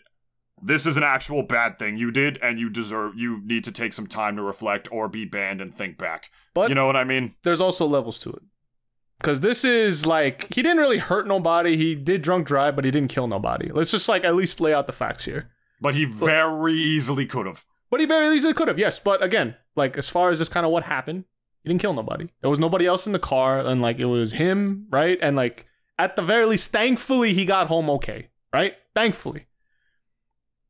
this 0.62 0.84
is 0.86 0.96
an 0.98 1.02
actual 1.04 1.42
bad 1.42 1.78
thing 1.78 1.96
you 1.96 2.10
did, 2.10 2.38
and 2.42 2.58
you 2.58 2.68
deserve. 2.68 3.12
You 3.16 3.40
need 3.46 3.64
to 3.64 3.72
take 3.72 3.92
some 3.94 4.06
time 4.06 4.36
to 4.36 4.42
reflect 4.42 4.88
or 4.92 5.08
be 5.08 5.24
banned 5.24 5.60
and 5.60 5.74
think 5.74 5.96
back. 5.98 6.30
But 6.54 6.68
you 6.68 6.74
know 6.74 6.86
what 6.86 6.96
I 6.96 7.04
mean? 7.04 7.34
there's 7.44 7.60
also 7.60 7.86
levels 7.86 8.18
to 8.20 8.30
it. 8.30 8.42
Because 9.20 9.40
this 9.40 9.64
is 9.64 10.07
like, 10.07 10.52
he 10.54 10.62
didn't 10.62 10.78
really 10.78 10.98
hurt 10.98 11.26
nobody. 11.26 11.76
He 11.76 11.94
did 11.94 12.22
drunk 12.22 12.46
drive, 12.46 12.76
but 12.76 12.85
he 12.85 12.90
didn't 12.90 13.11
kill 13.11 13.26
nobody. 13.26 13.70
Let's 13.72 13.90
just 13.90 14.09
like 14.09 14.24
at 14.24 14.37
least 14.37 14.61
lay 14.61 14.72
out 14.72 14.87
the 14.87 14.92
facts 14.92 15.24
here. 15.24 15.50
But 15.81 15.94
he 15.94 16.04
very 16.04 16.74
easily 16.74 17.26
could 17.26 17.46
have. 17.46 17.64
But 17.90 18.00
he 18.00 18.07
very 18.07 18.35
easily 18.37 18.54
could 18.54 18.68
have, 18.68 18.78
yes. 18.78 18.98
But 18.98 19.22
again, 19.22 19.57
like 19.74 19.96
as 19.96 20.11
far 20.11 20.31
as 20.31 20.38
this 20.38 20.48
kind 20.48 20.66
of 20.66 20.72
what 20.72 20.85
happened, 20.85 21.24
he 21.62 21.68
didn't 21.68 21.81
kill 21.81 21.94
nobody. 21.94 22.28
There 22.40 22.50
was 22.50 22.61
nobody 22.61 22.87
else 22.87 23.07
in 23.07 23.12
the 23.12 23.18
car, 23.18 23.59
and 23.59 23.83
like 23.83 23.98
it 23.98 24.07
was 24.07 24.33
him, 24.33 24.87
right? 24.90 25.18
And 25.20 25.37
like 25.37 25.66
at 25.98 26.14
the 26.16 26.22
very 26.22 26.46
least, 26.46 26.70
thankfully 26.70 27.35
he 27.35 27.44
got 27.44 27.68
home 27.68 27.90
okay, 27.90 28.28
right? 28.52 28.74
Thankfully. 28.94 29.46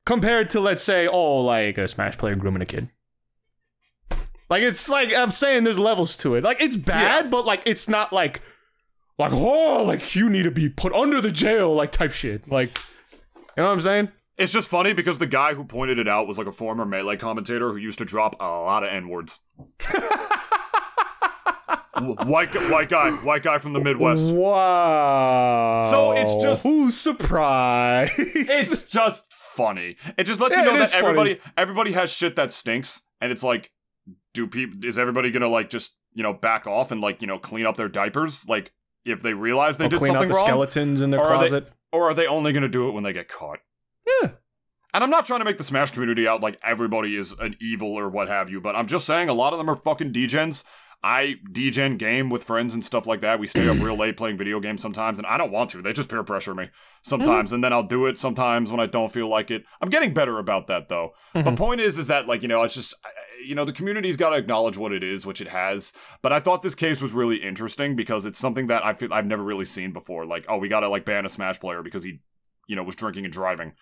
Compared 0.06 0.48
to 0.50 0.60
let's 0.60 0.82
say, 0.82 1.06
oh, 1.06 1.42
like 1.42 1.76
a 1.76 1.86
Smash 1.86 2.16
player 2.16 2.34
grooming 2.34 2.62
a 2.62 2.66
kid. 2.66 2.88
Like 4.50 4.62
it's 4.62 4.88
like 4.88 5.12
I'm 5.14 5.30
saying 5.30 5.64
there's 5.64 5.78
levels 5.78 6.16
to 6.18 6.34
it. 6.34 6.44
Like 6.44 6.60
it's 6.62 6.76
bad, 6.76 7.30
but 7.30 7.44
like 7.44 7.62
it's 7.66 7.88
not 7.88 8.12
like 8.12 8.40
like 9.18 9.32
oh 9.32 9.82
like 9.84 10.14
you 10.14 10.30
need 10.30 10.44
to 10.44 10.50
be 10.50 10.68
put 10.68 10.92
under 10.92 11.20
the 11.20 11.30
jail 11.30 11.74
like 11.74 11.92
type 11.92 12.12
shit. 12.12 12.50
Like 12.50 12.78
you 13.56 13.62
know 13.62 13.64
what 13.66 13.72
I'm 13.72 13.80
saying? 13.80 14.08
It's 14.36 14.52
just 14.52 14.68
funny 14.68 14.92
because 14.92 15.18
the 15.18 15.26
guy 15.26 15.54
who 15.54 15.64
pointed 15.64 15.98
it 15.98 16.06
out 16.08 16.28
was 16.28 16.38
like 16.38 16.46
a 16.46 16.52
former 16.52 16.84
melee 16.86 17.16
commentator 17.16 17.70
who 17.70 17.76
used 17.76 17.98
to 17.98 18.04
drop 18.04 18.36
a 18.40 18.44
lot 18.44 18.84
of 18.84 18.90
n 18.90 19.08
words. 19.08 19.40
white 22.26 22.54
white 22.70 22.88
guy, 22.88 23.10
white 23.10 23.42
guy 23.42 23.58
from 23.58 23.72
the 23.72 23.80
Midwest. 23.80 24.32
Wow. 24.32 25.82
So 25.84 26.12
it's 26.12 26.34
just- 26.36 26.62
who's 26.62 26.96
surprised? 26.96 28.12
It's 28.16 28.84
just 28.84 29.32
funny. 29.32 29.96
It 30.16 30.24
just 30.24 30.40
lets 30.40 30.52
Yeah, 30.54 30.60
you 30.60 30.66
know 30.66 30.76
that 30.78 30.84
is 30.84 30.94
funny. 30.94 31.04
everybody 31.06 31.40
everybody 31.56 31.92
has 31.92 32.10
shit 32.10 32.36
that 32.36 32.52
stinks, 32.52 33.02
and 33.20 33.32
it's 33.32 33.42
like, 33.42 33.72
do 34.38 34.46
people 34.46 34.84
is 34.88 34.98
everybody 34.98 35.30
gonna 35.30 35.48
like 35.48 35.70
just 35.70 35.96
you 36.14 36.22
know 36.22 36.32
back 36.32 36.66
off 36.66 36.90
and 36.92 37.00
like 37.00 37.20
you 37.20 37.26
know 37.26 37.38
clean 37.38 37.66
up 37.66 37.76
their 37.76 37.88
diapers 37.88 38.48
like 38.48 38.72
if 39.04 39.22
they 39.22 39.34
realize 39.34 39.78
they 39.78 39.86
Or 39.86 39.88
did 39.88 39.98
clean 39.98 40.10
out 40.12 40.14
something 40.16 40.28
the 40.28 40.34
wrong, 40.34 40.46
skeletons 40.46 41.00
in 41.00 41.10
their 41.10 41.20
Or 41.20 41.24
are 41.26 41.42
they- 41.42 41.48
closet. 41.48 41.72
or 41.92 42.10
are 42.10 42.14
they 42.14 42.26
only 42.26 42.52
gonna 42.52 42.68
do 42.68 42.88
it 42.88 42.92
when 42.92 43.02
they 43.04 43.12
get 43.12 43.28
caught? 43.28 43.58
Yeah. 44.06 44.30
And 44.94 45.04
I'm 45.04 45.10
not 45.10 45.26
trying 45.26 45.40
to 45.40 45.44
make 45.44 45.58
the 45.58 45.64
Smash 45.64 45.90
community 45.90 46.26
out 46.26 46.40
like 46.40 46.58
everybody 46.64 47.14
is 47.16 47.32
an 47.38 47.56
evil 47.60 47.92
or 47.98 48.08
what 48.08 48.28
have 48.28 48.48
you, 48.50 48.60
but 48.60 48.74
I'm 48.74 48.86
just 48.86 49.04
saying 49.06 49.28
a 49.28 49.34
lot 49.34 49.52
of 49.52 49.58
them 49.58 49.68
are 49.68 49.76
fucking 49.76 50.12
degens. 50.12 50.64
I 51.02 51.36
degen 51.52 51.96
game 51.96 52.28
with 52.28 52.42
friends 52.42 52.74
and 52.74 52.84
stuff 52.84 53.06
like 53.06 53.20
that. 53.20 53.38
We 53.38 53.46
stay 53.46 53.68
up 53.68 53.78
real 53.80 53.96
late 53.96 54.16
playing 54.16 54.36
video 54.36 54.58
games 54.58 54.82
sometimes, 54.82 55.18
and 55.18 55.26
I 55.26 55.38
don't 55.38 55.52
want 55.52 55.70
to. 55.70 55.80
They 55.82 55.92
just 55.92 56.08
peer 56.08 56.24
pressure 56.24 56.56
me 56.56 56.70
sometimes, 57.02 57.52
and 57.52 57.62
then 57.62 57.72
I'll 57.72 57.84
do 57.84 58.06
it 58.06 58.18
sometimes 58.18 58.72
when 58.72 58.80
I 58.80 58.86
don't 58.86 59.12
feel 59.12 59.28
like 59.28 59.50
it. 59.52 59.64
I'm 59.80 59.90
getting 59.90 60.12
better 60.12 60.38
about 60.40 60.66
that 60.66 60.88
though. 60.88 61.12
The 61.34 61.42
Mhm. 61.42 61.56
point 61.56 61.80
is, 61.80 61.98
is 61.98 62.08
that 62.08 62.26
like 62.26 62.42
you 62.42 62.48
know, 62.48 62.62
it's 62.64 62.74
just 62.74 62.94
you 63.46 63.54
know 63.54 63.64
the 63.64 63.72
community's 63.72 64.16
got 64.16 64.30
to 64.30 64.36
acknowledge 64.36 64.76
what 64.76 64.92
it 64.92 65.04
is, 65.04 65.24
which 65.24 65.40
it 65.40 65.48
has. 65.48 65.92
But 66.20 66.32
I 66.32 66.40
thought 66.40 66.62
this 66.62 66.74
case 66.74 67.00
was 67.00 67.12
really 67.12 67.36
interesting 67.36 67.94
because 67.94 68.24
it's 68.24 68.38
something 68.38 68.66
that 68.66 68.84
I 68.84 68.92
feel 68.92 69.14
I've 69.14 69.24
never 69.26 69.44
really 69.44 69.66
seen 69.66 69.92
before. 69.92 70.26
Like, 70.26 70.46
oh, 70.48 70.58
we 70.58 70.68
got 70.68 70.80
to 70.80 70.88
like 70.88 71.04
ban 71.04 71.24
a 71.24 71.28
Smash 71.28 71.60
player 71.60 71.82
because 71.84 72.02
he, 72.02 72.18
you 72.66 72.74
know, 72.74 72.82
was 72.82 72.96
drinking 72.96 73.24
and 73.24 73.32
driving. 73.32 73.74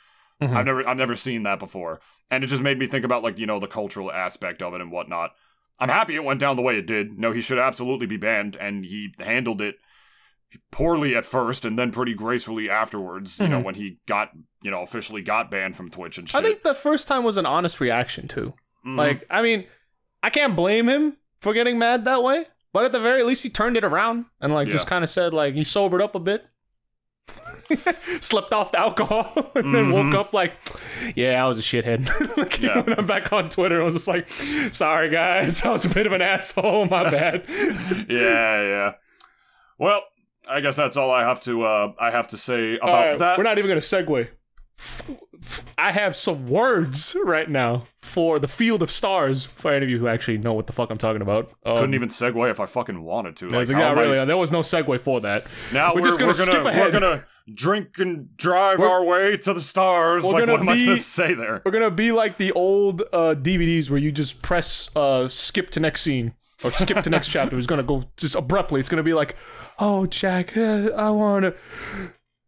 Mhm. 0.43 0.55
I've 0.55 0.67
never 0.67 0.87
I've 0.87 0.99
never 0.99 1.17
seen 1.17 1.45
that 1.45 1.59
before. 1.59 2.01
And 2.31 2.45
it 2.45 2.49
just 2.49 2.62
made 2.62 2.79
me 2.79 2.87
think 2.87 3.07
about 3.07 3.23
like, 3.23 3.39
you 3.39 3.47
know, 3.47 3.59
the 3.59 3.67
cultural 3.67 4.12
aspect 4.12 4.61
of 4.61 4.75
it 4.75 4.83
and 4.83 4.93
whatnot. 4.93 5.31
I'm 5.79 5.89
happy 5.89 6.14
it 6.14 6.24
went 6.24 6.41
down 6.41 6.57
the 6.57 6.62
way 6.62 6.79
it 6.79 6.87
did. 6.87 7.18
No, 7.18 7.33
he 7.33 7.41
should 7.41 7.59
absolutely 7.59 8.07
be 8.07 8.16
banned, 8.16 8.57
and 8.57 8.85
he 8.85 9.12
handled 9.18 9.61
it 9.61 9.77
poorly 10.70 11.14
at 11.14 11.27
first 11.27 11.64
and 11.64 11.79
then 11.79 11.91
pretty 11.91 12.14
gracefully 12.14 12.70
afterwards, 12.70 13.39
you 13.41 13.49
know, 13.49 13.61
Mhm. 13.61 13.64
when 13.64 13.74
he 13.74 13.99
got, 14.07 14.31
you 14.62 14.70
know, 14.70 14.81
officially 14.83 15.20
got 15.22 15.51
banned 15.51 15.77
from 15.77 15.91
Twitch 15.91 16.16
and 16.18 16.29
shit. 16.29 16.41
I 16.41 16.43
think 16.43 16.62
the 16.62 16.74
first 16.74 17.09
time 17.09 17.24
was 17.24 17.37
an 17.37 17.45
honest 17.47 17.81
reaction 17.81 18.27
too. 18.27 18.55
Mhm. 18.87 18.97
Like, 18.97 19.27
I 19.29 19.43
mean, 19.43 19.66
I 20.22 20.31
can't 20.31 20.57
blame 20.57 20.89
him 20.89 21.16
for 21.41 21.53
getting 21.53 21.79
mad 21.79 22.05
that 22.07 22.22
way. 22.22 22.47
But 22.72 22.85
at 22.85 22.93
the 22.93 23.01
very 23.01 23.22
least, 23.22 23.43
he 23.43 23.51
turned 23.51 23.77
it 23.77 23.85
around 23.85 24.27
and 24.41 24.55
like 24.55 24.68
just 24.68 24.87
kind 24.87 25.03
of 25.05 25.11
said 25.11 25.35
like 25.35 25.55
he 25.55 25.64
sobered 25.64 26.01
up 26.01 26.14
a 26.14 26.20
bit, 26.20 26.47
slept 28.20 28.53
off 28.53 28.72
the 28.72 28.79
alcohol, 28.81 29.51
and 29.55 29.74
then 29.74 29.91
woke 29.91 30.14
up 30.14 30.33
like, 30.33 30.53
yeah, 31.14 31.45
I 31.45 31.49
was 31.49 31.59
a 31.59 31.62
shithead. 31.62 32.07
like, 32.37 32.51
Mm-hmm. 32.57 32.64
Yeah. 32.64 32.81
when 32.83 32.99
I'm 32.99 33.07
back 33.07 33.33
on 33.33 33.49
Twitter, 33.49 33.81
I 33.81 33.85
was 33.85 33.95
just 33.95 34.09
like, 34.09 34.29
sorry 34.72 35.11
guys, 35.11 35.62
I 35.64 35.70
was 35.70 35.85
a 35.85 35.89
bit 35.89 36.07
of 36.07 36.12
an 36.12 36.22
asshole. 36.22 36.87
My 36.87 37.11
bad. 37.11 37.45
yeah, 38.09 38.62
yeah. 38.62 38.93
Well, 39.79 40.03
I 40.49 40.61
guess 40.61 40.77
that's 40.77 40.97
all 40.97 41.11
I 41.11 41.22
have 41.22 41.41
to 41.43 41.64
uh 41.64 41.93
I 41.99 42.11
have 42.11 42.29
to 42.29 42.39
say 42.39 42.77
about 42.77 42.89
right, 42.89 43.18
that. 43.18 43.39
We're 43.39 43.45
not 43.45 43.59
even 43.59 43.68
gonna 43.68 43.81
segue. 43.81 44.29
I 45.79 45.93
have 45.93 46.17
some 46.17 46.47
words 46.47 47.17
right 47.25 47.49
now 47.49 47.87
for 48.03 48.39
the 48.39 48.49
Field 48.49 48.83
of 48.83 48.91
Stars. 48.91 49.47
For 49.47 49.73
any 49.73 49.85
of 49.85 49.91
you 49.91 49.99
who 49.99 50.09
actually 50.09 50.39
know 50.39 50.53
what 50.55 50.67
the 50.67 50.73
fuck 50.73 50.91
I'm 50.91 50.99
talking 50.99 51.23
about, 51.23 51.53
um, 51.65 51.77
Couldn't 51.77 51.95
even 51.95 52.09
segue 52.09 52.51
if 52.51 52.61
I 52.61 52.67
fucking 52.67 53.03
wanted 53.03 53.37
to. 53.37 53.49
Like, 53.51 53.69
yeah, 53.69 53.91
am 53.91 53.99
I- 53.99 54.01
really. 54.01 54.25
There 54.25 54.37
was 54.37 54.51
no 54.53 54.61
segue 54.61 55.01
for 55.01 55.21
that. 55.21 55.47
Now 55.73 55.95
We're 55.95 56.01
we're, 56.01 56.07
just 56.07 56.19
gonna 56.19 56.31
we're 56.31 56.35
skip 56.35 56.53
gonna 56.55 56.69
ahead. 56.71 56.93
we're 56.95 57.01
gonna 57.01 57.27
drink 57.55 57.99
and 57.99 58.37
drive 58.37 58.79
We're- 58.81 58.91
our 58.91 59.05
way 59.05 59.37
to 59.37 59.53
the 59.55 59.61
stars. 59.61 60.25
we're 60.25 60.33
Like 60.33 60.41
gonna 60.43 60.53
what 60.53 60.61
am 60.63 60.69
I 60.69 60.85
gonna 60.85 60.97
say 60.99 61.35
there? 61.35 61.63
We're 61.65 61.73
gonna 61.73 61.91
be 61.91 62.11
like 62.13 62.39
the 62.39 62.53
old 62.53 63.03
uh, 63.13 63.35
DVDs 63.37 63.89
where 63.91 64.01
you 64.01 64.11
just 64.13 64.43
press 64.43 64.89
uh, 64.97 65.29
skip 65.29 65.71
to 65.71 65.81
next 65.81 66.03
scene 66.03 66.35
or 66.65 66.73
skip 66.73 67.03
to 67.05 67.11
next 67.11 67.29
chapter. 67.33 67.57
It's 67.59 67.67
gonna 67.67 67.83
go 67.85 68.05
just 68.17 68.35
abruptly. 68.35 68.81
It's 68.81 68.89
gonna 68.89 69.03
be 69.05 69.15
like, 69.15 69.37
oh 69.79 70.07
Jack, 70.07 70.57
I 70.57 71.11
wanna. 71.11 71.55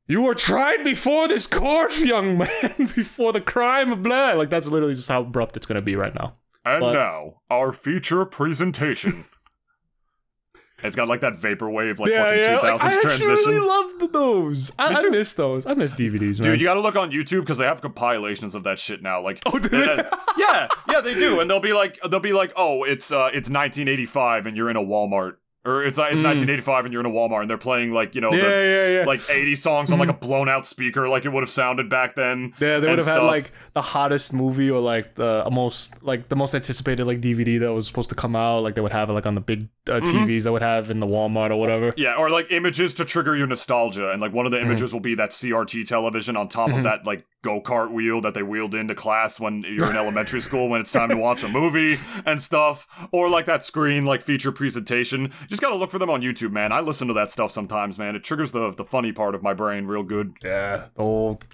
You 0.08 0.22
were 0.22 0.34
tried 0.34 0.82
before 0.84 1.28
this 1.28 1.46
court, 1.46 1.98
young 2.00 2.38
man, 2.38 2.74
before 2.96 3.32
the 3.32 3.42
crime 3.42 3.92
of 3.92 4.02
blood. 4.02 4.38
Like 4.38 4.50
that's 4.50 4.66
literally 4.66 4.94
just 4.94 5.08
how 5.08 5.20
abrupt 5.20 5.56
it's 5.56 5.66
gonna 5.66 5.82
be 5.82 5.94
right 5.96 6.14
now. 6.14 6.34
And 6.64 6.80
but- 6.80 6.94
now 6.94 7.42
our 7.50 7.72
feature 7.72 8.24
presentation. 8.24 9.26
it's 10.82 10.96
got 10.96 11.08
like 11.08 11.20
that 11.20 11.34
vaporwave 11.34 11.98
like 11.98 12.10
fucking 12.12 12.42
two 12.44 12.50
like, 12.52 12.62
thousands 12.62 12.96
I 12.96 13.00
actually 13.08 13.26
really 13.26 13.58
loved 13.58 14.12
those. 14.12 14.72
I, 14.78 14.94
I 14.94 15.08
miss 15.10 15.34
those. 15.34 15.66
I 15.66 15.74
miss 15.74 15.92
DVDs, 15.92 16.40
man. 16.40 16.52
Dude, 16.52 16.60
you 16.60 16.66
gotta 16.66 16.80
look 16.80 16.96
on 16.96 17.10
YouTube 17.10 17.40
because 17.40 17.58
they 17.58 17.66
have 17.66 17.82
compilations 17.82 18.54
of 18.54 18.64
that 18.64 18.78
shit 18.78 19.02
now. 19.02 19.20
Like, 19.20 19.40
Oh, 19.44 19.58
do 19.58 19.68
they? 19.68 19.84
then- 19.84 20.06
yeah, 20.38 20.68
yeah, 20.88 21.00
they 21.02 21.14
do, 21.14 21.40
and 21.40 21.50
they'll 21.50 21.60
be 21.60 21.72
like, 21.74 21.98
they'll 22.08 22.20
be 22.20 22.32
like, 22.32 22.52
oh, 22.56 22.82
it's 22.84 23.12
uh, 23.12 23.26
it's 23.26 23.50
1985, 23.50 24.46
and 24.46 24.56
you're 24.56 24.70
in 24.70 24.76
a 24.76 24.82
Walmart, 24.82 25.34
or 25.68 25.82
it's 25.84 25.98
it's 25.98 26.22
1985, 26.22 26.84
and 26.86 26.92
you're 26.92 27.00
in 27.00 27.06
a 27.06 27.10
Walmart, 27.10 27.42
and 27.42 27.50
they're 27.50 27.58
playing 27.58 27.92
like 27.92 28.14
you 28.14 28.20
know, 28.20 28.30
Mm. 28.30 28.38
yeah, 28.42 28.48
the, 28.48 28.48
yeah, 28.48 28.98
yeah. 29.00 29.04
like 29.06 29.20
80 29.28 29.54
songs 29.56 29.92
on 29.92 29.98
like 29.98 30.08
a 30.08 30.12
blown 30.14 30.48
out 30.48 30.66
speaker, 30.66 31.08
like 31.08 31.24
it 31.24 31.28
would 31.28 31.42
have 31.42 31.50
sounded 31.50 31.88
back 31.88 32.14
then. 32.16 32.52
Yeah, 32.58 32.80
they 32.80 32.88
would 32.88 32.98
have 32.98 33.06
had 33.06 33.22
like 33.22 33.52
the 33.74 33.82
hottest 33.82 34.32
movie 34.32 34.70
or 34.70 34.80
like 34.80 35.14
the 35.14 35.46
most 35.52 36.02
like 36.02 36.28
the 36.28 36.36
most 36.36 36.54
anticipated 36.54 37.04
like 37.06 37.20
DVD 37.20 37.60
that 37.60 37.72
was 37.72 37.86
supposed 37.86 38.08
to 38.08 38.14
come 38.14 38.34
out. 38.34 38.62
Like 38.62 38.74
they 38.74 38.80
would 38.80 38.92
have 38.92 39.08
it 39.10 39.12
like 39.12 39.26
on 39.26 39.34
the 39.34 39.40
big 39.40 39.68
uh, 39.88 40.00
TVs 40.00 40.42
that 40.44 40.52
would 40.52 40.62
have 40.62 40.90
in 40.90 41.00
the 41.00 41.06
Walmart 41.06 41.50
or 41.50 41.56
whatever. 41.56 41.94
Yeah, 41.96 42.16
or 42.16 42.28
like 42.30 42.50
images 42.50 42.94
to 42.94 43.04
trigger 43.04 43.36
your 43.36 43.46
nostalgia, 43.46 44.10
and 44.10 44.20
like 44.20 44.32
one 44.32 44.46
of 44.46 44.48
Mm-hmm. 44.52 44.64
the 44.64 44.66
images 44.70 44.92
will 44.94 45.00
be 45.00 45.14
that 45.16 45.30
CRT 45.30 45.86
television 45.86 46.36
on 46.36 46.48
top 46.48 46.70
of 46.70 46.82
that 46.84 47.04
like 47.06 47.24
go 47.42 47.60
kart 47.60 47.92
wheel 47.92 48.20
that 48.20 48.34
they 48.34 48.42
wheeled 48.42 48.74
into 48.74 48.94
class 48.94 49.38
when 49.38 49.62
you're 49.62 49.90
in 49.90 49.96
elementary 49.96 50.40
school 50.40 50.68
when 50.68 50.80
it's 50.80 50.90
time 50.92 51.08
to 51.08 51.16
watch 51.16 51.42
a 51.44 51.48
movie 51.48 51.98
and 52.26 52.42
stuff, 52.42 52.86
or 53.12 53.28
like 53.28 53.46
that 53.46 53.62
screen 53.62 54.04
like 54.04 54.22
feature 54.22 54.50
presentation. 54.52 55.22
You 55.22 55.46
just 55.48 55.62
gotta 55.62 55.76
look 55.76 55.90
for 55.90 55.98
them 55.98 56.10
on 56.10 56.22
YouTube, 56.22 56.50
man. 56.52 56.72
I 56.72 56.80
listen 56.80 57.06
to 57.08 57.14
that 57.14 57.30
stuff 57.30 57.50
sometimes, 57.52 57.98
man. 57.98 58.16
It 58.16 58.24
triggers 58.24 58.52
the 58.52 58.72
the 58.72 58.84
funny 58.84 59.12
part 59.12 59.34
of 59.34 59.42
my 59.42 59.54
brain 59.54 59.86
real 59.86 60.02
good. 60.02 60.34
Yeah, 60.42 60.86
the 60.94 61.02
old 61.02 61.46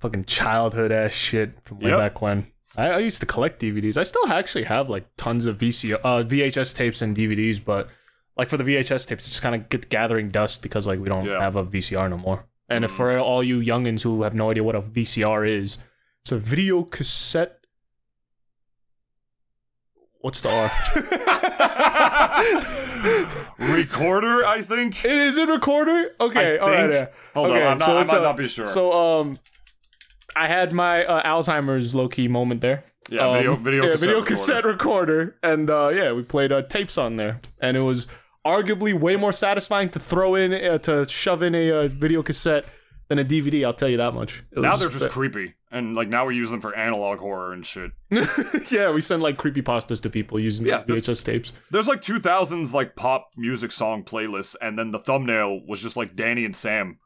fucking 0.00 0.24
childhood 0.24 0.92
ass 0.92 1.12
shit 1.12 1.52
from 1.64 1.78
way 1.80 1.90
Yep. 1.90 1.98
back 1.98 2.22
when. 2.22 2.46
I, 2.76 2.88
I 2.90 2.98
used 2.98 3.20
to 3.20 3.26
collect 3.26 3.60
DVDs. 3.60 3.96
I 3.96 4.02
still 4.02 4.26
actually 4.28 4.64
have 4.64 4.90
like 4.90 5.06
tons 5.16 5.46
of 5.46 5.58
VC 5.58 5.94
uh, 5.94 6.22
VHS 6.24 6.74
tapes 6.76 7.00
and 7.00 7.16
DVDs, 7.16 7.62
but 7.64 7.88
like 8.36 8.48
for 8.48 8.58
the 8.58 8.64
VHS 8.64 9.06
tapes, 9.06 9.24
it's 9.24 9.30
just 9.30 9.42
kind 9.42 9.54
of 9.54 9.68
get 9.70 9.88
gathering 9.88 10.28
dust 10.28 10.62
because 10.62 10.86
like 10.86 11.00
we 11.00 11.08
don't 11.08 11.24
Yeah. 11.24 11.40
have 11.40 11.56
a 11.56 11.64
VCR 11.64 12.10
no 12.10 12.18
more. 12.18 12.46
And 12.68 12.84
if 12.84 12.90
for 12.90 13.16
all 13.18 13.42
you 13.44 13.60
youngins 13.60 14.02
who 14.02 14.22
have 14.22 14.34
no 14.34 14.50
idea 14.50 14.64
what 14.64 14.74
a 14.74 14.82
VCR 14.82 15.48
is, 15.48 15.78
it's 16.22 16.32
a 16.32 16.38
video 16.38 16.82
cassette. 16.82 17.60
What's 20.20 20.40
the 20.40 20.50
R? 20.50 20.72
Recorder, 23.58 24.44
I 24.44 24.62
think. 24.62 25.04
It 25.04 25.10
is 25.12 25.38
a 25.38 25.46
recorder. 25.46 26.10
Okay, 26.20 26.56
I 26.56 26.58
all 26.58 26.68
right. 26.68 26.80
think. 26.80 26.92
Yeah. 26.92 27.06
Hold 27.34 27.50
on, 27.52 27.56
I'm 27.62 27.78
not- 27.78 27.88
I 27.88 28.04
might 28.04 28.22
not 28.22 28.36
be 28.36 28.48
sure. 28.48 28.64
So, 28.64 28.92
um, 28.92 29.38
I 30.34 30.48
had 30.48 30.72
my 30.72 31.04
uh, 31.04 31.22
Alzheimer's 31.26 31.94
low 31.94 32.08
key 32.08 32.28
moment 32.28 32.60
there. 32.60 32.84
Yeah, 33.08 33.28
Um, 33.28 33.34
video- 33.36 33.56
video 33.56 33.84
yeah, 33.84 33.90
cassette 33.92 34.00
video 34.00 34.14
recorder. 34.16 34.30
cassette 34.34 34.64
recorder, 34.64 35.36
and 35.42 35.70
uh, 35.70 35.90
yeah, 35.94 36.12
we 36.12 36.22
played 36.24 36.50
uh, 36.52 36.62
tapes 36.62 36.98
on 36.98 37.16
there, 37.16 37.40
and 37.60 37.76
it 37.76 37.80
was 37.82 38.08
arguably 38.46 38.94
way 38.98 39.16
more 39.16 39.32
satisfying 39.32 39.88
to 39.90 39.98
throw 40.00 40.34
in 40.34 40.52
uh, 40.52 40.78
to 40.78 41.08
shove 41.08 41.42
in 41.42 41.54
a 41.54 41.70
uh, 41.70 41.88
video 41.88 42.22
cassette 42.22 42.64
than 43.08 43.18
a 43.18 43.24
DVD. 43.24 43.64
I'll 43.64 43.74
tell 43.74 43.88
you 43.88 43.96
that 43.98 44.14
much. 44.14 44.44
It 44.52 44.60
Now 44.60 44.76
they're 44.76 44.88
just 44.88 45.10
creepy, 45.10 45.54
and 45.70 45.94
like 45.94 46.08
now 46.08 46.26
we 46.26 46.34
use 46.36 46.50
them 46.50 46.60
for 46.60 46.74
analog 46.76 47.18
horror 47.20 47.52
and 47.52 47.64
shit. 47.64 47.90
yeah, 48.70 48.90
we 48.90 49.00
send 49.00 49.22
like 49.22 49.36
creepy 49.36 49.62
pastas 49.62 50.00
to 50.02 50.10
people 50.10 50.38
using 50.40 50.66
Yeah, 50.66 50.82
VHS 50.84 51.24
tapes. 51.24 51.52
There's 51.70 51.88
like 51.88 52.00
2000s 52.00 52.72
like 52.72 52.96
pop 52.96 53.28
music 53.36 53.70
song 53.72 54.02
playlists, 54.04 54.56
and 54.60 54.78
then 54.78 54.90
the 54.90 54.98
thumbnail 54.98 55.60
was 55.66 55.80
just 55.80 55.96
like 55.96 56.16
Danny 56.16 56.44
and 56.44 56.56
Sam, 56.56 56.98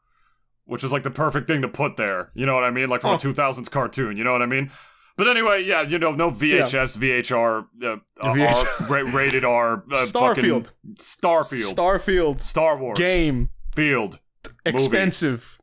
which 0.65 0.81
was 0.83 0.91
like 0.91 1.03
the 1.03 1.11
perfect 1.11 1.47
thing 1.47 1.61
to 1.61 1.67
put 1.67 1.97
there. 1.97 2.31
You 2.33 2.45
know 2.45 2.55
what 2.55 2.63
I 2.63 2.71
mean? 2.71 2.89
Like 2.89 3.01
from 3.01 3.11
Oh. 3.11 3.15
a 3.15 3.17
2000s 3.17 3.69
cartoon. 3.69 4.17
You 4.17 4.23
know 4.23 4.31
what 4.31 4.41
I 4.41 4.47
mean? 4.47 4.71
But 5.17 5.27
anyway, 5.27 5.63
yeah, 5.63 5.81
you 5.81 5.99
know, 5.99 6.11
no 6.11 6.31
VHS, 6.31 6.97
VHR, 7.01 7.67
uh, 7.83 7.97
uh, 8.23 8.63
R, 8.89 9.03
rated 9.05 9.43
R, 9.45 9.73
uh, 9.75 9.79
Starfield. 9.97 10.71
Starfield, 10.95 11.73
Starfield 11.73 12.39
Star 12.39 12.77
Wars, 12.77 12.97
game 12.97 13.49
Field. 13.75 14.19
expensive. 14.65 15.59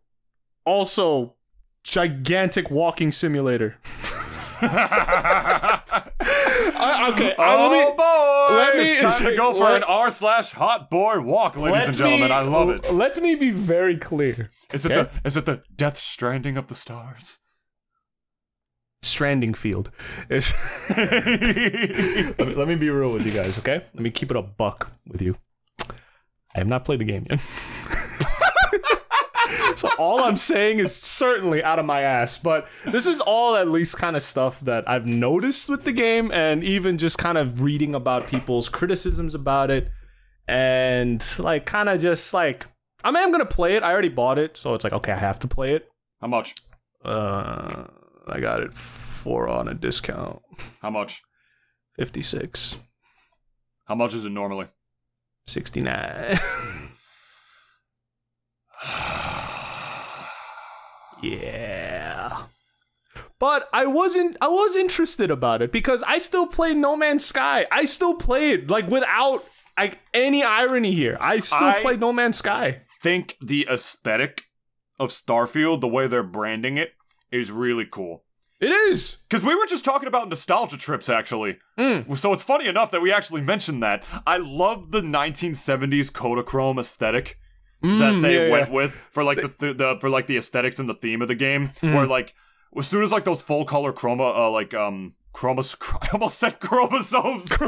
Also, 0.65 1.35
gigantic 1.83 2.71
walking 2.71 3.11
simulator. 3.11 3.79
I- 4.61 5.81
okay, 7.13 7.35
I- 7.39 7.55
oh 7.55 7.71
let 7.71 7.89
me- 7.89 7.97
boy! 7.97 8.57
let 8.57 8.77
me- 8.77 8.93
it's 8.93 9.19
time 9.19 9.31
to 9.31 9.37
go 9.37 9.53
for 9.55 9.61
let- 9.65 9.77
an 9.77 9.83
R 9.85 10.11
slash 10.11 10.51
hot 10.53 10.91
boy 10.91 11.21
walk, 11.21 11.57
ladies 11.57 11.89
and 11.89 11.97
gentlemen. 11.97 12.29
me- 12.29 12.35
I 12.35 12.43
love 12.43 12.71
it. 12.71 12.93
Let 12.93 13.21
me 13.23 13.35
be 13.35 13.51
very 13.51 13.97
clear. 13.97 14.51
Is 14.73 14.85
it 14.85 14.93
Okay. 14.93 15.11
the 15.23 15.27
is 15.27 15.37
it 15.37 15.47
the 15.47 15.63
Death 15.75 15.99
Stranding 16.01 16.57
of 16.57 16.69
the 16.69 16.75
stars? 16.75 17.41
Stranding 19.03 19.55
field 19.55 19.91
let, 20.31 20.53
me, 22.39 22.55
let 22.55 22.69
me 22.69 22.75
be 22.75 22.91
real 22.91 23.13
with 23.13 23.25
you 23.25 23.33
guys, 23.33 23.59
okay? 23.59 23.85
Let 23.95 24.03
me 24.03 24.11
keep 24.11 24.31
it 24.31 24.37
a 24.37 24.43
buck 24.43 24.93
with 25.07 25.23
you. 25.23 25.37
I 26.55 26.59
have 26.59 26.67
not 26.67 26.85
played 26.85 27.01
the 27.01 27.05
game 27.05 27.27
yet. 27.31 27.41
so 29.77 29.89
all 29.99 30.25
I'm 30.25 30.37
saying 30.37 30.81
is 30.81 30.95
certainly 30.95 31.63
out 31.63 31.79
of 31.79 31.85
my 31.85 32.01
ass, 32.01 32.39
but 32.39 32.67
this 32.85 33.07
is 33.07 33.21
all 33.21 33.55
at 33.55 33.69
least 33.69 33.97
kind 33.97 34.17
of 34.17 34.23
stuff 34.23 34.61
that 34.61 34.89
I've 34.89 35.07
noticed 35.07 35.69
with 35.69 35.85
the 35.85 35.93
game 35.93 36.33
and 36.33 36.65
even 36.65 36.99
just 36.99 37.19
kind 37.19 37.39
of 37.39 37.63
reading 37.63 37.95
about 37.95 38.27
people's 38.27 38.69
criticisms 38.69 39.35
about 39.35 39.71
it 39.71 39.91
and 40.49 41.23
like 41.39 41.67
kind 41.67 41.89
of 41.89 42.01
just 42.01 42.33
like 42.33 42.67
I 43.05 43.11
mean 43.11 43.23
I'm 43.23 43.31
going 43.31 43.41
to 43.41 43.47
play 43.47 43.77
it. 43.77 43.83
I 43.83 43.93
already 43.93 44.09
bought 44.09 44.39
it, 44.39 44.57
so 44.57 44.75
it's 44.75 44.83
like 44.83 44.95
okay, 44.95 45.13
I 45.13 45.19
have 45.19 45.39
to 45.41 45.49
play 45.49 45.75
it. 45.75 45.89
How 46.21 46.27
much? 46.27 46.55
Uh 47.05 47.85
I 48.31 48.41
got 48.41 48.61
it 48.61 48.75
for 48.75 49.49
on 49.49 49.69
a 49.69 49.75
discount. 49.75 50.41
How 50.81 50.91
much? 50.91 51.23
56 51.97 52.77
How 53.87 53.95
much 53.97 54.15
is 54.15 54.25
it 54.25 54.31
normally? 54.31 54.67
69 55.47 56.39
yeah 61.23 62.31
but 63.41 63.69
i 63.73 63.85
wasn't 63.87 64.37
i 64.41 64.47
was 64.47 64.77
interested 64.77 65.31
about 65.31 65.63
it 65.63 65.73
because 65.73 66.05
i 66.07 66.19
still 66.19 66.47
play 66.47 66.75
no 66.75 66.97
man's 66.97 67.25
sky 67.25 67.67
i 67.73 67.85
still 67.85 68.15
play 68.15 68.53
it 68.53 68.71
like 68.71 68.87
without 68.89 69.45
like 69.77 69.99
any 70.15 70.45
irony 70.45 70.93
here 70.93 71.17
i 71.21 71.41
still 71.41 71.59
I- 71.59 71.83
play 71.83 71.97
no 71.97 72.13
man's 72.13 72.37
sky 72.37 72.83
Think 73.01 73.37
the 73.41 73.65
aesthetic 73.71 74.43
of 74.99 75.11
Starfield, 75.11 75.81
the 75.81 75.87
way 75.87 76.09
they're 76.09 76.25
branding 76.25 76.79
it, 76.79 76.95
is 77.31 77.51
really 77.51 77.87
cool. 77.87 78.25
it 78.61 78.71
is 78.71 79.19
Because 79.29 79.45
we 79.45 79.55
were 79.55 79.67
just 79.67 79.85
talking 79.85 80.09
about 80.09 80.29
nostalgia 80.29 80.77
trips, 80.77 81.09
actually. 81.09 81.59
So 82.17 82.33
it's 82.33 82.43
funny 82.43 82.67
enough 82.67 82.91
that 82.91 83.01
we 83.01 83.13
actually 83.13 83.41
mentioned 83.43 83.83
that. 83.83 84.05
I 84.27 84.39
love 84.39 84.91
the 84.91 85.01
1970s 85.01 86.11
Kodachrome 86.11 86.79
aesthetic 86.81 87.39
that 87.83 88.21
they 88.21 88.35
yeah, 88.35 88.47
yeah. 88.47 88.51
went 88.51 88.71
with 88.73 88.97
for 89.11 89.23
like 89.23 89.41
the, 89.41 89.55
the, 89.59 89.75
the 89.75 89.97
for 90.01 90.11
like 90.11 90.27
the 90.27 90.37
aesthetics 90.37 90.81
and 90.81 90.89
the 90.89 90.95
theme 90.95 91.23
of 91.23 91.29
the 91.29 91.35
game. 91.37 91.71
Where 91.95 92.07
like 92.07 92.35
as 92.77 92.87
soon 92.89 93.05
as 93.05 93.13
like 93.13 93.25
those 93.25 93.43
full 93.43 93.65
color 93.65 93.93
chroma, 93.93 94.37
uh, 94.37 94.51
like 94.51 94.75
um. 94.75 95.15
Chromas- 95.39 95.77
I 96.03 96.09
almost 96.13 96.41
said 96.41 96.59
chromosomes. 96.59 97.49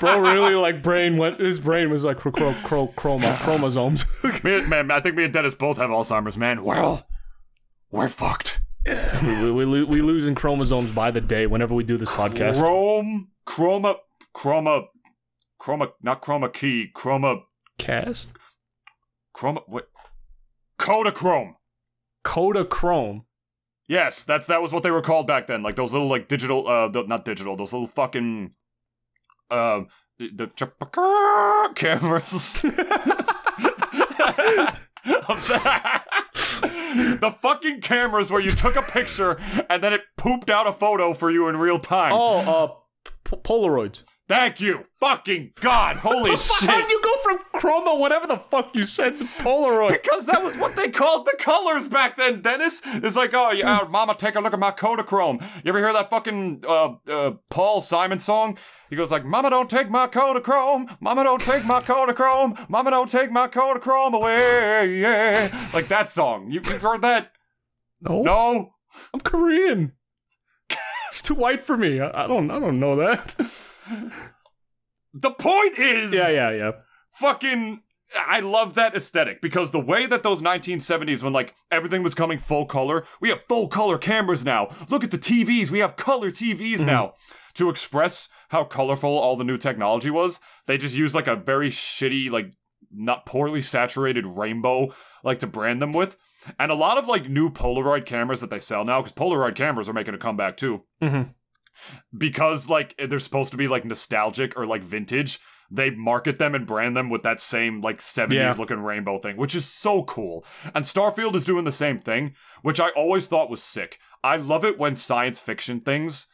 bro 0.00 0.18
really 0.18 0.56
like 0.56 0.82
brain 0.82 1.16
went 1.16 1.38
his 1.38 1.60
brain 1.60 1.88
was 1.88 2.02
like 2.02 2.16
cro- 2.16 2.32
cro- 2.32 2.54
cro- 2.64 2.92
chroma 2.96 3.38
chromosomes 3.40 4.04
me, 4.42 4.62
man, 4.66 4.90
I 4.90 4.98
think 4.98 5.14
me 5.14 5.22
and 5.22 5.32
Dennis 5.32 5.54
both 5.54 5.76
have 5.78 5.90
Alzheimer's, 5.90 6.36
man. 6.36 6.64
Well, 6.64 7.06
we're 7.92 8.08
fucked. 8.08 8.60
we, 8.86 9.52
we, 9.52 9.64
we, 9.64 9.82
we 9.84 10.02
losing 10.02 10.34
chromosomes 10.34 10.90
by 10.90 11.12
the 11.12 11.20
day 11.20 11.46
whenever 11.46 11.74
we 11.74 11.84
do 11.84 11.96
this 11.96 12.10
podcast. 12.10 12.60
Chrome, 12.60 13.28
chroma, 13.46 13.98
chroma, 14.34 14.86
chroma, 15.60 15.92
not 16.02 16.22
chroma 16.22 16.52
key, 16.52 16.90
chroma, 16.92 17.42
Cast? 17.78 18.32
chroma, 19.32 19.62
what? 19.68 19.88
Kodachrome. 20.80 21.54
Kodachrome. 22.24 23.24
Yes, 23.88 24.24
that's 24.24 24.46
that 24.46 24.60
was 24.60 24.72
what 24.72 24.82
they 24.82 24.90
were 24.90 25.00
called 25.00 25.26
back 25.26 25.46
then. 25.46 25.62
Like 25.62 25.76
those 25.76 25.92
little 25.92 26.08
like 26.08 26.28
digital, 26.28 26.68
uh, 26.68 26.88
the, 26.88 27.04
not 27.04 27.24
digital, 27.24 27.56
those 27.56 27.72
little 27.72 27.88
fucking, 27.88 28.52
uh, 29.50 29.84
the 30.18 30.50
ch- 30.54 31.74
cameras. 31.74 32.62
The 36.58 37.30
fucking 37.30 37.80
cameras 37.80 38.30
where 38.30 38.40
you 38.40 38.50
took 38.50 38.76
a 38.76 38.82
picture 38.82 39.40
and 39.68 39.82
then 39.82 39.92
it 39.92 40.02
pooped 40.16 40.50
out 40.50 40.66
a 40.66 40.72
photo 40.72 41.14
for 41.14 41.30
you 41.30 41.48
in 41.48 41.56
real 41.56 41.78
time. 41.78 42.12
Oh, 42.12 42.38
uh, 42.38 42.74
p- 43.28 43.36
Polaroids. 43.36 44.02
Thank 44.28 44.60
you, 44.60 44.84
fucking 45.00 45.52
god, 45.58 45.96
holy 45.96 46.32
How 46.32 46.36
shit! 46.36 46.68
did 46.68 46.90
you 46.90 47.00
go 47.02 47.16
from 47.22 47.38
chroma, 47.58 47.98
whatever 47.98 48.26
the 48.26 48.36
fuck 48.36 48.76
you 48.76 48.84
said, 48.84 49.18
to 49.18 49.24
Polaroid? 49.24 49.88
Because 49.88 50.26
that 50.26 50.44
was 50.44 50.54
what 50.58 50.76
they 50.76 50.90
called 50.90 51.24
the 51.24 51.34
colors 51.38 51.88
back 51.88 52.18
then, 52.18 52.42
Dennis. 52.42 52.82
It's 52.84 53.16
like, 53.16 53.32
oh, 53.32 53.52
yeah, 53.52 53.86
mama, 53.88 54.14
take 54.14 54.34
a 54.34 54.40
look 54.40 54.52
at 54.52 54.58
my 54.58 54.70
Kodachrome. 54.70 55.40
You 55.64 55.70
ever 55.70 55.78
hear 55.78 55.94
that 55.94 56.10
fucking 56.10 56.62
uh, 56.68 56.96
uh, 57.08 57.30
Paul 57.48 57.80
Simon 57.80 58.18
song? 58.18 58.58
He 58.90 58.96
goes 58.96 59.10
like, 59.10 59.24
Mama, 59.24 59.48
don't 59.48 59.68
take 59.70 59.88
my 59.88 60.06
Kodachrome. 60.06 60.96
Mama, 61.00 61.24
don't 61.24 61.40
take 61.40 61.64
my 61.64 61.80
Kodachrome. 61.80 62.68
Mama, 62.68 62.90
don't 62.90 63.10
take 63.10 63.30
my 63.30 63.48
Kodachrome 63.48 64.12
away. 64.14 64.98
Yeah. 64.98 65.68
Like 65.72 65.88
that 65.88 66.10
song. 66.10 66.50
You, 66.50 66.60
you've 66.64 66.82
heard 66.82 67.00
that? 67.02 67.32
No, 68.02 68.22
No? 68.22 68.74
I'm 69.14 69.20
Korean. 69.20 69.92
It's 71.08 71.22
too 71.22 71.34
white 71.34 71.64
for 71.64 71.76
me. 71.76 72.00
I, 72.00 72.24
I 72.24 72.26
don't. 72.26 72.50
I 72.50 72.58
don't 72.58 72.80
know 72.80 72.96
that. 72.96 73.34
The 75.14 75.30
point 75.30 75.78
is. 75.78 76.12
yeah, 76.12 76.28
yeah, 76.28 76.50
yeah. 76.50 76.70
fucking 77.12 77.82
I 78.16 78.40
love 78.40 78.74
that 78.74 78.94
aesthetic 78.94 79.40
because 79.40 79.70
the 79.70 79.80
way 79.80 80.06
that 80.06 80.22
those 80.22 80.40
1970s 80.40 81.22
when 81.22 81.32
like 81.32 81.54
everything 81.70 82.02
was 82.02 82.14
coming 82.14 82.38
full 82.38 82.66
color, 82.66 83.04
we 83.20 83.28
have 83.28 83.44
full 83.48 83.68
color 83.68 83.98
cameras 83.98 84.44
now. 84.44 84.68
Look 84.88 85.04
at 85.04 85.10
the 85.10 85.18
TVs, 85.18 85.70
we 85.70 85.80
have 85.80 85.96
color 85.96 86.30
TVs 86.30 86.76
mm-hmm. 86.76 86.86
now. 86.86 87.14
To 87.54 87.70
express 87.70 88.28
how 88.50 88.64
colorful 88.64 89.10
all 89.10 89.36
the 89.36 89.44
new 89.44 89.58
technology 89.58 90.10
was, 90.10 90.38
they 90.66 90.78
just 90.78 90.94
used 90.94 91.14
like 91.14 91.26
a 91.26 91.36
very 91.36 91.70
shitty 91.70 92.30
like 92.30 92.52
not 92.90 93.26
poorly 93.26 93.60
saturated 93.60 94.26
rainbow 94.26 94.94
like 95.24 95.40
to 95.40 95.46
brand 95.46 95.82
them 95.82 95.92
with. 95.92 96.16
And 96.58 96.70
a 96.70 96.74
lot 96.74 96.98
of 96.98 97.06
like 97.06 97.28
new 97.28 97.50
Polaroid 97.50 98.06
cameras 98.06 98.40
that 98.40 98.50
they 98.50 98.60
sell 98.60 98.84
now 98.84 99.02
cuz 99.02 99.12
Polaroid 99.12 99.54
cameras 99.54 99.88
are 99.88 99.92
making 99.94 100.14
a 100.14 100.18
comeback 100.18 100.56
too 100.56 100.84
Mhm. 101.02 101.34
because 102.16 102.68
like 102.68 102.94
they're 102.98 103.18
supposed 103.18 103.50
to 103.52 103.56
be 103.56 103.68
like 103.68 103.84
nostalgic 103.84 104.56
or 104.56 104.66
like 104.66 104.82
vintage 104.82 105.38
they 105.70 105.90
market 105.90 106.38
them 106.38 106.54
and 106.54 106.66
brand 106.66 106.96
them 106.96 107.10
with 107.10 107.22
that 107.22 107.38
same 107.38 107.80
like 107.82 107.98
70s 108.00 108.32
Yeah. 108.32 108.54
looking 108.58 108.80
rainbow 108.80 109.18
thing 109.18 109.36
which 109.36 109.54
is 109.54 109.64
so 109.66 110.02
cool 110.04 110.44
and 110.74 110.84
starfield 110.84 111.34
is 111.34 111.44
doing 111.44 111.64
the 111.64 111.72
same 111.72 111.98
thing 111.98 112.34
which 112.62 112.80
i 112.80 112.88
always 112.90 113.26
thought 113.26 113.50
was 113.50 113.62
sick 113.62 113.98
i 114.24 114.36
love 114.36 114.64
it 114.64 114.78
when 114.78 114.96
science 114.96 115.38
fiction 115.38 115.78
things 115.80 116.26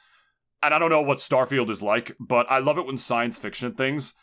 and 0.63 0.73
i 0.73 0.79
don't 0.79 0.91
know 0.91 1.03
what 1.03 1.19
starfield 1.19 1.69
is 1.69 1.83
like 1.83 2.13
but 2.21 2.47
i 2.51 2.59
love 2.59 2.79
it 2.79 2.87
when 2.87 2.97
science 2.97 3.39
fiction 3.39 3.75
things 3.75 4.15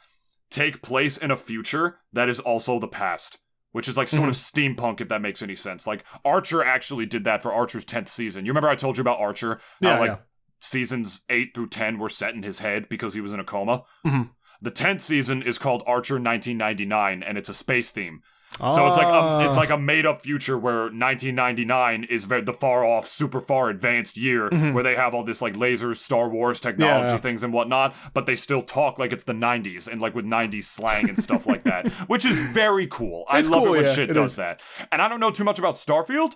take 0.50 0.82
place 0.82 1.18
in 1.18 1.30
a 1.30 1.38
future 1.38 2.00
that 2.12 2.30
is 2.30 2.40
also 2.40 2.80
the 2.80 2.88
past 2.88 3.38
which 3.72 3.88
is 3.88 3.98
like 3.98 4.08
sort 4.10 4.30
of 4.30 4.36
steampunk 4.36 5.02
if 5.02 5.08
that 5.10 5.22
makes 5.22 5.42
any 5.42 5.56
sense 5.56 5.86
like 5.88 6.04
archer 6.26 6.64
actually 6.64 7.06
did 7.06 7.24
that 7.24 7.42
for 7.42 7.54
archer's 7.54 7.86
10th 7.86 8.10
season 8.10 8.46
you 8.46 8.52
remember 8.52 8.70
i 8.70 8.76
told 8.76 8.98
you 8.98 9.02
about 9.02 9.20
archer 9.20 9.60
How, 9.82 9.90
Yeah, 9.90 10.00
like 10.00 10.10
yeah. 10.12 10.18
seasons 10.60 11.22
8 11.30 11.54
through 11.56 11.70
10 11.70 11.98
were 12.00 12.10
set 12.10 12.34
in 12.36 12.44
his 12.44 12.60
head 12.60 12.88
because 12.90 13.14
he 13.14 13.22
was 13.22 13.34
in 13.34 13.40
a 13.40 13.44
coma. 13.44 13.84
Mhm. 14.06 14.30
The 14.62 14.72
10th 14.72 15.02
season 15.02 15.42
is 15.42 15.58
called 15.58 15.82
Archer 15.88 16.20
1999 16.20 17.24
and 17.24 17.36
it's 17.38 17.50
a 17.50 17.54
space 17.54 17.90
theme. 17.90 18.22
So 18.60 18.88
it's 18.88 18.98
like 18.98 19.08
a, 19.08 19.48
it's 19.48 19.56
Ah. 19.58 19.60
like 19.60 19.70
a 19.70 19.78
made 19.78 20.06
up 20.06 20.22
future 20.22 20.58
where 20.58 20.90
1999 20.92 22.04
is 22.04 22.26
very, 22.26 22.42
the 22.42 22.54
far 22.54 22.84
off, 22.86 23.08
super 23.08 23.40
far 23.40 23.70
advanced 23.70 24.18
year 24.18 24.50
Mhm. 24.50 24.74
where 24.74 24.84
they 24.84 24.96
have 24.96 25.14
all 25.14 25.24
this 25.24 25.42
like 25.42 25.54
lasers, 25.56 25.98
Star 25.98 26.28
Wars 26.30 26.60
technology 26.60 27.14
Yeah. 27.14 27.18
things 27.18 27.44
and 27.44 27.54
whatnot, 27.54 27.96
but 28.14 28.26
they 28.26 28.36
still 28.36 28.62
talk 28.62 29.00
like 29.00 29.12
it's 29.14 29.24
the 29.24 29.34
90s 29.34 29.88
and 29.88 30.02
like 30.02 30.14
with 30.14 30.26
90s 30.26 30.68
slang 30.68 31.08
and 31.10 31.18
stuff 31.18 31.48
like 31.48 31.64
that, 31.64 31.88
which 32.08 32.26
is 32.26 32.40
very 32.40 32.88
cool. 32.88 33.26
I 33.30 33.42
love 33.42 33.64
cool, 33.64 33.68
it 33.74 33.78
when 33.78 33.86
yeah, 33.86 33.94
shit 33.94 34.10
it 34.10 34.14
does 34.14 34.32
is. 34.32 34.36
that. 34.38 34.62
And 34.92 35.02
I 35.02 35.08
don't 35.08 35.20
know 35.22 35.32
too 35.32 35.44
much 35.46 35.58
about 35.58 35.76
Starfield, 35.76 36.34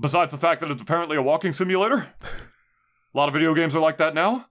besides 0.00 0.32
the 0.32 0.38
fact 0.38 0.60
that 0.60 0.70
it's 0.70 0.80
apparently 0.82 1.16
a 1.16 1.22
walking 1.22 1.52
simulator. 1.52 2.06
A 3.12 3.18
lot 3.18 3.28
of 3.28 3.32
video 3.34 3.52
games 3.54 3.74
are 3.74 3.80
like 3.80 3.98
that 3.98 4.14
now. 4.14 4.46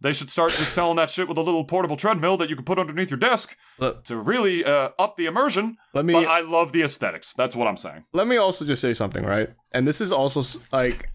They 0.00 0.12
should 0.12 0.30
start 0.30 0.50
just 0.50 0.74
selling 0.74 0.96
that 0.96 1.10
shit 1.10 1.26
with 1.26 1.38
a 1.38 1.42
little 1.42 1.64
portable 1.64 1.96
treadmill 1.96 2.36
that 2.36 2.50
you 2.50 2.56
can 2.56 2.64
put 2.64 2.78
underneath 2.78 3.10
your 3.10 3.18
desk 3.18 3.56
Look. 3.78 4.04
to 4.04 4.16
really 4.16 4.64
uh, 4.64 4.90
up 4.98 5.16
the 5.16 5.26
immersion. 5.26 5.78
Let 5.94 6.04
me 6.04 6.12
But 6.12 6.26
I 6.26 6.40
love 6.40 6.72
the 6.72 6.82
aesthetics. 6.82 7.32
That's 7.32 7.56
what 7.56 7.66
I'm 7.66 7.78
saying. 7.78 8.04
let 8.12 8.26
me 8.26 8.36
also 8.36 8.64
just 8.64 8.82
say 8.82 8.92
something, 8.92 9.24
right? 9.24 9.48
And 9.72 9.88
this 9.88 10.00
is 10.00 10.12
also 10.12 10.42
like 10.70 11.10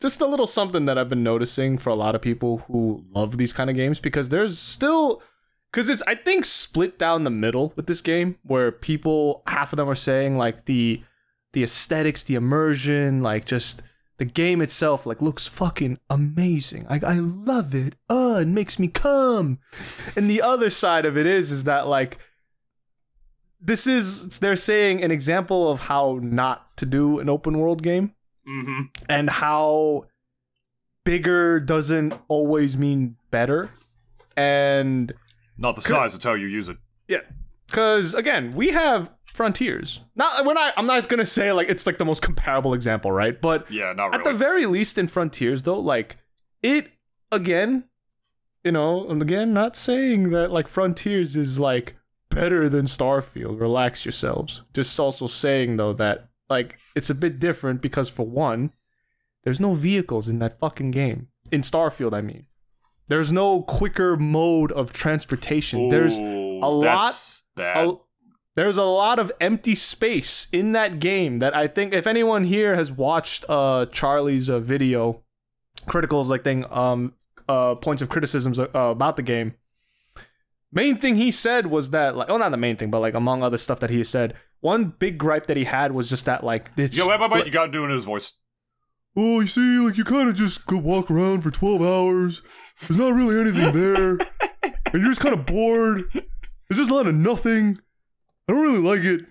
just 0.00 0.20
a 0.20 0.26
little 0.26 0.46
something 0.46 0.86
that 0.86 0.98
I've 0.98 1.08
been 1.08 1.22
noticing 1.22 1.78
for 1.78 1.90
a 1.90 1.94
lot 1.94 2.14
of 2.14 2.20
people 2.20 2.58
who 2.66 3.04
love 3.14 3.38
these 3.38 3.52
kind 3.52 3.70
of 3.70 3.76
games 3.76 4.00
because 4.00 4.28
there's 4.28 4.58
still 4.58 5.22
because 5.72 5.88
it's 5.88 6.02
I 6.06 6.14
think 6.14 6.44
split 6.44 6.98
down 6.98 7.24
the 7.24 7.30
middle 7.30 7.72
with 7.76 7.86
this 7.86 8.00
game 8.00 8.36
where 8.42 8.72
people 8.72 9.42
half 9.46 9.72
of 9.72 9.76
them 9.76 9.88
are 9.88 9.94
saying 9.94 10.36
like 10.36 10.64
the 10.64 11.02
the 11.52 11.62
aesthetics, 11.62 12.22
the 12.22 12.34
immersion, 12.34 13.22
like 13.22 13.46
just 13.46 13.82
the 14.18 14.24
game 14.24 14.60
itself 14.62 15.04
like 15.06 15.20
looks 15.20 15.46
fucking 15.46 15.98
amazing. 16.08 16.86
I 16.88 17.00
I 17.04 17.14
love 17.18 17.74
it. 17.74 17.94
Uh, 18.08 18.38
it 18.42 18.48
makes 18.48 18.78
me 18.78 18.88
come. 18.88 19.58
And 20.16 20.30
the 20.30 20.40
other 20.42 20.70
side 20.70 21.04
of 21.04 21.16
it 21.18 21.26
is 21.26 21.50
is 21.52 21.64
that 21.64 21.86
like 21.86 22.18
this 23.60 23.86
is 23.86 24.38
they're 24.38 24.56
saying 24.56 25.02
an 25.02 25.10
example 25.10 25.70
of 25.70 25.80
how 25.80 26.18
not 26.22 26.76
to 26.76 26.86
do 26.86 27.18
an 27.18 27.28
open 27.28 27.58
world 27.58 27.82
game 27.82 28.12
Mm-hmm. 28.48 28.82
and 29.08 29.28
how 29.28 30.04
bigger 31.04 31.58
doesn't 31.58 32.14
always 32.28 32.76
mean 32.76 33.16
better 33.32 33.70
and 34.36 35.12
Not 35.58 35.74
the 35.74 35.82
size, 35.82 36.14
it's 36.14 36.22
how 36.24 36.34
you 36.34 36.46
use 36.46 36.68
it. 36.68 36.76
yeah 37.08 37.22
because 37.66 38.14
again 38.14 38.54
we 38.54 38.68
have 38.68 39.10
frontiers. 39.36 40.00
Not 40.16 40.44
we're 40.46 40.54
not 40.54 40.72
i'm 40.76 40.86
not 40.86 41.08
gonna 41.08 41.26
say 41.26 41.52
like 41.52 41.68
it's 41.68 41.86
like 41.86 41.98
the 41.98 42.04
most 42.04 42.22
comparable 42.22 42.74
example 42.74 43.12
right? 43.12 43.40
But 43.40 43.70
Yeah, 43.70 43.92
not 43.92 44.14
at 44.14 44.24
the 44.24 44.32
very 44.32 44.66
least 44.66 44.98
in 44.98 45.06
frontiers 45.08 45.62
though 45.62 45.78
like 45.78 46.16
it 46.62 46.88
again 47.30 47.84
you 48.64 48.72
know 48.72 49.08
and 49.08 49.20
again 49.22 49.52
not 49.52 49.76
saying 49.76 50.30
that 50.30 50.50
like 50.50 50.66
frontiers 50.66 51.36
is 51.36 51.58
like 51.58 51.96
better 52.30 52.68
than 52.68 52.86
starfield. 52.86 53.60
Relax 53.60 54.04
yourselves. 54.04 54.62
Just 54.74 54.98
also 54.98 55.26
saying 55.26 55.76
though 55.76 55.92
that 55.92 56.28
like 56.50 56.78
it's 56.94 57.10
a 57.10 57.14
bit 57.14 57.38
different 57.38 57.80
because 57.82 58.08
for 58.08 58.26
one 58.26 58.72
there's 59.44 59.60
no 59.60 59.74
vehicles 59.74 60.28
in 60.28 60.38
that 60.40 60.58
fucking 60.58 60.90
game. 60.90 61.28
In 61.52 61.60
starfield 61.60 62.14
i 62.14 62.20
mean. 62.22 62.46
There's 63.08 63.32
no 63.32 63.62
quicker 63.62 64.16
mode 64.16 64.72
of 64.72 64.92
transportation. 64.92 65.90
There's 65.90 66.18
Ooh, 66.18 66.58
a 66.60 66.68
lot- 66.68 67.04
that's 67.04 67.44
bad. 67.54 67.86
a, 67.86 67.92
there's 68.56 68.76
a 68.76 68.84
lot 68.84 69.18
of 69.18 69.30
empty 69.40 69.74
space 69.74 70.48
in 70.52 70.72
that 70.72 70.98
game 70.98 71.38
that 71.38 71.54
I 71.54 71.68
think 71.68 71.94
if 71.94 72.06
anyone 72.06 72.44
here 72.44 72.74
has 72.74 72.90
watched 72.90 73.44
uh 73.48 73.86
Charlie's 73.92 74.50
uh, 74.50 74.58
video 74.58 75.22
criticals 75.86 76.26
like 76.26 76.42
thing 76.42 76.64
um 76.70 77.14
uh 77.48 77.76
points 77.76 78.02
of 78.02 78.08
criticisms 78.08 78.58
uh, 78.58 78.66
about 78.74 79.16
the 79.16 79.22
game 79.22 79.54
main 80.72 80.96
thing 80.96 81.14
he 81.14 81.30
said 81.30 81.68
was 81.68 81.90
that 81.90 82.16
like 82.16 82.28
oh 82.28 82.36
not 82.36 82.50
the 82.50 82.56
main 82.56 82.76
thing 82.76 82.90
but 82.90 83.00
like 83.00 83.14
among 83.14 83.42
other 83.44 83.58
stuff 83.58 83.78
that 83.78 83.90
he 83.90 84.02
said 84.02 84.34
one 84.60 84.86
big 84.98 85.18
gripe 85.18 85.46
that 85.46 85.56
he 85.56 85.64
had 85.64 85.92
was 85.92 86.08
just 86.08 86.24
that 86.24 86.42
like 86.42 86.74
this 86.76 86.96
Yo, 86.96 87.06
wait, 87.06 87.20
wait, 87.20 87.30
wait, 87.30 87.46
you 87.46 87.52
gotta 87.52 87.70
do 87.70 87.82
it 87.82 87.86
in 87.86 87.92
his 87.92 88.04
voice. 88.04 88.32
Oh, 89.16 89.40
you 89.40 89.46
see, 89.46 89.78
like 89.78 89.96
you 89.96 90.04
kind 90.04 90.28
of 90.28 90.34
just 90.34 90.66
go 90.66 90.76
walk 90.76 91.10
around 91.10 91.42
for 91.42 91.50
12 91.50 91.80
hours. 91.80 92.42
There's 92.80 92.98
not 92.98 93.14
really 93.14 93.40
anything 93.40 93.72
there. 93.72 94.18
and 94.62 94.94
you're 94.94 95.04
just 95.04 95.20
kind 95.20 95.34
of 95.34 95.46
bored. 95.46 96.04
It's 96.68 96.78
just 96.78 96.90
a 96.90 96.94
lot 96.94 97.06
of 97.06 97.14
nothing. 97.14 97.80
I 98.48 98.52
don't 98.52 98.62
really 98.62 98.78
like 98.78 99.04
it. 99.04 99.26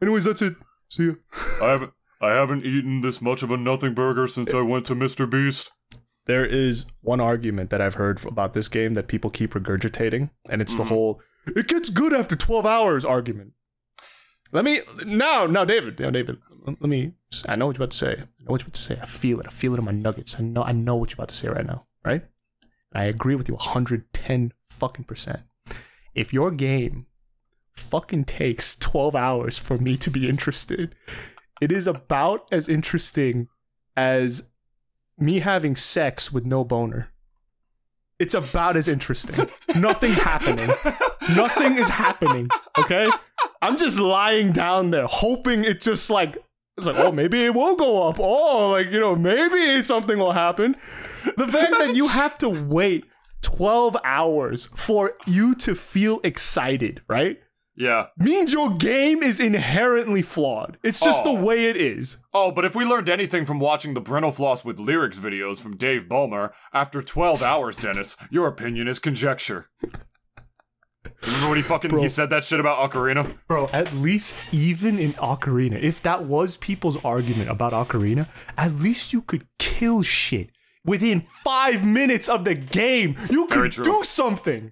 Anyways, 0.00 0.24
that's 0.24 0.42
it. 0.42 0.56
See 0.88 1.06
ya. 1.06 1.14
I 1.62 1.70
haven't 1.70 1.92
I 2.20 2.30
haven't 2.30 2.64
eaten 2.64 3.00
this 3.00 3.20
much 3.20 3.42
of 3.42 3.50
a 3.50 3.56
nothing 3.56 3.94
burger 3.94 4.28
since 4.28 4.54
I 4.54 4.60
went 4.60 4.86
to 4.86 4.94
Mr. 4.94 5.28
Beast. 5.28 5.72
There 6.26 6.46
is 6.46 6.86
one 7.00 7.20
argument 7.20 7.70
that 7.70 7.80
I've 7.80 7.96
heard 7.96 8.24
about 8.24 8.54
this 8.54 8.68
game 8.68 8.94
that 8.94 9.08
people 9.08 9.28
keep 9.28 9.54
regurgitating, 9.54 10.30
and 10.48 10.62
it's 10.62 10.76
the 10.76 10.82
mm-hmm. 10.82 10.88
whole 10.88 11.20
"it 11.46 11.66
gets 11.66 11.90
good 11.90 12.12
after 12.12 12.36
12 12.36 12.64
hours" 12.64 13.04
argument. 13.04 13.52
Let 14.52 14.64
me 14.64 14.80
no, 15.04 15.46
no, 15.46 15.64
David, 15.64 15.98
no, 15.98 16.10
David. 16.10 16.38
Let 16.64 16.80
me. 16.80 17.14
I 17.48 17.56
know 17.56 17.66
what 17.66 17.76
you're 17.76 17.84
about 17.84 17.90
to 17.90 17.96
say. 17.96 18.12
I 18.12 18.44
know 18.44 18.52
what 18.52 18.60
you're 18.60 18.68
about 18.68 18.74
to 18.74 18.80
say. 18.80 18.98
I 19.02 19.06
feel 19.06 19.40
it. 19.40 19.46
I 19.46 19.50
feel 19.50 19.74
it 19.74 19.78
in 19.78 19.84
my 19.84 19.92
nuggets. 19.92 20.36
I 20.38 20.42
know. 20.42 20.62
I 20.62 20.72
know 20.72 20.94
what 20.94 21.10
you're 21.10 21.16
about 21.16 21.30
to 21.30 21.34
say 21.34 21.48
right 21.48 21.66
now. 21.66 21.86
Right? 22.04 22.22
And 22.92 23.02
I 23.02 23.06
agree 23.06 23.34
with 23.34 23.48
you 23.48 23.54
110 23.54 24.52
fucking 24.70 25.04
percent. 25.04 25.40
If 26.14 26.32
your 26.32 26.50
game 26.50 27.06
fucking 27.74 28.24
takes 28.24 28.76
12 28.76 29.14
hours 29.14 29.58
for 29.58 29.78
me 29.78 29.96
to 29.98 30.10
be 30.10 30.28
interested, 30.28 30.94
it 31.60 31.70
is 31.72 31.86
about 31.86 32.48
as 32.52 32.68
interesting 32.68 33.48
as 33.96 34.42
me 35.18 35.40
having 35.40 35.76
sex 35.76 36.32
with 36.32 36.44
no 36.44 36.64
boner. 36.64 37.12
It's 38.18 38.34
about 38.34 38.76
as 38.76 38.88
interesting. 38.88 39.48
Nothing's 39.76 40.18
happening. 40.18 40.70
Nothing 41.34 41.76
is 41.76 41.88
happening. 41.88 42.48
Okay? 42.78 43.10
I'm 43.60 43.76
just 43.76 43.98
lying 43.98 44.52
down 44.52 44.90
there, 44.90 45.06
hoping 45.06 45.64
it 45.64 45.80
just 45.80 46.08
like 46.10 46.38
it's 46.76 46.86
like, 46.86 46.96
oh, 46.96 47.12
maybe 47.12 47.44
it 47.44 47.54
will 47.54 47.76
go 47.76 48.08
up. 48.08 48.18
Oh, 48.18 48.70
like, 48.70 48.90
you 48.90 48.98
know, 48.98 49.14
maybe 49.14 49.82
something 49.82 50.18
will 50.18 50.32
happen. 50.32 50.74
The 51.36 51.46
fact 51.46 51.72
that 51.78 51.94
you 51.94 52.08
have 52.08 52.38
to 52.38 52.48
wait 52.48 53.04
12 53.42 53.96
hours 54.04 54.66
for 54.74 55.14
you 55.26 55.54
to 55.56 55.74
feel 55.74 56.20
excited, 56.24 57.02
right? 57.08 57.38
Yeah. 57.82 58.06
Means 58.16 58.52
your 58.52 58.70
game 58.70 59.24
is 59.24 59.40
inherently 59.40 60.22
flawed. 60.22 60.78
It's 60.84 61.00
just 61.00 61.24
the 61.24 61.30
Oh. 61.30 61.34
way 61.34 61.64
it 61.64 61.76
is. 61.76 62.18
Oh, 62.32 62.52
but 62.52 62.64
if 62.64 62.76
we 62.76 62.84
learned 62.84 63.08
anything 63.08 63.44
from 63.44 63.58
watching 63.58 63.94
the 63.94 64.00
Brentalfloss 64.00 64.64
with 64.64 64.78
lyrics 64.78 65.18
videos 65.18 65.60
from 65.60 65.76
Dave 65.76 66.04
Ballmer, 66.08 66.52
after 66.72 67.02
12 67.02 67.42
hours, 67.42 67.76
Dennis, 67.78 68.16
your 68.30 68.46
opinion 68.46 68.86
is 68.86 69.00
conjecture. 69.00 69.68
Remember 71.24 71.48
when 71.48 71.56
he 71.56 71.62
fucking 71.62 71.90
Bro. 71.90 72.02
he 72.02 72.08
said 72.08 72.30
that 72.30 72.44
shit 72.44 72.60
about 72.60 72.88
Ocarina? 72.88 73.36
Bro, 73.48 73.68
at 73.72 73.92
least 73.94 74.36
even 74.52 74.98
in 75.00 75.12
Ocarina, 75.14 75.80
if 75.82 76.00
that 76.02 76.24
was 76.24 76.56
people's 76.56 77.02
argument 77.04 77.48
about 77.50 77.72
Ocarina, 77.72 78.28
at 78.56 78.74
least 78.76 79.12
you 79.12 79.22
could 79.22 79.46
kill 79.58 80.02
shit 80.02 80.50
within 80.84 81.22
five 81.22 81.84
minutes 81.84 82.28
of 82.28 82.44
the 82.44 82.54
game. 82.54 83.16
You 83.30 83.46
could 83.46 83.72
do 83.72 84.02
something. 84.04 84.70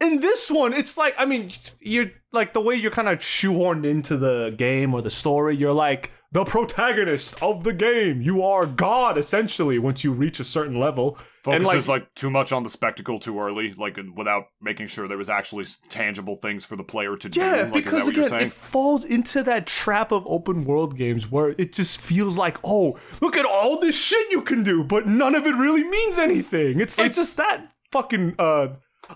In 0.00 0.20
this 0.20 0.50
one, 0.50 0.72
it's 0.72 0.96
like, 0.96 1.14
I 1.18 1.24
mean, 1.24 1.52
you're 1.80 2.10
like 2.32 2.52
the 2.52 2.60
way 2.60 2.74
you're 2.76 2.90
kind 2.90 3.08
of 3.08 3.18
shoehorned 3.18 3.84
into 3.84 4.16
the 4.16 4.54
game 4.56 4.94
or 4.94 5.02
the 5.02 5.10
story, 5.10 5.56
you're 5.56 5.72
like 5.72 6.10
the 6.32 6.44
protagonist 6.44 7.42
of 7.42 7.62
the 7.62 7.74
game. 7.74 8.22
You 8.22 8.42
are 8.42 8.64
God, 8.64 9.18
essentially, 9.18 9.78
once 9.78 10.02
you 10.02 10.12
reach 10.12 10.40
a 10.40 10.44
certain 10.44 10.80
level. 10.80 11.18
and 11.46 11.62
Focuses 11.62 11.90
like, 11.90 12.14
too 12.14 12.30
much 12.30 12.52
on 12.52 12.62
the 12.62 12.70
spectacle 12.70 13.18
too 13.18 13.38
early, 13.38 13.74
like 13.74 13.98
without 14.16 14.44
making 14.60 14.86
sure 14.86 15.06
there 15.06 15.18
was 15.18 15.28
actually 15.28 15.66
tangible 15.90 16.36
things 16.36 16.64
for 16.64 16.74
the 16.76 16.84
player 16.84 17.16
to 17.16 17.28
do. 17.28 17.38
Yeah, 17.38 17.62
Like, 17.64 17.72
because 17.74 17.92
that 17.92 18.06
what 18.06 18.16
you're 18.16 18.26
again, 18.28 18.46
it 18.46 18.52
falls 18.52 19.04
into 19.04 19.42
that 19.42 19.66
trap 19.66 20.10
of 20.10 20.26
open 20.26 20.64
world 20.64 20.96
games 20.96 21.30
where 21.30 21.50
it 21.50 21.74
just 21.74 22.00
feels 22.00 22.38
like, 22.38 22.56
oh, 22.64 22.98
look 23.20 23.36
at 23.36 23.44
all 23.44 23.78
this 23.78 23.94
shit 24.00 24.30
you 24.30 24.40
can 24.40 24.62
do, 24.62 24.82
but 24.84 25.06
none 25.06 25.34
of 25.34 25.46
it 25.46 25.54
really 25.54 25.84
means 25.84 26.16
anything. 26.16 26.80
It's 26.80 26.96
like 26.96 27.10
It's- 27.10 27.16
just 27.26 27.36
that 27.36 27.68
fucking 27.90 28.36
uh 28.38 28.68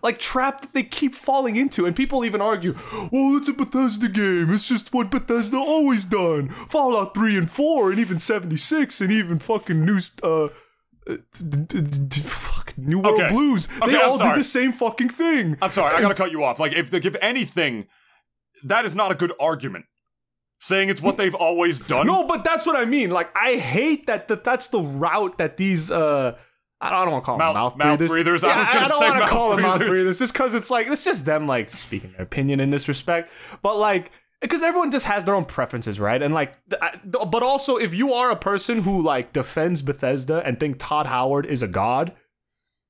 like 0.02 0.18
trap 0.18 0.60
that 0.62 0.72
they 0.72 0.82
keep 0.82 1.14
falling 1.14 1.56
into, 1.56 1.86
and 1.86 1.94
people 1.94 2.24
even 2.24 2.40
argue, 2.40 2.74
"Well, 3.12 3.36
it's 3.36 3.48
a 3.48 3.52
Bethesda 3.52 4.08
game. 4.08 4.52
It's 4.52 4.68
just 4.68 4.92
what 4.92 5.10
Bethesda 5.10 5.56
always 5.56 6.04
done. 6.04 6.48
Fallout 6.68 7.14
three 7.14 7.36
and 7.36 7.50
four, 7.50 7.90
and 7.90 7.98
even 8.00 8.18
seventy 8.18 8.56
six, 8.56 9.00
and 9.00 9.12
even 9.12 9.38
fucking 9.38 9.84
new 9.84 9.98
uh, 10.22 10.48
uh, 11.08 11.16
fuck, 12.22 12.76
New 12.76 13.00
World 13.00 13.20
Okay. 13.20 13.28
Blues. 13.28 13.66
They 13.66 13.96
I'm 13.96 14.10
all 14.10 14.18
did 14.18 14.36
the 14.36 14.44
same 14.44 14.72
fucking 14.72 15.10
thing. 15.10 15.56
I'm 15.62 15.70
sorry, 15.70 15.94
I 15.94 16.00
gotta 16.00 16.14
cut 16.14 16.30
you 16.30 16.42
off. 16.44 16.58
Like, 16.58 16.72
if 16.72 16.90
they 16.90 17.00
give 17.00 17.16
anything, 17.20 17.86
that 18.64 18.84
is 18.84 18.94
not 18.94 19.12
a 19.12 19.14
good 19.14 19.32
argument. 19.38 19.86
Saying 20.58 20.88
it's 20.88 21.02
what 21.02 21.18
they've 21.18 21.34
always 21.34 21.78
done. 21.78 22.06
No, 22.06 22.26
but 22.26 22.42
that's 22.42 22.64
what 22.64 22.76
I 22.76 22.86
mean. 22.86 23.10
Like, 23.10 23.28
I 23.36 23.56
hate 23.56 24.06
that, 24.06 24.26
that 24.28 24.42
that's 24.42 24.68
the 24.68 24.80
route 24.80 25.36
that 25.38 25.58
these 25.58 25.90
uh 25.90 26.36
I 26.80 26.90
don't 27.04 27.12
want 27.12 27.24
to 27.24 27.26
call 27.26 27.38
them 27.38 27.46
Mouth- 27.46 27.54
mouth, 27.54 27.76
mouth 27.76 27.98
breathers. 27.98 28.08
breathers. 28.10 28.44
I 28.44 28.48
Yeah, 28.48 28.58
was 28.60 28.68
gonna 28.68 28.88
don't 28.88 29.00
wanna 29.00 29.20
mouth 29.20 29.28
call 29.30 29.50
them 29.50 29.62
mouth 29.62 29.78
breathers. 29.78 30.18
just 30.18 30.32
because 30.34 30.54
it's 30.54 30.70
like 30.70 30.88
it's 30.88 31.04
just 31.04 31.24
them 31.24 31.46
like 31.46 31.68
speaking 31.70 32.12
their 32.12 32.22
opinion 32.26 32.60
in 32.60 32.70
this 32.70 32.86
respect. 32.88 33.30
But 33.62 33.76
like 33.78 34.10
because 34.42 34.62
everyone 34.62 34.90
just 34.90 35.06
has 35.06 35.24
their 35.24 35.34
own 35.34 35.46
preferences, 35.46 35.98
right? 35.98 36.20
And 36.22 36.34
like, 36.34 36.54
I- 36.82 36.96
but 37.04 37.42
also 37.42 37.76
if 37.78 37.94
you 37.94 38.12
are 38.12 38.30
a 38.30 38.36
person 38.36 38.82
who 38.82 39.00
like 39.00 39.32
defends 39.32 39.80
Bethesda 39.80 40.42
and 40.44 40.60
think 40.60 40.76
Todd 40.78 41.06
Howard 41.06 41.46
is 41.46 41.62
a 41.62 41.68
god, 41.68 42.12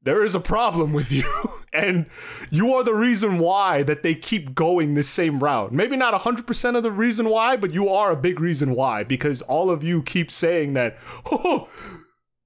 there 0.03 0.25
is 0.25 0.35
a 0.35 0.41
problem 0.41 0.93
with 0.93 1.13
you. 1.13 1.25
and 1.73 2.07
you 2.51 2.75
are 2.75 2.83
the 2.83 2.95
reason 2.95 3.39
why 3.39 3.85
that 3.85 4.03
they 4.03 4.15
keep 4.17 4.55
going 4.57 4.95
this 4.95 5.09
same 5.09 5.39
route. 5.39 5.73
Maybe 5.73 5.97
not 5.97 6.13
100% 6.21 6.77
of 6.77 6.83
the 6.83 6.91
reason 6.93 7.29
why, 7.29 7.57
but 7.57 7.73
you 7.73 7.89
are 7.89 8.11
a 8.11 8.17
big 8.17 8.41
reason 8.41 8.75
why 8.75 9.05
because 9.05 9.43
all 9.43 9.71
of 9.71 9.85
you 9.85 10.03
keep 10.03 10.31
saying 10.33 10.73
that, 10.75 10.97
oh, 11.31 11.69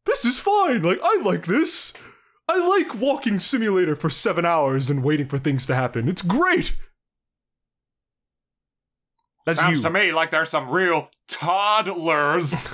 this 0.06 0.24
is 0.24 0.38
fine. 0.38 0.82
Like, 0.82 1.00
I 1.02 1.20
like 1.22 1.46
this. 1.46 1.92
I 2.48 2.58
like 2.58 3.00
walking 3.00 3.38
simulator 3.38 3.94
for 3.94 4.10
seven 4.10 4.44
hours 4.44 4.90
and 4.90 5.04
waiting 5.04 5.26
for 5.26 5.38
things 5.38 5.66
to 5.66 5.74
happen. 5.74 6.08
It's 6.08 6.22
great. 6.22 6.74
That's 9.46 9.58
Sounds 9.58 9.78
you. 9.78 9.82
to 9.84 9.90
me 9.90 10.12
like 10.12 10.30
there's 10.30 10.50
some 10.50 10.68
real 10.68 11.10
toddlers. 11.28 12.54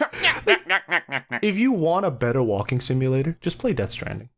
If 1.42 1.58
you 1.58 1.72
want 1.72 2.06
a 2.06 2.10
better 2.10 2.42
walking 2.42 2.80
simulator, 2.80 3.36
just 3.40 3.58
play 3.58 3.72
Death 3.72 3.90
Stranding. 3.90 4.30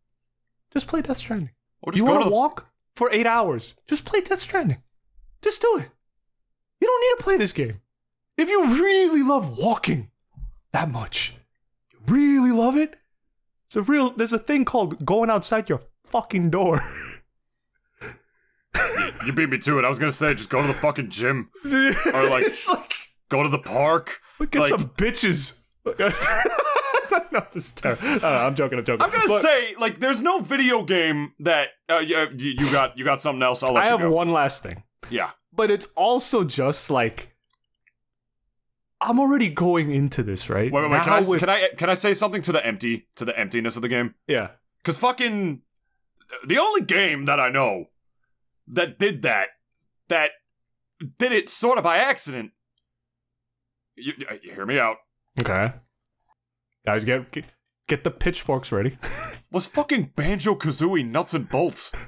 Just 0.73 0.87
play 0.87 1.03
Death 1.03 1.19
Stranding. 1.19 1.51
You 1.95 2.05
want 2.05 2.21
to 2.21 2.25
to 2.25 2.31
the 2.31 2.35
walk 2.35 2.69
for 2.95 3.11
eight 3.13 3.27
hours? 3.27 3.75
Just 3.87 4.05
play 4.05 4.21
Death 4.21 4.41
Stranding. 4.41 4.83
Just 5.41 5.61
do 5.61 5.79
it. 5.79 5.89
You 6.81 6.87
don't 6.89 7.01
need 7.01 7.17
to 7.19 7.23
play 7.25 7.37
this 7.37 7.53
game. 7.53 7.81
If 8.37 8.49
you 8.49 8.83
really 8.83 9.23
love 9.23 9.59
walking 9.59 10.11
that 10.73 10.91
much, 10.91 11.35
you 11.93 11.99
really 12.07 12.51
love 12.53 12.77
it. 12.77 12.95
It's 13.67 13.77
a 13.77 13.83
real. 13.83 14.11
There's 14.11 14.33
a 14.33 14.39
thing 14.39 14.65
called 14.65 15.05
going 15.05 15.31
outside 15.31 15.69
your 15.69 15.83
fucking 16.05 16.51
door. 16.51 16.81
You 19.27 19.33
beat 19.33 19.51
me 19.51 19.59
to 19.59 19.79
it. 19.79 19.85
I 19.85 19.89
was 19.89 19.99
gonna 20.01 20.11
say 20.11 20.35
just 20.35 20.51
go 20.51 20.61
to 20.63 20.67
the 20.67 20.75
fucking 20.75 21.11
gym. 21.11 21.51
Or, 21.65 22.29
like- 22.29 22.47
like 22.69 22.95
Go 23.29 23.43
to 23.43 23.49
the 23.49 23.59
park. 23.59 24.21
look 24.41 24.55
at 24.57 24.61
like- 24.61 24.69
some 24.69 24.89
bitches. 24.91 25.55
no, 25.87 27.47
this 27.53 27.67
is 27.67 27.71
terrible. 27.73 28.25
I'm 28.25 28.55
joking. 28.55 28.79
I'm 28.79 28.85
joking. 28.85 29.03
I'm 29.05 29.11
gonna 29.11 29.29
But 29.29 29.43
say 29.43 29.75
like 29.79 30.01
there's 30.01 30.23
no 30.23 30.41
video 30.41 30.83
game 30.85 31.33
that 31.41 31.69
uh, 31.89 31.99
you, 31.99 32.29
you 32.37 32.71
got 32.73 32.97
you 32.99 33.05
got 33.05 33.21
something 33.21 33.43
else. 33.43 33.63
I'll 33.63 33.73
let 33.73 33.85
I 33.85 33.87
you 33.87 33.91
have 33.99 34.01
go. 34.01 34.11
one 34.11 34.33
last 34.33 34.63
thing. 34.63 34.83
Yeah. 35.11 35.31
but 35.53 35.71
it's 35.71 35.87
also 35.97 36.43
just 36.45 36.91
like 36.91 37.32
I'm 39.03 39.19
already 39.21 39.49
going 39.49 39.91
into 39.91 40.23
this, 40.23 40.49
right? 40.49 40.71
Wait, 40.73 40.83
wait, 40.83 40.91
wait. 40.91 41.03
Can 41.03 41.13
I, 41.13 41.21
with- 41.23 41.41
can 41.41 41.49
I 41.49 41.69
can 41.77 41.91
I 41.91 41.95
say 41.95 42.15
something 42.15 42.43
to 42.43 42.53
the 42.53 42.65
empty 42.65 43.09
to 43.17 43.25
the 43.25 43.39
emptiness 43.39 43.77
of 43.77 43.83
the 43.83 43.89
game? 43.89 44.15
yeah. 44.27 44.49
Because 44.79 44.99
fucking 44.99 45.63
the 46.47 46.59
only 46.59 46.81
game 46.83 47.25
that 47.27 47.39
I 47.39 47.51
know 47.51 47.87
that 48.67 48.99
did 48.99 49.23
that 49.23 49.49
that 50.09 50.31
did 51.19 51.33
it 51.33 51.49
sort 51.49 51.79
of 51.79 51.85
by 51.85 51.99
accident. 51.99 52.53
You, 53.97 54.13
you 54.43 54.53
hear 54.53 54.67
me 54.67 54.79
out. 54.79 54.97
Okay. 55.39 55.73
Guys, 56.87 57.05
get 57.05 57.31
get, 57.31 57.45
get 57.87 58.03
the 58.05 58.11
pitchforks 58.11 58.73
ready. 58.73 58.97
Was 59.53 59.67
fucking 59.67 60.13
Banjo 60.17 60.55
Kazooie 60.55 61.09
nuts 61.09 61.35
and 61.35 61.49
bolts? 61.49 61.93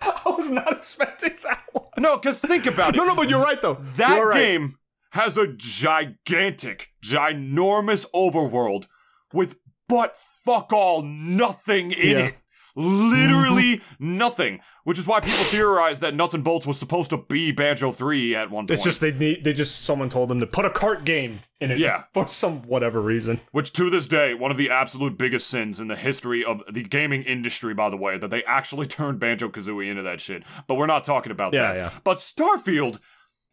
I 0.00 0.20
was 0.26 0.50
not 0.50 0.72
expecting 0.72 1.36
that 1.44 1.62
one. 1.72 1.85
No, 1.98 2.16
because 2.16 2.40
think 2.40 2.66
about 2.66 2.94
it. 2.94 2.98
No, 2.98 3.04
no, 3.04 3.14
but 3.14 3.30
you're 3.30 3.42
right 3.42 3.60
though. 3.60 3.78
That 3.96 4.18
right. 4.18 4.34
game 4.34 4.76
has 5.12 5.36
a 5.36 5.46
gigantic, 5.46 6.90
ginormous 7.04 8.06
overworld 8.14 8.86
with 9.32 9.56
but 9.88 10.16
fuck 10.44 10.72
all 10.72 11.02
nothing 11.02 11.92
in 11.92 12.10
Yeah. 12.18 12.24
it. 12.26 12.34
Literally 12.76 13.78
mm-hmm. 13.78 14.18
nothing. 14.18 14.60
Which 14.84 14.98
is 14.98 15.06
why 15.06 15.20
people 15.20 15.44
theorize 15.44 16.00
that 16.00 16.14
Nuts 16.14 16.34
and 16.34 16.44
Bolts 16.44 16.66
was 16.66 16.78
supposed 16.78 17.10
to 17.10 17.16
be 17.16 17.50
Banjo 17.50 17.90
3 17.90 18.36
at 18.36 18.50
one 18.50 18.64
point. 18.66 18.70
It's 18.70 18.84
just 18.84 19.00
they 19.00 19.12
need 19.12 19.42
they 19.42 19.52
just 19.52 19.82
someone 19.82 20.08
told 20.10 20.28
them 20.28 20.38
to 20.40 20.46
put 20.46 20.64
a 20.64 20.70
cart 20.70 21.04
game 21.04 21.40
in 21.60 21.70
it. 21.70 21.78
Yeah. 21.78 22.04
For 22.12 22.28
some 22.28 22.62
whatever 22.62 23.00
reason. 23.00 23.40
Which 23.50 23.72
to 23.72 23.90
this 23.90 24.06
day, 24.06 24.34
one 24.34 24.50
of 24.50 24.58
the 24.58 24.70
absolute 24.70 25.18
biggest 25.18 25.48
sins 25.48 25.80
in 25.80 25.88
the 25.88 25.96
history 25.96 26.44
of 26.44 26.62
the 26.70 26.82
gaming 26.82 27.22
industry, 27.22 27.74
by 27.74 27.88
the 27.88 27.96
way, 27.96 28.18
that 28.18 28.28
they 28.30 28.44
actually 28.44 28.86
turned 28.86 29.18
Banjo 29.18 29.48
Kazooie 29.48 29.88
into 29.90 30.02
that 30.02 30.20
shit. 30.20 30.44
But 30.68 30.74
we're 30.74 30.86
not 30.86 31.02
talking 31.02 31.32
about 31.32 31.54
Yeah, 31.54 31.72
that. 31.72 31.76
yeah. 31.76 31.90
But 32.04 32.18
Starfield 32.18 33.00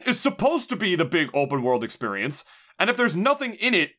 is 0.05 0.19
supposed 0.19 0.69
to 0.69 0.75
be 0.75 0.95
the 0.95 1.05
big 1.05 1.29
open 1.33 1.63
world 1.63 1.83
experience, 1.83 2.43
and 2.77 2.89
if 2.89 2.97
there's 2.97 3.15
nothing 3.15 3.53
in 3.53 3.73
it, 3.73 3.91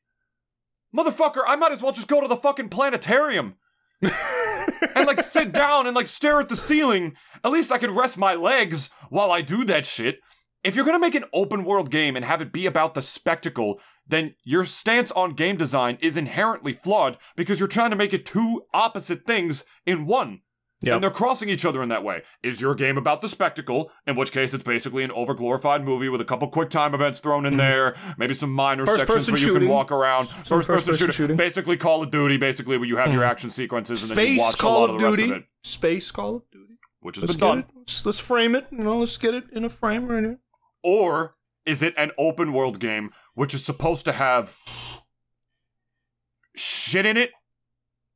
motherfucker, 0.94 1.42
I 1.46 1.56
might 1.56 1.72
as 1.72 1.82
well 1.82 1.92
just 1.92 2.08
go 2.08 2.20
to 2.20 2.28
the 2.28 2.36
fucking 2.36 2.68
planetarium. 2.68 3.54
and 4.94 5.06
like 5.06 5.22
sit 5.22 5.52
down 5.52 5.86
and 5.86 5.96
like 5.96 6.06
stare 6.06 6.40
at 6.40 6.48
the 6.48 6.56
ceiling. 6.56 7.14
At 7.42 7.52
least 7.52 7.72
I 7.72 7.78
can 7.78 7.94
rest 7.94 8.18
my 8.18 8.34
legs 8.34 8.90
while 9.10 9.30
I 9.30 9.42
do 9.42 9.64
that 9.64 9.86
shit. 9.86 10.20
If 10.62 10.74
you're 10.74 10.84
gonna 10.84 10.98
make 10.98 11.14
an 11.14 11.26
open 11.32 11.64
world 11.64 11.90
game 11.90 12.16
and 12.16 12.24
have 12.24 12.40
it 12.40 12.52
be 12.52 12.66
about 12.66 12.94
the 12.94 13.02
spectacle, 13.02 13.80
then 14.06 14.34
your 14.44 14.64
stance 14.64 15.10
on 15.10 15.34
game 15.34 15.56
design 15.56 15.98
is 16.00 16.16
inherently 16.16 16.72
flawed 16.72 17.18
because 17.36 17.58
you're 17.58 17.68
trying 17.68 17.90
to 17.90 17.96
make 17.96 18.12
it 18.12 18.26
two 18.26 18.62
opposite 18.72 19.26
things 19.26 19.64
in 19.86 20.06
one. 20.06 20.40
Yep. 20.86 20.94
And 20.94 21.02
they're 21.02 21.10
crossing 21.10 21.48
each 21.48 21.64
other 21.64 21.82
in 21.82 21.88
that 21.88 22.02
way. 22.04 22.22
Is 22.42 22.60
your 22.60 22.74
game 22.74 22.96
about 22.98 23.22
the 23.22 23.28
spectacle, 23.28 23.90
in 24.06 24.16
which 24.16 24.32
case 24.32 24.52
it's 24.54 24.62
basically 24.64 25.02
an 25.04 25.10
overglorified 25.10 25.82
movie 25.84 26.08
with 26.08 26.20
a 26.20 26.24
couple 26.24 26.46
quick 26.48 26.70
time 26.70 26.94
events 26.94 27.20
thrown 27.20 27.46
in 27.46 27.56
there, 27.56 27.94
maybe 28.18 28.34
some 28.34 28.50
minor 28.52 28.84
Mm-hmm. 28.84 28.90
First 28.90 28.98
sections 29.00 29.16
person 29.16 29.32
where 29.32 29.40
you 29.40 29.46
shooting. 29.46 29.68
can 29.68 29.74
walk 29.74 29.90
around. 29.92 30.24
Some 30.26 30.36
First 30.38 30.48
person 30.48 30.66
first-person 30.66 30.94
shooting. 30.98 31.14
shooting. 31.14 31.36
Basically 31.36 31.76
Call 31.76 32.02
of 32.02 32.10
Duty, 32.10 32.36
basically 32.36 32.76
where 32.78 32.88
you 32.88 32.96
have 32.96 33.12
your 33.12 33.24
action 33.24 33.50
sequences 33.50 34.10
and 34.10 34.18
then 34.18 34.26
you 34.26 34.38
Space 34.38 34.46
watch 34.46 34.54
a 34.54 34.58
Call 34.58 34.80
lot 34.80 34.90
of 34.90 34.98
the 35.00 35.06
rest 35.06 35.18
of 35.20 35.30
it. 35.30 35.44
Space 35.62 36.10
Call 36.10 36.36
of 36.36 36.50
Duty. 36.50 36.74
Which 37.00 37.16
has 37.16 37.22
Let's 37.24 37.36
been 37.36 37.48
done. 37.48 37.58
it. 37.60 37.66
Let's, 37.76 38.06
let's 38.06 38.18
frame 38.20 38.54
it. 38.54 38.66
You 38.70 38.78
know, 38.78 38.98
let's 38.98 39.16
get 39.18 39.34
it 39.34 39.44
in 39.52 39.64
a 39.64 39.68
frame 39.68 40.06
right 40.06 40.22
here. 40.24 40.38
Or 40.82 41.34
is 41.66 41.82
it 41.82 41.94
an 41.96 42.10
open 42.18 42.52
world 42.52 42.78
game 42.80 43.10
which 43.34 43.54
is 43.54 43.64
supposed 43.64 44.04
to 44.06 44.12
have 44.12 44.56
shit 46.56 47.06
in 47.06 47.16
it 47.16 47.30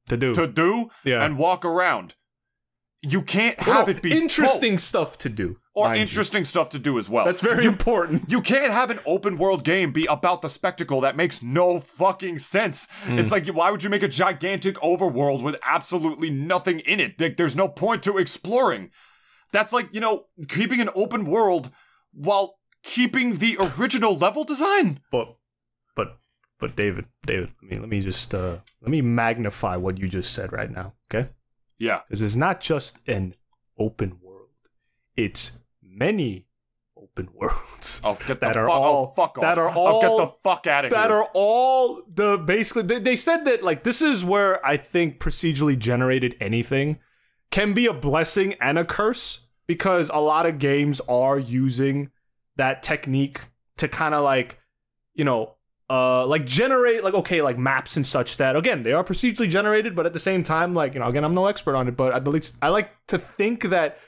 To 0.08 0.16
do. 0.16 0.34
to 0.34 0.46
do 0.46 0.90
Yeah. 1.04 1.24
and 1.24 1.38
walk 1.38 1.64
around? 1.64 2.14
You 3.02 3.22
can't 3.22 3.58
have 3.60 3.88
it 3.88 4.02
be 4.02 4.10
interesting 4.10 4.72
both. 4.74 4.80
stuff 4.80 5.18
to 5.18 5.28
do. 5.28 5.56
or 5.74 5.84
mind 5.86 5.98
you. 5.98 6.02
interesting 6.02 6.44
stuff 6.44 6.68
to 6.70 6.78
do 6.80 6.98
as 6.98 7.08
well. 7.08 7.24
That's 7.24 7.40
very 7.40 7.62
You- 7.62 7.70
important. 7.70 8.28
You 8.28 8.40
can't 8.40 8.72
have 8.72 8.90
an 8.90 8.98
open 9.06 9.38
world 9.38 9.62
game 9.62 9.92
be 9.92 10.06
about 10.06 10.42
the 10.42 10.48
spectacle 10.48 11.00
that 11.02 11.16
makes 11.16 11.40
no 11.40 11.78
fucking 11.78 12.40
sense. 12.40 12.88
Hmm. 13.04 13.16
It's 13.20 13.30
like, 13.30 13.46
why 13.48 13.70
would 13.70 13.84
you 13.84 13.88
make 13.90 14.02
a 14.02 14.08
gigantic 14.08 14.74
overworld 14.80 15.42
with 15.44 15.54
absolutely 15.62 16.30
nothing 16.30 16.80
in 16.80 16.98
it? 16.98 17.20
Like, 17.20 17.36
there's 17.36 17.54
no 17.54 17.68
point 17.68 18.02
to 18.02 18.18
exploring. 18.18 18.90
That's 19.52 19.72
like, 19.72 19.88
you 19.92 20.00
know, 20.00 20.24
keeping 20.48 20.80
an 20.80 20.90
open 20.96 21.24
world 21.24 21.70
while 22.12 22.58
keeping 22.82 23.34
the 23.36 23.56
original 23.78 24.16
level 24.16 24.42
design. 24.42 24.98
But 25.12 25.36
but 25.94 26.18
but 26.58 26.74
David, 26.74 27.04
David, 27.24 27.52
let 27.62 27.70
me 27.70 27.78
let 27.78 27.88
me 27.88 28.00
just 28.00 28.34
uh 28.34 28.56
let 28.82 28.90
me 28.90 29.00
magnify 29.02 29.76
what 29.76 29.98
you 29.98 30.08
just 30.08 30.32
said 30.34 30.52
right 30.52 30.70
now, 30.70 30.94
okay? 31.08 31.30
Yeah. 31.78 32.00
Because 32.08 32.22
it's 32.22 32.36
not 32.36 32.60
just 32.60 32.98
an 33.06 33.34
open 33.78 34.18
world; 34.22 34.48
it's 35.16 35.58
many 35.82 36.46
open 36.96 37.28
worlds 37.34 38.00
Oh, 38.04 38.16
get 38.26 38.40
That 38.40 38.54
the 38.54 38.60
are 38.60 38.66
fuck, 38.66 38.76
oh, 38.76 38.82
all- 38.82 39.06
oh, 39.10 39.14
fuck 39.14 39.38
off. 39.38 39.42
that 39.42 39.58
are 39.58 39.68
Oh, 39.74 40.00
get 40.00 40.10
all- 40.10 40.18
the 40.18 40.32
fuck 40.42 40.66
out 40.66 40.84
of 40.84 40.90
here. 40.92 41.00
that 41.00 41.10
are 41.10 41.28
all 41.34 42.02
the 42.12 42.38
basically. 42.38 42.82
They, 42.82 42.98
they 42.98 43.16
said 43.16 43.44
that 43.44 43.62
like 43.62 43.84
this 43.84 44.02
is 44.02 44.24
where 44.24 44.64
I 44.66 44.76
think 44.76 45.18
procedurally 45.20 45.78
generated 45.78 46.36
anything 46.40 46.98
can 47.50 47.72
be 47.72 47.86
a 47.86 47.92
blessing 47.94 48.54
and 48.60 48.78
a 48.78 48.84
curse 48.84 49.46
because 49.66 50.10
a 50.10 50.18
lot 50.18 50.44
of 50.46 50.58
games 50.58 51.00
are 51.08 51.38
using 51.38 52.10
that 52.56 52.82
technique 52.82 53.40
to 53.76 53.86
kind 53.88 54.14
of 54.14 54.24
like 54.24 54.58
you 55.14 55.24
know 55.24 55.54
uh 55.90 56.26
like 56.26 56.44
generate 56.44 57.02
like 57.02 57.14
okay 57.14 57.40
like 57.40 57.56
maps 57.56 57.96
and 57.96 58.06
such 58.06 58.36
that 58.36 58.56
again 58.56 58.82
they 58.82 58.92
are 58.92 59.02
procedurally 59.02 59.48
generated 59.48 59.94
but 59.94 60.04
at 60.04 60.12
the 60.12 60.20
same 60.20 60.42
time 60.42 60.74
like 60.74 60.92
you 60.94 61.00
know 61.00 61.06
again 61.06 61.24
I'm 61.24 61.34
no 61.34 61.46
expert 61.46 61.74
on 61.74 61.88
it 61.88 61.96
but 61.96 62.12
I 62.12 62.18
believe 62.18 62.50
I 62.60 62.68
like 62.68 62.90
to 63.06 63.18
think 63.18 63.64
that 63.64 63.98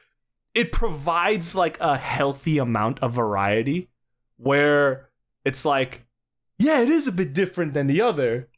it 0.55 0.73
provides 0.73 1.55
like 1.55 1.79
a 1.81 1.97
healthy 1.97 2.59
amount 2.59 2.99
of 3.01 3.13
variety 3.13 3.89
where 4.37 5.09
it's 5.45 5.65
like 5.65 6.05
yeah 6.59 6.81
it 6.81 6.89
is 6.89 7.07
a 7.07 7.13
bit 7.13 7.33
different 7.33 7.73
than 7.73 7.87
the 7.87 8.03
other 8.03 8.49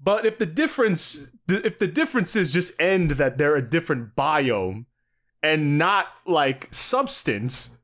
but 0.00 0.24
if 0.24 0.38
the 0.38 0.46
difference 0.46 1.28
if 1.48 1.78
the 1.78 1.88
differences 1.88 2.52
just 2.52 2.80
end 2.80 3.12
that 3.12 3.38
they're 3.38 3.56
a 3.56 3.62
different 3.62 4.14
biome 4.14 4.84
and 5.42 5.78
not 5.78 6.06
like 6.26 6.68
substance 6.70 7.78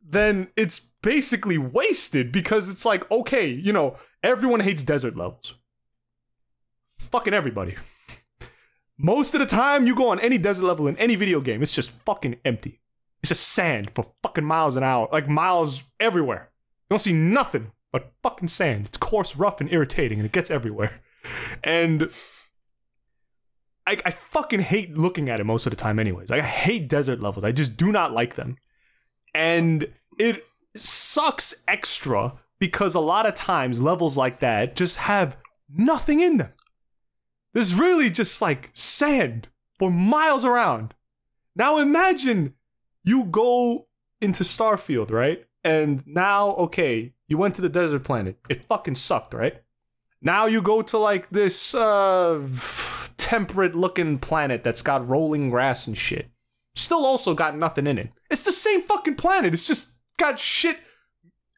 then 0.00 0.48
it's 0.56 0.82
basically 1.02 1.58
wasted 1.58 2.32
because 2.32 2.68
it's 2.68 2.84
like, 2.84 3.10
okay, 3.10 3.46
you 3.46 3.72
know, 3.72 3.96
everyone 4.22 4.60
hates 4.60 4.84
desert 4.84 5.16
levels. 5.16 5.54
Fucking 6.98 7.34
everybody. 7.34 7.76
Most 8.96 9.34
of 9.34 9.40
the 9.40 9.46
time, 9.46 9.86
you 9.86 9.94
go 9.94 10.10
on 10.10 10.20
any 10.20 10.38
desert 10.38 10.64
level 10.64 10.86
in 10.86 10.96
any 10.96 11.16
video 11.16 11.40
game, 11.40 11.62
it's 11.62 11.74
just 11.74 11.90
fucking 11.90 12.36
empty. 12.44 12.80
It's 13.22 13.30
just 13.30 13.48
sand 13.48 13.90
for 13.90 14.12
fucking 14.22 14.44
miles 14.44 14.76
an 14.76 14.82
hour, 14.82 15.08
like 15.12 15.28
miles 15.28 15.82
everywhere. 16.00 16.50
You 16.88 16.94
don't 16.94 16.98
see 17.00 17.12
nothing 17.12 17.72
but 17.92 18.12
fucking 18.22 18.48
sand. 18.48 18.86
It's 18.86 18.98
coarse, 18.98 19.36
rough, 19.36 19.60
and 19.60 19.72
irritating, 19.72 20.18
and 20.18 20.26
it 20.26 20.32
gets 20.32 20.50
everywhere. 20.50 21.00
And 21.62 22.10
I, 23.86 23.96
I 24.04 24.10
fucking 24.10 24.58
hate 24.60 24.96
looking 24.96 25.28
at 25.28 25.38
it 25.38 25.44
most 25.44 25.66
of 25.66 25.70
the 25.70 25.76
time, 25.76 26.00
anyways. 26.00 26.30
Like, 26.30 26.42
I 26.42 26.46
hate 26.46 26.88
desert 26.88 27.20
levels. 27.20 27.44
I 27.44 27.52
just 27.52 27.76
do 27.76 27.92
not 27.92 28.12
like 28.12 28.34
them. 28.34 28.56
And 29.32 29.92
it 30.18 30.44
sucks 30.74 31.62
extra 31.68 32.34
because 32.58 32.94
a 32.94 33.00
lot 33.00 33.26
of 33.26 33.34
times 33.34 33.80
levels 33.80 34.16
like 34.16 34.40
that 34.40 34.76
just 34.76 34.98
have 34.98 35.36
nothing 35.68 36.20
in 36.20 36.36
them. 36.36 36.52
There's 37.52 37.78
really 37.78 38.08
just 38.10 38.40
like 38.40 38.70
sand 38.72 39.48
for 39.78 39.90
miles 39.90 40.44
around. 40.44 40.94
Now 41.54 41.78
imagine 41.78 42.54
you 43.04 43.24
go 43.24 43.88
into 44.20 44.44
Starfield, 44.44 45.10
right? 45.10 45.44
And 45.64 46.02
now, 46.06 46.50
okay, 46.50 47.14
you 47.28 47.38
went 47.38 47.54
to 47.56 47.60
the 47.60 47.68
desert 47.68 48.04
planet. 48.04 48.38
It 48.48 48.64
fucking 48.64 48.94
sucked, 48.94 49.34
right? 49.34 49.62
Now 50.20 50.46
you 50.46 50.62
go 50.62 50.82
to 50.82 50.98
like 50.98 51.30
this 51.30 51.74
uh 51.74 52.40
temperate 53.16 53.74
looking 53.74 54.18
planet 54.18 54.64
that's 54.64 54.82
got 54.82 55.08
rolling 55.08 55.50
grass 55.50 55.86
and 55.86 55.96
shit. 55.96 56.30
Still 56.74 57.04
also 57.04 57.34
got 57.34 57.56
nothing 57.56 57.86
in 57.86 57.98
it. 57.98 58.10
It's 58.30 58.42
the 58.42 58.52
same 58.52 58.82
fucking 58.82 59.16
planet. 59.16 59.52
It's 59.52 59.66
just 59.66 59.92
got 60.22 60.38
shit 60.38 60.78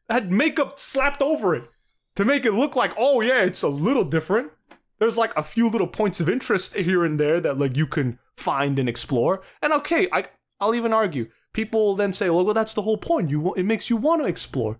had 0.09 0.31
makeup 0.31 0.79
slapped 0.79 1.21
over 1.21 1.55
it 1.55 1.69
to 2.15 2.25
make 2.25 2.45
it 2.45 2.53
look 2.53 2.75
like, 2.75 2.93
oh 2.97 3.21
yeah, 3.21 3.43
it's 3.43 3.61
a 3.61 3.67
little 3.67 4.03
different. 4.03 4.51
There's 4.97 5.17
like 5.17 5.35
a 5.37 5.43
few 5.43 5.69
little 5.69 5.87
points 5.87 6.19
of 6.19 6.27
interest 6.27 6.75
here 6.75 7.05
and 7.05 7.19
there 7.19 7.39
that 7.39 7.59
like 7.59 7.77
you 7.77 7.85
can 7.85 8.17
find 8.35 8.79
and 8.79 8.89
explore. 8.89 9.43
And 9.61 9.71
okay, 9.73 10.07
I 10.11 10.25
I'll 10.59 10.73
even 10.73 10.93
argue. 10.93 11.29
People 11.53 11.85
will 11.85 11.95
then 11.95 12.11
say, 12.11 12.29
well, 12.29 12.43
well, 12.43 12.53
that's 12.53 12.73
the 12.73 12.81
whole 12.81 12.97
point. 12.97 13.29
You 13.29 13.53
it 13.53 13.65
makes 13.65 13.89
you 13.89 13.97
want 13.97 14.21
to 14.21 14.27
explore. 14.27 14.79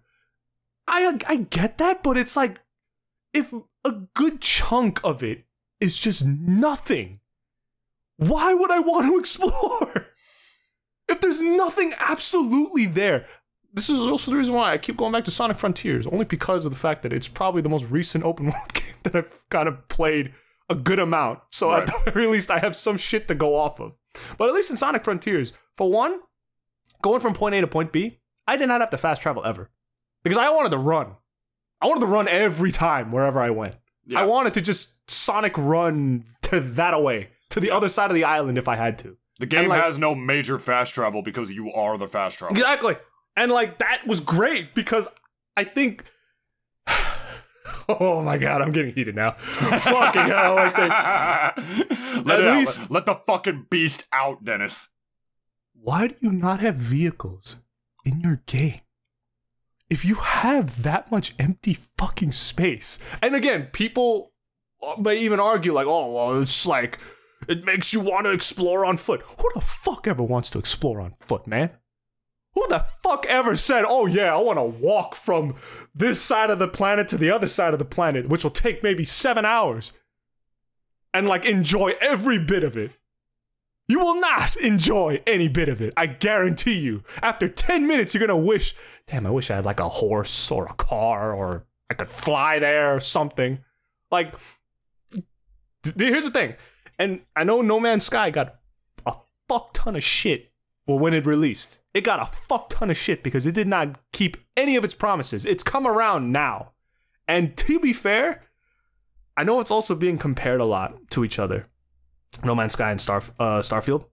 I 0.88 1.20
I 1.28 1.36
get 1.38 1.78
that, 1.78 2.02
but 2.02 2.18
it's 2.18 2.36
like 2.36 2.60
if 3.34 3.54
a 3.84 3.92
good 4.16 4.42
chunk 4.42 5.00
of 5.04 5.22
it 5.22 5.46
is 5.80 6.00
just 6.00 6.26
nothing, 6.26 7.20
why 8.18 8.56
would 8.56 8.72
I 8.72 8.80
want 8.80 9.06
to 9.12 9.20
explore? 9.20 10.08
if 11.08 11.22
there's 11.22 11.42
nothing 11.42 11.94
absolutely 12.00 12.86
there, 12.86 13.28
this 13.76 13.90
is 13.90 14.02
also 14.04 14.32
the 14.32 14.38
reason 14.38 14.56
why 14.56 14.72
I 14.74 14.78
keep 14.78 14.98
going 14.98 15.12
back 15.12 15.24
to 15.26 15.32
Sonic 15.32 15.58
Frontiers, 15.58 16.08
only 16.08 16.26
because 16.26 16.66
of 16.66 16.72
the 16.72 16.78
fact 16.78 17.04
that 17.04 17.14
it's 17.14 17.28
probably 17.28 17.62
the 17.62 17.70
most 17.70 17.86
recent 17.92 18.24
open 18.24 18.46
world 18.52 18.74
game 18.74 18.94
that 19.04 19.16
I've 19.16 19.44
kind 19.50 19.68
of 19.68 19.88
played 19.90 20.34
a 20.70 20.76
good 20.76 20.98
amount. 21.00 21.40
So 21.52 21.70
Right. 21.70 21.88
at 21.88 22.06
the 22.06 22.12
very 22.12 22.26
least, 22.28 22.50
I 22.50 22.60
have 22.60 22.76
some 22.76 22.98
shit 22.98 23.28
to 23.28 23.36
go 23.36 23.56
off 23.56 23.80
of. 23.80 23.94
But 24.38 24.48
at 24.50 24.56
least 24.56 24.72
in 24.72 24.78
Sonic 24.78 25.04
Frontiers, 25.04 25.54
for 25.78 25.92
one, 25.92 26.20
going 27.02 27.20
from 27.20 27.34
point 27.34 27.54
A 27.56 27.62
to 27.62 27.68
point 27.68 27.92
B, 27.92 28.20
I 28.48 28.58
did 28.58 28.68
not 28.68 28.82
have 28.82 28.90
to 28.92 28.98
fast 28.98 29.22
travel 29.22 29.44
ever 29.46 29.70
because 30.24 30.38
I 30.38 30.50
wanted 30.50 30.70
to 30.70 30.78
run. 30.78 31.16
I 31.82 31.88
wanted 31.88 32.02
to 32.02 32.08
run 32.08 32.28
every 32.28 32.72
time 32.72 33.12
wherever 33.12 33.40
I 33.40 33.50
went. 33.50 33.76
Yeah. 34.08 34.22
I 34.22 34.26
wanted 34.26 34.54
to 34.56 34.62
just 34.62 35.10
Sonic 35.12 35.58
run 35.58 36.26
to 36.44 36.60
that 36.60 36.94
away 36.94 37.30
to 37.50 37.60
the 37.60 37.72
other 37.72 37.90
side 37.90 38.10
of 38.10 38.16
the 38.16 38.24
island 38.24 38.58
if 38.58 38.68
I 38.68 38.76
had 38.76 38.98
to. 39.00 39.18
The 39.40 39.46
game 39.46 39.68
like- 39.70 39.82
has 39.84 39.98
no 39.98 40.16
major 40.16 40.58
fast 40.58 40.94
travel 40.96 41.22
because 41.22 41.52
you 41.52 41.72
are 41.74 41.98
the 41.98 42.08
fast 42.08 42.38
travel. 42.40 42.56
Exactly. 42.56 42.96
And 43.38 43.52
like 43.52 43.80
that 43.80 44.06
was 44.08 44.20
great 44.20 44.74
because 44.74 45.08
I 45.58 45.64
think 45.64 46.04
Oh 47.90 48.22
my 48.22 48.38
god, 48.38 48.62
I'm 48.62 48.72
getting 48.72 48.94
heated 48.94 49.16
now. 49.16 49.32
Fucking 49.42 50.22
hell, 50.22 50.58
I 50.58 50.70
think. 50.70 52.26
let 52.26 52.42
At 52.44 52.54
least- 52.58 52.82
out. 52.82 52.90
Let, 52.90 52.92
let 52.92 53.06
the 53.06 53.16
fucking 53.28 53.68
beast 53.70 54.06
out, 54.12 54.44
Dennis. 54.44 54.90
Why 55.74 56.08
do 56.08 56.16
you 56.20 56.32
not 56.32 56.62
have 56.62 56.76
vehicles 56.76 57.58
in 58.06 58.22
your 58.22 58.42
game? 58.48 58.82
If 59.90 60.04
you 60.04 60.16
have 60.16 60.82
that 60.82 61.12
much 61.12 61.36
empty 61.38 61.78
fucking 61.98 62.32
space. 62.32 62.98
And 63.22 63.36
again, 63.36 63.68
people 63.72 64.32
may 65.00 65.18
even 65.20 65.40
argue 65.40 65.74
like, 65.74 65.86
"Oh, 65.86 66.12
well, 66.12 66.42
it's 66.42 66.66
like 66.66 66.98
it 67.48 67.66
makes 67.66 67.94
you 67.94 68.00
want 68.00 68.26
to 68.26 68.32
explore 68.32 68.84
on 68.84 68.98
foot." 68.98 69.22
Who 69.22 69.50
the 69.54 69.62
fuck 69.62 70.08
ever 70.08 70.24
wants 70.24 70.50
to 70.52 70.60
explore 70.60 71.00
on 71.02 71.14
foot, 71.20 71.46
man? 71.46 71.70
Who 72.56 72.68
the 72.70 72.86
fuck 73.04 73.26
ever 73.28 73.56
said, 73.56 73.86
"Oh 73.88 74.06
yeah, 74.06 74.34
I 74.34 74.40
want 74.40 74.58
to 74.58 74.64
walk 74.64 75.14
from 75.14 75.56
this 75.94 76.22
side 76.22 76.50
of 76.50 76.58
the 76.58 76.68
planet 76.68 77.08
to 77.10 77.18
the 77.18 77.30
other 77.30 77.48
side 77.48 77.74
of 77.74 77.80
the 77.80 77.86
planet, 77.86 78.30
which 78.30 78.44
will 78.44 78.52
take 78.52 78.82
maybe 78.82 79.06
7 79.06 79.46
hours." 79.46 79.92
And 81.14 81.28
like 81.28 81.46
enjoy 81.46 81.94
every 82.02 82.38
bit 82.38 82.64
of 82.64 82.76
it. 82.76 82.92
You 83.88 84.00
will 84.00 84.20
not 84.20 84.56
enjoy 84.56 85.22
any 85.28 85.48
bit 85.48 85.70
of 85.70 85.82
it. 85.82 85.94
I 85.96 86.08
guarantee 86.08 86.80
you. 86.80 87.04
After 87.22 87.48
10 87.48 87.88
minutes, 87.88 88.14
you're 88.14 88.26
gonna 88.26 88.36
wish, 88.36 88.76
damn, 89.08 89.28
I 89.28 89.30
wish 89.30 89.52
I 89.52 89.58
had 89.58 89.66
like 89.66 89.80
a 89.80 89.88
horse 89.88 90.50
or 90.50 90.66
a 90.66 90.74
car 90.74 91.34
or 91.34 91.68
I 91.90 91.94
could 91.94 92.10
fly 92.10 92.58
there 92.58 92.96
or 92.96 93.00
something. 93.00 93.60
Like, 94.10 94.34
here's 95.96 96.26
the 96.26 96.32
thing. 96.32 96.56
And 96.98 97.22
I 97.36 97.44
know 97.44 97.62
No 97.62 97.80
Man's 97.80 98.06
Sky 98.06 98.32
got 98.32 98.56
a 99.06 99.14
fuck 99.48 99.74
ton 99.74 99.96
of 99.96 100.04
shit 100.04 100.52
when 100.86 101.14
it 101.14 101.26
released. 101.26 101.80
It 101.96 102.04
got 102.04 102.22
a 102.22 102.26
fuck 102.26 102.70
ton 102.70 102.92
of 102.92 102.98
shit 102.98 103.24
because 103.24 103.46
it 103.46 103.54
did 103.54 103.70
not 103.70 103.98
keep 104.12 104.36
any 104.58 104.76
of 104.76 104.84
its 104.84 104.94
promises. 104.94 105.46
It's 105.46 105.64
come 105.64 105.88
around 105.88 106.34
now. 106.34 106.74
And 107.26 107.56
to 107.56 107.80
be 107.80 107.94
fair, 107.94 108.44
I 109.38 109.46
know 109.46 109.62
it's 109.62 109.72
also 109.72 109.96
being 109.96 110.18
compared 110.18 110.60
a 110.60 110.66
lot 110.66 111.10
to 111.12 111.24
each 111.24 111.40
other. 111.40 111.68
No 112.44 112.54
Man's 112.54 112.74
Sky 112.74 112.92
and 112.92 113.00
Star 113.00 113.24
uh, 113.40 113.62
Starfield. 113.62 114.06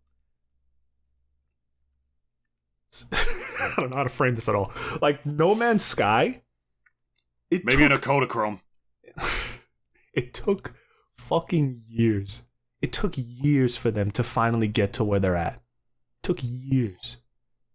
I 3.13 3.75
don't 3.77 3.91
know 3.91 3.97
how 3.97 4.05
to 4.05 4.09
frame 4.09 4.37
this 4.37 4.49
at 4.49 4.55
all. 4.55 4.73
Like 5.01 5.27
No 5.27 5.57
Man's 5.57 5.85
Sky, 5.85 6.43
it 7.51 7.65
Maybe 7.65 7.83
in 7.83 7.91
took, 7.91 8.07
a 8.07 8.09
Kodachrome. 8.09 8.61
it 10.15 10.33
took 10.33 10.75
fucking 11.17 11.83
years. 11.89 12.43
It 12.81 12.93
took 12.93 13.15
years 13.17 13.77
for 13.77 13.91
them 13.91 14.13
to 14.13 14.23
finally 14.23 14.69
get 14.69 14.93
to 14.95 15.05
where 15.05 15.19
they're 15.19 15.37
at. 15.37 15.61
took 16.23 16.39
years, 16.43 17.17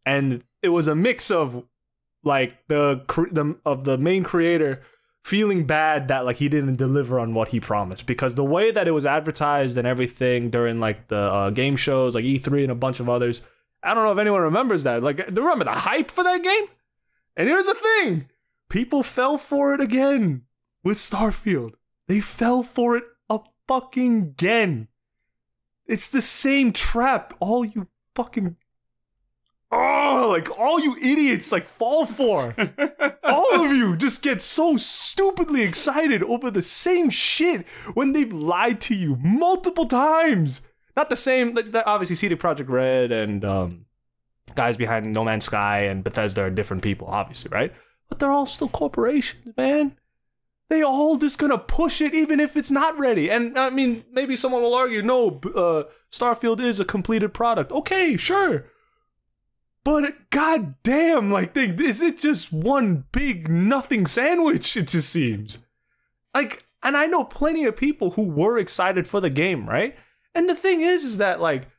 and 0.08 0.43
it 0.62 0.70
was 0.70 0.88
a 0.88 0.95
mix 0.95 1.30
of 1.30 1.64
like 2.24 2.68
the 2.68 3.03
the 3.32 3.58
of 3.66 3.84
the 3.84 3.97
main 3.97 4.24
creator 4.24 4.82
feeling 5.24 5.66
bad 5.66 6.08
that 6.08 6.26
like 6.26 6.38
he 6.38 6.47
didn't 6.47 6.78
deliver 6.78 7.20
on 7.20 7.34
what 7.34 7.49
he 7.49 7.60
promised. 7.60 8.05
Because 8.05 8.36
the 8.36 8.43
way 8.43 8.72
that 8.72 8.88
it 8.88 8.91
was 8.91 9.05
advertised 9.05 9.78
and 9.78 9.86
everything 9.86 10.49
during 10.49 10.80
like 10.80 11.10
the 11.10 11.18
uh, 11.18 11.49
game 11.49 11.76
shows 11.76 12.16
like 12.16 12.24
E3 12.24 12.64
and 12.64 12.72
a 12.72 12.76
bunch 12.76 12.99
of 12.99 13.10
others 13.10 13.41
I 13.84 13.93
don't 13.93 14.05
know 14.05 14.12
if 14.12 14.18
anyone 14.18 14.41
remembers 14.41 14.84
that. 14.84 15.03
Like 15.03 15.20
remember 15.28 15.66
the 15.66 15.72
hype 15.72 16.10
for 16.10 16.24
that 16.24 16.41
game? 16.41 16.66
And 17.36 17.47
here's 17.47 17.68
the 17.68 17.76
thing. 17.76 18.30
People 18.70 19.03
fell 19.03 19.38
for 19.38 19.74
it 19.76 19.82
again 19.82 20.43
with 20.84 20.97
Starfield. 20.97 21.74
They 22.08 22.20
fell 22.20 22.64
for 22.64 22.97
it 22.97 23.03
a 23.30 23.39
fucking 23.68 24.22
again 24.22 24.88
it's 25.88 26.10
the 26.10 26.22
same 26.22 26.74
trap 26.74 27.34
all 27.39 27.64
you 27.64 27.88
fucking 28.16 28.58
oh 29.72 30.28
like 30.30 30.49
all 30.57 30.80
you 30.80 30.95
idiots 30.97 31.51
like 31.51 31.65
fall 31.65 32.05
for 32.05 32.55
all 33.24 33.65
of 33.65 33.72
you 33.72 33.95
just 33.95 34.22
get 34.22 34.41
so 34.41 34.78
stupidly 34.78 35.61
excited 35.61 36.24
over 36.24 36.49
the 36.49 36.61
same 36.61 37.09
shit 37.09 37.65
when 37.93 38.13
they've 38.13 38.34
lied 38.34 38.82
to 38.82 38.95
you 38.95 39.18
multiple 39.18 39.86
times. 39.86 40.61
Not 40.95 41.09
the 41.09 41.15
same. 41.15 41.53
Like, 41.53 41.68
obviously, 41.86 42.15
CD 42.15 42.36
Projekt 42.36 42.70
Red 42.70 43.11
and 43.11 43.45
um, 43.45 43.86
guys 44.55 44.78
behind 44.78 45.13
No 45.13 45.24
Man's 45.24 45.45
Sky 45.45 45.82
and 45.82 46.03
Bethesda 46.03 46.41
are 46.41 46.49
different 46.49 46.82
people, 46.82 47.07
obviously, 47.07 47.49
right? 47.49 47.74
But 48.09 48.20
they're 48.20 48.32
all 48.32 48.47
still 48.47 48.70
corporations, 48.70 49.53
man. 49.57 49.95
They 50.70 50.82
all 50.82 51.18
just 51.18 51.39
gonna 51.39 51.57
push 51.57 52.01
it 52.01 52.13
even 52.13 52.39
if 52.39 52.57
it's 52.57 52.72
not 52.72 52.97
ready. 52.97 53.30
And 53.30 53.57
I 53.57 53.70
mean, 53.70 54.03
maybe 54.11 54.36
someone 54.36 54.61
will 54.61 54.74
argue, 54.74 55.01
no, 55.01 55.39
uh, 55.55 55.84
Starfield 56.11 56.59
is 56.59 56.80
a 56.80 56.86
completed 56.86 57.34
product. 57.34 57.72
Okay, 57.72 58.18
sure. 58.18 58.65
But 59.88 60.31
god 60.31 60.75
damn, 60.83 61.31
like, 61.31 61.53
they, 61.53 61.67
is 61.67 62.01
it 62.01 62.17
just 62.17 62.51
one 62.51 63.05
big 63.13 63.47
nothing 63.47 64.05
sandwich? 64.05 64.75
It 64.75 64.88
just 64.88 65.07
seems. 65.07 65.59
Like, 66.35 66.65
and 66.83 66.97
I 66.97 67.05
know 67.05 67.23
plenty 67.23 67.63
of 67.63 67.77
people 67.77 68.11
who 68.11 68.23
were 68.23 68.59
excited 68.59 69.07
for 69.07 69.21
the 69.21 69.29
game, 69.29 69.65
right? 69.69 69.95
And 70.35 70.49
the 70.49 70.55
thing 70.55 70.81
is, 70.81 71.05
is 71.05 71.19
that, 71.19 71.39
like, 71.39 71.69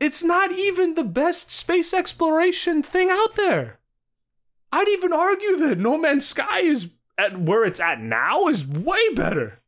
it's 0.00 0.24
not 0.24 0.50
even 0.50 0.94
the 0.94 1.04
best 1.04 1.50
space 1.50 1.92
exploration 1.92 2.82
thing 2.82 3.10
out 3.10 3.36
there. 3.36 3.80
I'd 4.72 4.88
even 4.88 5.12
argue 5.12 5.58
that 5.58 5.78
No 5.78 5.98
Man's 5.98 6.26
Sky 6.26 6.60
is 6.60 6.88
at 7.18 7.38
where 7.38 7.66
it's 7.66 7.80
at 7.80 8.00
now 8.00 8.48
is 8.48 8.66
way 8.66 9.12
better 9.12 9.60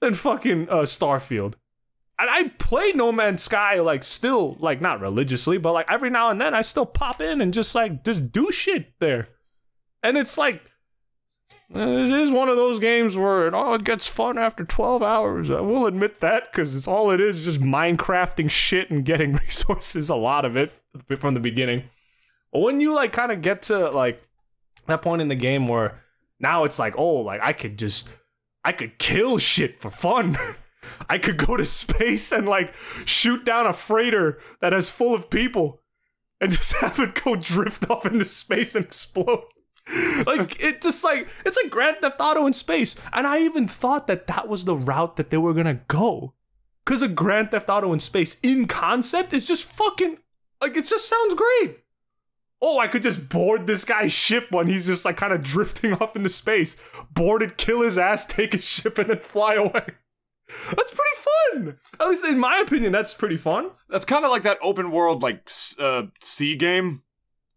than 0.00 0.14
fucking 0.14 0.68
uh, 0.68 0.82
Starfield. 0.82 1.54
And 2.18 2.30
I 2.30 2.48
play 2.58 2.92
No 2.92 3.12
Man's 3.12 3.42
Sky 3.42 3.78
like 3.80 4.02
still 4.02 4.56
like 4.58 4.80
not 4.80 5.00
religiously, 5.00 5.58
but 5.58 5.72
like 5.72 5.90
every 5.90 6.10
now 6.10 6.30
and 6.30 6.40
then 6.40 6.54
I 6.54 6.62
still 6.62 6.86
pop 6.86 7.20
in 7.20 7.40
and 7.40 7.52
just 7.52 7.74
like 7.74 8.04
just 8.04 8.32
do 8.32 8.50
shit 8.50 8.98
there. 9.00 9.28
And 10.02 10.16
it's 10.16 10.38
like 10.38 10.62
this 11.68 12.10
is 12.10 12.30
one 12.30 12.48
of 12.48 12.56
those 12.56 12.78
games 12.80 13.16
where 13.16 13.46
it 13.46 13.54
all 13.54 13.74
it 13.74 13.84
gets 13.84 14.06
fun 14.06 14.38
after 14.38 14.64
12 14.64 15.02
hours. 15.02 15.50
I 15.50 15.60
will 15.60 15.86
admit 15.86 16.20
that 16.20 16.50
because 16.50 16.76
it's 16.76 16.88
all 16.88 17.10
it 17.10 17.20
is 17.20 17.44
just 17.44 17.60
Minecrafting 17.60 18.50
shit 18.50 18.90
and 18.90 19.04
getting 19.04 19.32
resources, 19.46 20.08
a 20.08 20.14
lot 20.14 20.44
of 20.44 20.56
it 20.56 20.72
from 21.18 21.34
the 21.34 21.40
beginning. 21.40 21.84
But 22.52 22.60
when 22.60 22.80
you 22.80 22.94
like 22.94 23.12
kind 23.12 23.32
of 23.32 23.42
get 23.42 23.62
to 23.62 23.90
like 23.90 24.22
that 24.86 25.02
point 25.02 25.22
in 25.22 25.28
the 25.28 25.34
game 25.34 25.68
where 25.68 26.00
now 26.38 26.64
it's 26.64 26.78
like, 26.78 26.94
oh, 26.96 27.16
like 27.16 27.40
I 27.42 27.52
could 27.52 27.78
just 27.78 28.08
I 28.64 28.72
could 28.72 28.98
kill 28.98 29.38
shit 29.38 29.80
for 29.80 29.90
fun. 29.90 30.38
I 31.08 31.18
could 31.18 31.36
go 31.36 31.56
to 31.56 31.64
space 31.64 32.32
and 32.32 32.46
like 32.46 32.72
shoot 33.04 33.44
down 33.44 33.66
a 33.66 33.72
freighter 33.72 34.38
that 34.60 34.72
is 34.72 34.90
full 34.90 35.14
of 35.14 35.30
people 35.30 35.80
and 36.40 36.52
just 36.52 36.72
have 36.80 36.98
it 36.98 37.22
go 37.22 37.36
drift 37.36 37.90
off 37.90 38.06
into 38.06 38.24
space 38.24 38.74
and 38.74 38.84
explode. 38.84 39.44
like 40.26 40.60
it 40.62 40.82
just 40.82 41.04
like 41.04 41.28
it's 41.44 41.56
like 41.62 41.70
Grand 41.70 41.98
Theft 41.98 42.20
Auto 42.20 42.46
in 42.46 42.52
space, 42.52 42.96
and 43.12 43.26
I 43.26 43.40
even 43.42 43.68
thought 43.68 44.08
that 44.08 44.26
that 44.26 44.48
was 44.48 44.64
the 44.64 44.76
route 44.76 45.16
that 45.16 45.30
they 45.30 45.36
were 45.36 45.54
gonna 45.54 45.80
go, 45.86 46.34
because 46.84 47.02
a 47.02 47.08
Grand 47.08 47.52
Theft 47.52 47.70
Auto 47.70 47.92
in 47.92 48.00
space 48.00 48.38
in 48.42 48.66
concept 48.66 49.32
is 49.32 49.46
just 49.46 49.62
fucking 49.62 50.18
like 50.60 50.76
it 50.76 50.86
just 50.86 51.08
sounds 51.08 51.34
great. 51.34 51.78
Oh, 52.60 52.78
I 52.78 52.88
could 52.88 53.02
just 53.02 53.28
board 53.28 53.66
this 53.66 53.84
guy's 53.84 54.12
ship 54.12 54.50
when 54.50 54.66
he's 54.66 54.86
just 54.86 55.04
like 55.04 55.18
kind 55.18 55.32
of 55.32 55.42
drifting 55.42 55.92
off 55.92 56.16
into 56.16 56.30
space, 56.30 56.76
board 57.12 57.42
it, 57.42 57.56
kill 57.58 57.82
his 57.82 57.96
ass, 57.96 58.26
take 58.26 58.54
his 58.54 58.64
ship, 58.64 58.98
and 58.98 59.10
then 59.10 59.20
fly 59.20 59.54
away. 59.54 59.86
That's 60.48 60.90
pretty 60.92 61.16
fun. 61.16 61.78
At 62.00 62.08
least 62.08 62.24
in 62.24 62.38
my 62.38 62.58
opinion, 62.58 62.92
that's 62.92 63.14
pretty 63.14 63.36
fun. 63.36 63.70
That's 63.88 64.04
kind 64.04 64.24
of 64.24 64.30
like 64.30 64.42
that 64.44 64.58
open 64.62 64.90
world 64.90 65.22
like 65.22 65.50
uh, 65.78 66.04
sea 66.20 66.56
game. 66.56 67.02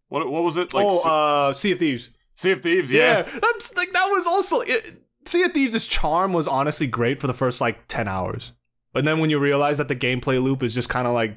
What 0.08 0.28
what 0.30 0.42
was 0.42 0.56
it? 0.56 0.74
Like 0.74 0.86
oh, 0.88 0.98
Sea- 1.02 1.08
uh, 1.08 1.52
Sea 1.54 1.72
of 1.72 1.78
Thieves. 1.78 2.10
Sea 2.34 2.50
of 2.52 2.62
Thieves. 2.62 2.90
Yeah, 2.90 3.18
Yeah. 3.18 3.38
that's 3.40 3.76
like 3.76 3.92
that 3.92 4.06
was 4.06 4.26
also 4.26 4.60
it, 4.60 5.02
Sea 5.24 5.44
of 5.44 5.52
Thieves' 5.52 5.86
charm 5.86 6.32
was 6.32 6.48
honestly 6.48 6.86
great 6.86 7.20
for 7.20 7.26
the 7.26 7.34
first 7.34 7.60
like 7.60 7.86
ten 7.86 8.08
hours, 8.08 8.52
but 8.92 9.04
then 9.04 9.18
when 9.20 9.30
you 9.30 9.38
realize 9.38 9.78
that 9.78 9.88
the 9.88 9.96
gameplay 9.96 10.42
loop 10.42 10.62
is 10.62 10.74
just 10.74 10.88
kind 10.88 11.06
of 11.06 11.14
like 11.14 11.36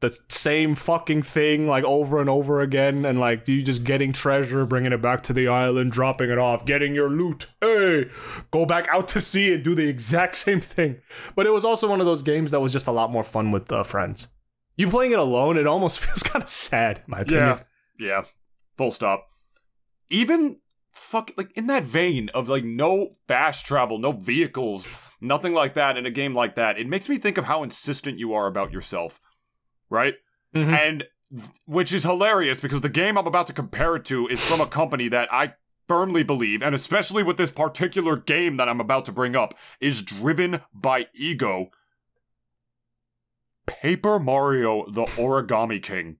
the 0.00 0.16
same 0.28 0.74
fucking 0.74 1.22
thing 1.22 1.66
like 1.66 1.84
over 1.84 2.20
and 2.20 2.30
over 2.30 2.60
again, 2.60 3.04
and 3.04 3.18
like 3.18 3.48
you 3.48 3.62
just 3.62 3.84
getting 3.84 4.12
treasure, 4.12 4.64
bringing 4.64 4.92
it 4.92 5.02
back 5.02 5.22
to 5.24 5.32
the 5.32 5.48
island, 5.48 5.92
dropping 5.92 6.30
it 6.30 6.38
off, 6.38 6.64
getting 6.64 6.94
your 6.94 7.10
loot. 7.10 7.46
Hey, 7.60 8.08
go 8.50 8.64
back 8.64 8.86
out 8.88 9.08
to 9.08 9.20
sea 9.20 9.54
and 9.54 9.64
do 9.64 9.74
the 9.74 9.88
exact 9.88 10.36
same 10.44 10.60
thing. 10.60 11.00
But 11.34 11.46
it 11.46 11.52
was 11.52 11.64
also 11.64 11.88
one 11.88 12.00
of 12.00 12.06
those 12.06 12.22
games 12.22 12.50
that 12.50 12.60
was 12.60 12.72
just 12.72 12.86
a 12.86 12.92
lot 12.92 13.10
more 13.10 13.24
fun 13.24 13.50
with 13.50 13.70
uh, 13.72 13.82
friends. 13.82 14.28
You 14.76 14.88
playing 14.88 15.12
it 15.12 15.18
alone, 15.18 15.58
it 15.58 15.66
almost 15.66 16.00
feels 16.04 16.22
kind 16.22 16.42
of 16.42 16.48
sad, 16.48 17.02
my 17.06 17.20
opinion. 17.20 17.44
Yeah. 17.44 17.60
Yeah. 17.98 18.22
Full 18.76 18.92
stop. 18.92 19.26
Even 20.10 20.60
fuck 20.92 21.32
like 21.36 21.50
in 21.56 21.66
that 21.66 21.84
vein 21.84 22.28
of 22.34 22.48
like 22.48 22.64
no 22.64 23.16
fast 23.26 23.66
travel, 23.66 23.98
no 23.98 24.12
vehicles, 24.12 24.88
nothing 25.20 25.54
like 25.54 25.74
that 25.74 25.96
in 25.96 26.06
a 26.06 26.10
game 26.10 26.34
like 26.34 26.54
that, 26.54 26.78
it 26.78 26.86
makes 26.86 27.08
me 27.08 27.18
think 27.18 27.38
of 27.38 27.44
how 27.44 27.62
insistent 27.62 28.18
you 28.18 28.32
are 28.34 28.46
about 28.46 28.72
yourself. 28.72 29.20
Right? 29.90 30.14
Mhm. 30.54 30.76
And 30.76 31.04
which 31.66 31.92
is 31.92 32.04
hilarious 32.04 32.60
because 32.60 32.80
the 32.80 32.88
game 32.88 33.18
I'm 33.18 33.26
about 33.26 33.46
to 33.48 33.52
compare 33.52 33.96
it 33.96 34.04
to 34.06 34.26
is 34.28 34.40
from 34.40 34.60
a 34.60 34.66
company 34.66 35.08
that 35.08 35.32
I 35.32 35.54
firmly 35.86 36.22
believe, 36.22 36.62
and 36.62 36.74
especially 36.74 37.22
with 37.22 37.36
this 37.36 37.50
particular 37.50 38.16
game 38.16 38.56
that 38.56 38.68
I'm 38.68 38.80
about 38.80 39.04
to 39.06 39.12
bring 39.12 39.36
up, 39.36 39.54
is 39.80 40.02
driven 40.02 40.60
by 40.72 41.06
ego. 41.14 41.70
Paper 43.66 44.18
Mario 44.18 44.90
the 44.90 45.04
Origami 45.04 45.82
King. 45.82 46.16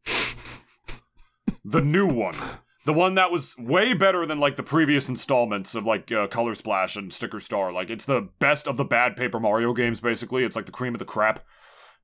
the 1.65 1.81
new 1.81 2.07
one. 2.07 2.37
The 2.85 2.93
one 2.95 3.17
that 3.17 3.31
was 3.31 3.55
way 3.59 3.93
better 3.93 4.25
than 4.25 4.41
like 4.41 4.57
the 4.57 4.63
previous 4.63 5.09
installments 5.09 5.75
of 5.75 5.85
like 5.87 6.11
uh, 6.11 6.27
Color 6.29 6.55
Splash 6.55 6.97
and 6.97 7.13
Sticker 7.13 7.41
Star. 7.41 7.73
Like 7.73 7.91
it's 7.91 8.05
the 8.07 8.29
best 8.39 8.67
of 8.67 8.77
the 8.77 8.85
bad 8.85 9.17
Paper 9.17 9.41
Mario 9.41 9.73
games 9.75 10.01
basically. 10.01 10.45
It's 10.45 10.57
like 10.57 10.67
the 10.67 10.73
cream 10.73 10.95
of 10.95 10.99
the 10.99 11.05
crap. 11.05 11.41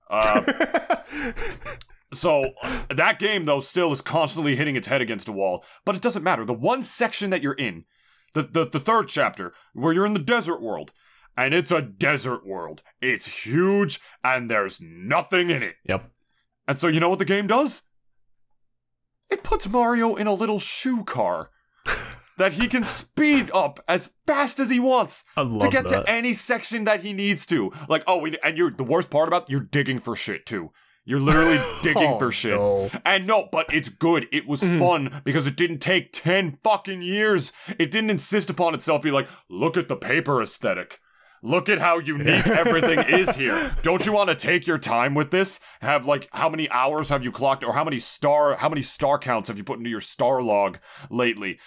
Uh, 0.09 0.43
so 2.15 2.53
that 2.91 3.19
game 3.19 3.45
though 3.45 3.61
still 3.61 3.93
is 3.93 4.01
constantly 4.01 4.57
hitting 4.57 4.77
its 4.77 4.87
head 4.87 5.01
against 5.01 5.29
a 5.29 5.33
wall, 5.33 5.65
but 5.85 5.95
it 5.95 6.03
doesn't 6.03 6.23
matter. 6.23 6.45
The 6.45 6.53
one 6.53 6.83
section 6.83 7.31
that 7.31 7.43
you're 7.43 7.55
in, 7.55 7.85
the 8.33 8.43
the, 8.43 8.67
the 8.67 8.81
third 8.81 9.09
chapter 9.09 9.53
where 9.73 9.93
you're 9.93 10.07
in 10.07 10.15
the 10.15 10.21
desert 10.21 10.61
world, 10.61 10.93
and 11.37 11.55
it's 11.55 11.71
a 11.71 11.83
desert 11.83 12.47
world. 12.47 12.83
It's 13.01 13.45
huge 13.45 14.01
and 14.23 14.51
there's 14.51 14.81
nothing 14.81 15.51
in 15.51 15.63
it. 15.63 15.77
Yep. 15.85 16.11
And 16.67 16.79
so 16.79 16.89
you 16.89 17.01
know 17.01 17.11
what 17.11 17.19
the 17.19 17.25
game 17.25 17.47
does? 17.47 17.83
It 19.31 19.43
puts 19.43 19.69
Mario 19.69 20.15
in 20.15 20.27
a 20.27 20.35
little 20.35 20.59
shoe 20.59 21.05
car 21.05 21.51
that 22.39 22.55
he 22.55 22.69
can 22.69 22.85
speed 22.85 23.51
up 23.53 23.83
as 23.89 24.15
fast 24.27 24.59
as 24.59 24.71
he 24.71 24.81
wants 24.81 25.25
to 25.37 25.69
get 25.71 25.87
that. 25.89 26.05
to 26.05 26.11
any 26.11 26.35
section 26.35 26.85
that 26.85 27.03
he 27.03 27.13
needs 27.13 27.47
to. 27.47 27.73
Like, 27.89 28.05
oh, 28.07 28.27
and 28.43 28.59
you're 28.59 28.71
the 28.71 28.85
worst 28.85 29.11
part 29.11 29.29
about 29.29 29.49
you're 29.51 29.61
digging 29.61 29.99
for 29.99 30.17
shit 30.17 30.47
too. 30.47 30.71
You're 31.07 31.21
literally 31.21 31.61
digging 31.83 32.15
Oh, 32.15 32.19
for 32.19 32.33
shit. 32.33 32.55
no. 32.55 32.91
And 33.05 33.27
no, 33.27 33.49
but 33.53 33.73
it's 33.73 33.89
good. 33.89 34.27
It 34.33 34.47
was 34.47 34.63
mm-hmm. 34.63 34.81
fun 34.81 35.21
because 35.23 35.47
it 35.47 35.57
didn't 35.57 35.79
take 35.79 36.13
10 36.13 36.59
fucking 36.65 37.03
years. 37.03 37.53
It 37.79 37.91
didn't 37.91 38.11
insist 38.11 38.49
upon 38.49 38.75
itself 38.75 39.03
be 39.03 39.11
like, 39.11 39.29
look 39.51 39.77
at 39.77 39.89
the 39.89 39.97
paper 39.97 40.41
aesthetic. 40.41 41.01
Look 41.43 41.69
at 41.69 41.79
how 41.79 41.99
unique 41.99 42.47
everything 42.47 43.01
is 43.01 43.37
here. 43.37 43.77
Don't 43.83 44.07
you 44.07 44.13
want 44.13 44.31
to 44.31 44.35
take 44.35 44.67
your 44.67 44.79
time 44.79 45.13
with 45.15 45.31
this? 45.31 45.61
Have 45.83 46.07
like 46.07 46.27
how 46.33 46.49
many 46.49 46.71
hours 46.71 47.11
have 47.11 47.23
you 47.23 47.31
clocked 47.31 47.63
or 47.65 47.75
how 47.75 47.85
many 47.85 47.99
star 47.99 48.57
how 48.57 48.71
many 48.71 48.81
star 48.81 49.19
counts 49.19 49.49
have 49.49 49.59
you 49.59 49.65
put 49.65 49.77
into 49.77 49.91
your 49.91 50.01
star 50.01 50.41
log 50.41 50.79
lately? 51.11 51.59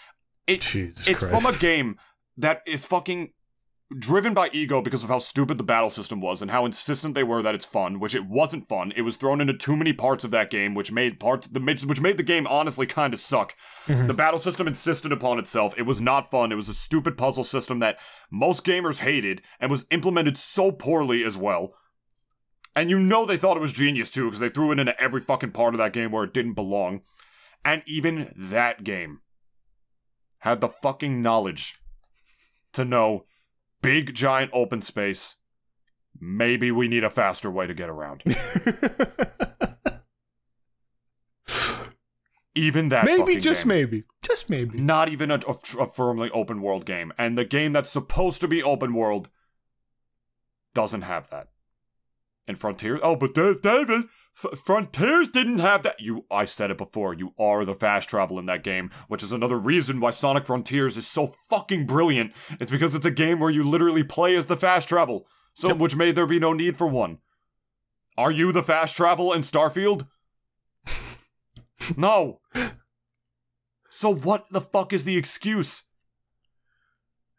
It 0.47 0.61
Jesus 0.61 1.07
it's 1.07 1.19
Christ. 1.19 1.43
from 1.43 1.53
a 1.53 1.57
game 1.57 1.97
that 2.37 2.61
is 2.65 2.85
fucking 2.85 3.31
driven 3.97 4.33
by 4.33 4.49
ego 4.51 4.81
because 4.81 5.03
of 5.03 5.09
how 5.09 5.19
stupid 5.19 5.57
the 5.57 5.63
battle 5.63 5.89
system 5.89 6.19
was 6.19 6.41
and 6.41 6.51
how 6.51 6.65
insistent 6.65 7.15
they 7.15 7.23
were 7.23 7.41
that 7.41 7.55
it's 7.55 7.65
fun, 7.65 7.99
which 7.99 8.13
it 8.13 8.25
wasn't 8.25 8.67
fun. 8.67 8.91
It 8.95 9.03
was 9.03 9.15
thrown 9.15 9.39
into 9.39 9.53
too 9.53 9.77
many 9.77 9.93
parts 9.93 10.23
of 10.23 10.31
that 10.31 10.49
game, 10.49 10.73
which 10.73 10.91
made 10.91 11.19
parts 11.19 11.47
the 11.47 11.59
which 11.59 12.01
made 12.01 12.17
the 12.17 12.23
game 12.23 12.45
honestly 12.47 12.85
kind 12.85 13.13
of 13.13 13.19
suck. 13.19 13.55
Mm-hmm. 13.85 14.07
The 14.07 14.13
battle 14.13 14.39
system 14.39 14.67
insisted 14.67 15.11
upon 15.11 15.39
itself. 15.39 15.73
It 15.77 15.83
was 15.83 16.01
not 16.01 16.31
fun. 16.31 16.51
It 16.51 16.55
was 16.55 16.69
a 16.69 16.73
stupid 16.73 17.17
puzzle 17.17 17.45
system 17.45 17.79
that 17.79 17.99
most 18.29 18.65
gamers 18.65 18.99
hated 18.99 19.41
and 19.59 19.71
was 19.71 19.85
implemented 19.89 20.37
so 20.37 20.71
poorly 20.71 21.23
as 21.23 21.37
well. 21.37 21.73
And 22.75 22.89
you 22.89 22.99
know 22.99 23.25
they 23.25 23.37
thought 23.37 23.57
it 23.57 23.61
was 23.61 23.73
genius 23.73 24.09
too 24.09 24.25
because 24.25 24.39
they 24.39 24.49
threw 24.49 24.71
it 24.71 24.79
into 24.79 24.99
every 25.01 25.21
fucking 25.21 25.51
part 25.51 25.73
of 25.73 25.77
that 25.79 25.93
game 25.93 26.11
where 26.11 26.25
it 26.25 26.33
didn't 26.33 26.53
belong. 26.53 27.01
And 27.63 27.83
even 27.87 28.33
that 28.37 28.83
game 28.83 29.21
had 30.39 30.61
the 30.61 30.69
fucking 30.69 31.21
knowledge 31.21 31.79
to 32.73 32.85
know 32.85 33.25
big 33.81 34.13
giant 34.13 34.51
open 34.53 34.81
space, 34.81 35.37
maybe 36.19 36.71
we 36.71 36.87
need 36.87 37.03
a 37.03 37.09
faster 37.09 37.49
way 37.51 37.67
to 37.67 37.73
get 37.73 37.89
around. 37.89 38.23
Even 42.55 42.89
that 42.89 43.05
maybe, 43.05 43.37
just 43.37 43.63
game. 43.63 43.67
maybe, 43.69 44.03
just 44.23 44.49
maybe. 44.49 44.79
Not 44.79 45.09
even 45.09 45.29
a, 45.29 45.39
a, 45.47 45.55
a 45.79 45.85
firmly 45.85 46.31
open 46.31 46.59
world 46.63 46.85
game. 46.85 47.13
And 47.15 47.37
the 47.37 47.45
game 47.45 47.71
that's 47.71 47.91
supposed 47.91 48.41
to 48.41 48.47
be 48.47 48.63
open 48.63 48.95
world 48.95 49.29
doesn't 50.73 51.03
have 51.03 51.29
that. 51.29 51.49
And 52.47 52.57
frontier 52.57 52.99
oh, 53.03 53.15
but 53.15 53.35
David, 53.35 54.05
F- 54.43 54.59
Frontiers 54.59 55.29
didn't 55.29 55.59
have 55.59 55.83
that. 55.83 55.99
You, 55.99 56.25
I 56.29 56.45
said 56.45 56.69
it 56.69 56.77
before. 56.77 57.13
You 57.13 57.33
are 57.39 57.65
the 57.65 57.73
fast 57.73 58.09
travel 58.09 58.37
in 58.37 58.45
that 58.45 58.63
game, 58.63 58.91
which 59.07 59.23
is 59.23 59.31
another 59.31 59.57
reason 59.57 59.99
why 59.99 60.11
Sonic 60.11 60.45
Frontiers 60.45 60.97
is 60.97 61.07
so 61.07 61.33
fucking 61.49 61.85
brilliant. 61.85 62.33
It's 62.59 62.71
because 62.71 62.93
it's 62.93 63.05
a 63.05 63.11
game 63.11 63.39
where 63.39 63.49
you 63.49 63.67
literally 63.67 64.03
play 64.03 64.35
as 64.35 64.45
the 64.45 64.57
fast 64.57 64.87
travel, 64.87 65.27
so 65.53 65.73
which 65.73 65.95
made 65.95 66.15
there 66.15 66.27
be 66.27 66.39
no 66.39 66.53
need 66.53 66.77
for 66.77 66.87
one. 66.87 67.19
Are 68.17 68.31
you 68.31 68.51
the 68.51 68.63
fast 68.63 68.95
travel 68.95 69.33
in 69.33 69.41
Starfield? 69.41 70.07
no. 71.97 72.41
So 73.89 74.13
what 74.13 74.49
the 74.49 74.61
fuck 74.61 74.93
is 74.93 75.03
the 75.03 75.17
excuse? 75.17 75.83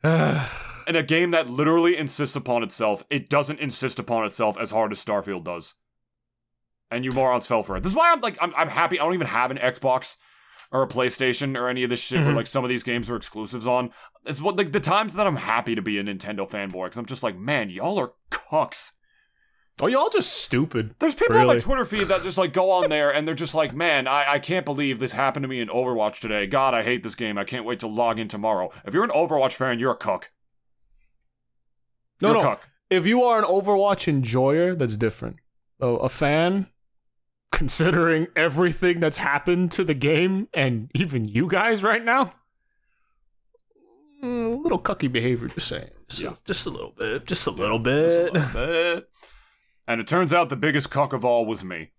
In 0.05 0.97
a 0.97 1.03
game 1.03 1.33
that 1.33 1.51
literally 1.51 1.97
insists 1.97 2.35
upon 2.35 2.63
itself, 2.63 3.03
it 3.11 3.29
doesn't 3.29 3.61
insist 3.61 3.99
upon 3.99 4.25
itself 4.25 4.57
as 4.59 4.71
hard 4.71 4.91
as 4.91 5.05
Starfield 5.05 5.45
does. 5.45 5.75
And 6.91 7.05
you 7.05 7.11
morons 7.15 7.47
fell 7.47 7.63
for 7.63 7.77
it. 7.77 7.83
This 7.83 7.93
is 7.93 7.97
why 7.97 8.11
I'm 8.13 8.21
like 8.21 8.39
I'm, 8.41 8.53
I'm 8.57 8.69
happy 8.69 8.99
I 8.99 9.05
don't 9.05 9.15
even 9.15 9.27
have 9.27 9.51
an 9.51 9.59
Xbox 9.59 10.17
or 10.71 10.83
a 10.83 10.87
PlayStation 10.89 11.57
or 11.59 11.69
any 11.69 11.83
of 11.85 11.91
this 11.91 12.01
shit 12.01 12.21
where 12.21 12.33
Mhm. 12.33 12.37
like 12.37 12.47
some 12.47 12.65
of 12.65 12.71
these 12.71 12.83
games 12.83 13.09
are 13.11 13.17
exclusives 13.17 13.67
on. 13.67 13.91
It's 14.25 14.41
what 14.41 14.57
like 14.57 14.73
the 14.73 14.81
times 14.81 15.15
that 15.15 15.27
I'm 15.27 15.37
happy 15.37 15.75
to 15.75 15.83
be 15.83 15.99
a 15.99 16.03
Nintendo 16.05 16.49
fanboy 16.49 16.85
because 16.87 16.99
I'm 16.99 17.07
just 17.07 17.23
like, 17.23 17.37
man, 17.37 17.71
y'all 17.71 17.99
are 17.99 18.13
cucks. 18.31 18.93
oh, 19.81 19.87
y'all 19.87 20.09
just 20.11 20.33
stupid. 20.43 20.95
There's 20.99 21.15
people 21.15 21.37
on 21.39 21.47
my 21.47 21.59
Twitter 21.59 21.85
feed 21.85 22.09
that 22.09 22.23
just 22.25 22.37
like 22.39 22.53
go 22.53 22.71
on 22.73 22.89
there 22.91 23.11
and 23.15 23.29
they're 23.29 23.35
just 23.35 23.55
like, 23.55 23.73
man, 23.75 24.07
I, 24.09 24.33
I 24.33 24.39
can't 24.41 24.65
believe 24.65 24.99
this 24.99 25.13
happened 25.13 25.45
to 25.45 25.49
me 25.49 25.61
in 25.61 25.69
Overwatch 25.69 26.21
today. 26.21 26.47
God, 26.47 26.75
I 26.75 26.83
hate 26.83 27.03
this 27.03 27.15
game. 27.15 27.39
I 27.39 27.45
can't 27.45 27.65
wait 27.65 27.79
to 27.81 27.87
log 27.87 28.19
in 28.19 28.27
tomorrow. 28.29 28.71
If 28.85 28.93
you're 28.93 29.05
an 29.05 29.11
Overwatch 29.11 29.53
fan, 29.55 29.79
you're 29.79 29.93
a 29.93 29.97
cuck. 29.97 30.31
No, 32.21 32.29
You're 32.31 32.39
a 32.39 32.41
no. 32.43 32.49
cuck. 32.49 32.69
If 32.91 33.07
you 33.07 33.23
are 33.23 33.39
an 33.39 33.45
Overwatch 33.45 34.09
enjoyer, 34.09 34.75
that's 34.75 34.97
different. 34.97 35.37
A, 35.81 35.87
a 35.87 36.09
fan, 36.09 36.67
considering 37.51 38.27
everything 38.37 39.01
that's 39.01 39.19
happened 39.19 39.73
to 39.73 39.85
the 39.85 39.95
game 39.95 40.49
and 40.55 40.91
even 40.95 41.27
you 41.27 41.47
guys 41.49 41.83
right 41.83 42.05
now, 42.05 42.33
mm, 44.23 44.53
a 44.53 44.57
little 44.63 44.81
cucky 44.81 45.11
behavior. 45.11 45.49
Just 45.49 45.69
saying. 45.69 45.91
Just, 46.09 46.23
Yeah. 46.23 46.35
just 46.45 46.67
a 46.67 46.71
little 46.71 46.93
bit. 46.97 47.27
Just 47.27 47.47
a 47.47 47.51
little 47.51 47.79
bit. 47.79 48.35
And 49.87 50.01
it 50.01 50.07
turns 50.07 50.35
out 50.35 50.49
the 50.49 50.57
biggest 50.57 50.91
cuck 50.91 51.13
of 51.13 51.25
all 51.25 51.47
was 51.47 51.65
me. 51.65 51.93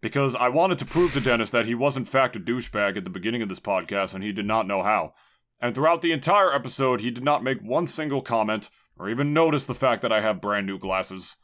Because 0.00 0.34
I 0.34 0.48
wanted 0.48 0.76
to 0.78 0.84
prove 0.84 1.12
to 1.14 1.20
Dennis 1.20 1.50
that 1.50 1.64
he 1.66 1.74
was 1.74 1.96
in 1.96 2.04
fact 2.04 2.36
a 2.36 2.40
douchebag 2.40 2.96
at 2.96 3.04
the 3.04 3.10
beginning 3.10 3.40
of 3.40 3.48
this 3.48 3.60
podcast 3.60 4.12
and 4.14 4.22
he 4.22 4.32
did 4.32 4.44
not 4.46 4.66
know 4.66 4.82
how. 4.82 5.14
And 5.62 5.74
throughout 5.74 6.02
the 6.02 6.12
entire 6.12 6.52
episode, 6.52 7.00
he 7.00 7.10
did 7.10 7.24
not 7.24 7.42
make 7.42 7.60
one 7.60 7.86
single 7.86 8.20
comment 8.20 8.68
or 8.98 9.08
even 9.08 9.32
notice 9.32 9.64
the 9.64 9.74
fact 9.74 10.02
that 10.02 10.12
I 10.12 10.20
have 10.20 10.40
brand 10.42 10.66
new 10.66 10.78
glasses. 10.78 11.36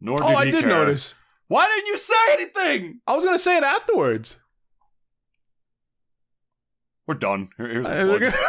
Nor 0.00 0.16
did 0.16 0.24
oh, 0.26 0.28
he 0.30 0.34
I 0.36 0.44
did 0.46 0.60
care. 0.60 0.68
notice. 0.68 1.14
Why 1.48 1.66
didn't 1.66 1.86
you 1.86 1.98
say 1.98 2.14
anything? 2.32 3.00
I 3.06 3.16
was 3.16 3.24
gonna 3.24 3.38
say 3.38 3.56
it 3.56 3.64
afterwards. 3.64 4.38
We're 7.06 7.14
done. 7.14 7.48
Here- 7.56 7.68
Here's 7.68 7.88
the 7.88 8.04
plugs. 8.04 8.36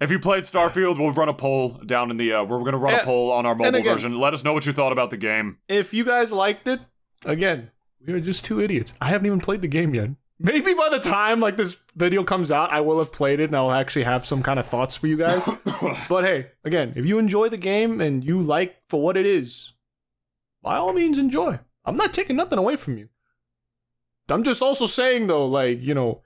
If 0.00 0.10
you 0.10 0.18
played 0.18 0.44
Starfield, 0.44 0.98
we'll 0.98 1.12
run 1.12 1.28
a 1.28 1.34
poll 1.34 1.70
down 1.84 2.10
in 2.10 2.16
the. 2.16 2.32
Uh, 2.32 2.44
we're 2.44 2.64
gonna 2.64 2.78
run 2.78 2.94
a 2.94 2.98
Yeah, 2.98 3.04
poll 3.04 3.30
on 3.30 3.44
our 3.44 3.54
mobile 3.54 3.80
again- 3.80 3.92
version. 3.96 4.18
Let 4.18 4.32
us 4.32 4.42
know 4.42 4.54
what 4.54 4.64
you 4.64 4.72
thought 4.72 4.92
about 4.92 5.10
the 5.10 5.18
game. 5.18 5.58
if 5.68 5.92
you 5.92 6.06
guys 6.06 6.32
liked 6.32 6.66
it, 6.66 6.80
again, 7.26 7.70
we 8.06 8.14
are 8.14 8.20
just 8.20 8.46
two 8.46 8.62
idiots. 8.62 8.94
I 9.02 9.08
haven't 9.08 9.26
even 9.26 9.40
played 9.40 9.60
the 9.60 9.68
game 9.68 9.94
yet. 9.94 10.08
Maybe 10.38 10.72
by 10.72 10.88
the 10.88 11.00
time 11.00 11.38
like 11.40 11.58
this 11.58 11.76
video 11.96 12.24
comes 12.24 12.50
out, 12.50 12.72
I 12.72 12.80
will 12.80 12.98
have 12.98 13.12
played 13.12 13.40
it 13.40 13.50
and 13.50 13.56
I'll 13.56 13.72
actually 13.72 14.04
have 14.04 14.24
some 14.24 14.42
kind 14.42 14.58
of 14.58 14.66
thoughts 14.66 14.96
for 14.96 15.06
you 15.06 15.18
guys. 15.18 15.46
but 16.08 16.24
hey, 16.24 16.46
again, 16.64 16.94
if 16.96 17.04
you 17.04 17.18
enjoy 17.18 17.50
the 17.50 17.58
game 17.58 18.00
and 18.00 18.24
you 18.24 18.40
like 18.40 18.76
for 18.88 19.02
what 19.02 19.18
it 19.18 19.26
is, 19.26 19.72
by 20.62 20.76
all 20.76 20.92
means 20.92 21.18
enjoy. 21.18 21.58
I'm 21.84 21.96
not 21.96 22.12
taking 22.12 22.36
nothing 22.36 22.58
away 22.58 22.76
from 22.76 22.98
you. 22.98 23.08
I'm 24.28 24.44
just 24.44 24.62
also 24.62 24.86
saying 24.86 25.26
though, 25.26 25.46
like, 25.46 25.80
you 25.80 25.94
know, 25.94 26.22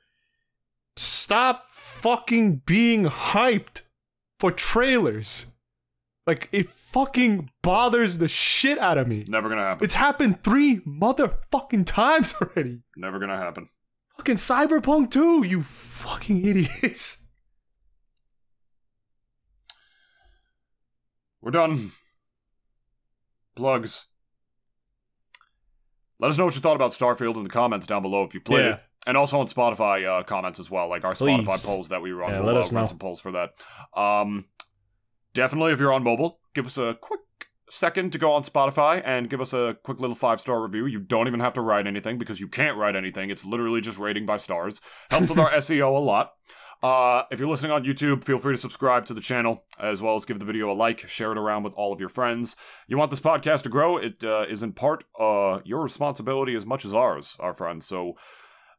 stop 0.97 1.65
fucking 1.69 2.63
being 2.67 3.07
hyped 3.07 3.83
for 4.39 4.51
trailers. 4.51 5.47
Like 6.27 6.49
it 6.53 6.69
fucking 6.69 7.51
bothers 7.63 8.19
the 8.19 8.29
shit 8.29 8.79
out 8.79 8.99
of 8.99 9.09
me. 9.09 9.25
Never 9.29 9.49
gonna 9.49 9.63
happen. 9.63 9.85
It's 9.85 9.95
happened 9.95 10.43
three 10.43 10.81
motherfucking 10.81 11.87
times 11.87 12.35
already. 12.41 12.81
Never 12.97 13.19
gonna 13.19 13.37
happen. 13.37 13.69
Fucking 14.17 14.37
Cyberpunk 14.37 15.11
2, 15.11 15.45
you 15.45 15.63
fucking 15.63 16.45
idiots. 16.45 17.27
We're 21.43 21.51
done. 21.51 21.93
Plugs. 23.57 24.07
Let 26.21 26.31
us 26.31 26.39
know 26.39 26.45
what 26.45 26.55
you 26.55 26.61
thought 26.61 26.77
about 26.77 26.93
Starfield 26.93 27.37
in 27.37 27.43
the 27.43 27.49
comments 27.51 27.87
down 27.87 28.03
below 28.03 28.23
if 28.25 28.35
you 28.35 28.41
played 28.41 28.65
Yeah. 28.65 28.73
it. 28.75 28.81
And 29.07 29.17
also 29.19 29.39
on 29.39 29.47
Spotify 29.47 30.07
uh, 30.07 30.23
comments 30.23 30.59
as 30.59 30.71
well, 30.71 30.89
like 30.89 31.05
our 31.05 31.15
Please. 31.15 31.47
Spotify 31.47 31.65
polls 31.65 31.89
that 31.91 32.01
we 32.01 32.13
run. 32.13 32.31
Yeah, 32.31 32.39
we'll 32.41 32.47
let 32.55 32.57
uh, 32.57 32.61
us 32.61 32.73
run 32.73 32.85
know. 32.85 32.87
some 32.87 32.99
polls 32.99 33.21
for 33.21 33.33
that. 33.33 33.51
Um, 33.95 34.47
definitely, 35.35 35.73
if 35.73 35.81
you're 35.81 35.93
on 35.93 36.03
mobile, 36.03 36.41
give 36.55 36.65
us 36.67 36.79
a 36.79 36.97
quick 37.01 37.21
second 37.69 38.13
to 38.13 38.19
go 38.19 38.33
on 38.33 38.45
Spotify 38.45 39.03
and 39.05 39.29
give 39.29 39.41
us 39.41 39.53
a 39.53 39.77
quick 39.83 40.01
little 40.01 40.17
five 40.17 40.41
star 40.41 40.63
review. 40.63 40.87
You 40.87 41.01
don't 41.01 41.27
even 41.29 41.41
have 41.41 41.55
to 41.55 41.61
write 41.61 41.87
anything 41.87 42.17
because 42.19 42.41
you 42.41 42.49
can't 42.49 42.79
write 42.79 42.97
anything. 42.97 43.29
It's 43.31 43.45
literally 43.45 43.81
just 43.83 43.99
rating 43.99 44.25
by 44.25 44.39
stars. 44.39 44.81
Helps 45.11 45.29
with 45.29 45.39
our 45.39 45.51
SEO 45.51 45.95
a 45.95 45.99
lot. 46.01 46.33
Uh, 46.83 47.23
if 47.31 47.39
you're 47.39 47.49
listening 47.49 47.73
on 47.73 47.85
YouTube, 47.85 48.25
feel 48.25 48.39
free 48.39 48.55
to 48.55 48.59
subscribe 48.59 49.07
to 49.07 49.15
the 49.15 49.21
channel 49.21 49.65
as 49.79 50.03
well 50.03 50.17
as 50.17 50.25
give 50.25 50.39
the 50.39 50.45
video 50.45 50.71
a 50.71 50.75
like, 50.75 51.01
share 51.09 51.33
it 51.33 51.39
around 51.39 51.63
with 51.63 51.73
all 51.75 51.93
of 51.93 52.01
your 52.01 52.09
friends. 52.09 52.57
You 52.87 52.99
want 52.99 53.11
this 53.11 53.21
podcast 53.21 53.63
to 53.63 53.69
grow? 53.69 53.97
It 53.97 54.23
uh, 54.23 54.45
is 54.49 54.63
in 54.63 54.73
part 54.73 55.05
uh, 55.19 55.61
your 55.65 55.83
responsibility 55.83 56.55
as 56.55 56.67
much 56.67 56.85
as 56.85 56.93
ours, 56.93 57.37
our 57.41 57.55
friends. 57.55 57.87
So, 57.87 58.15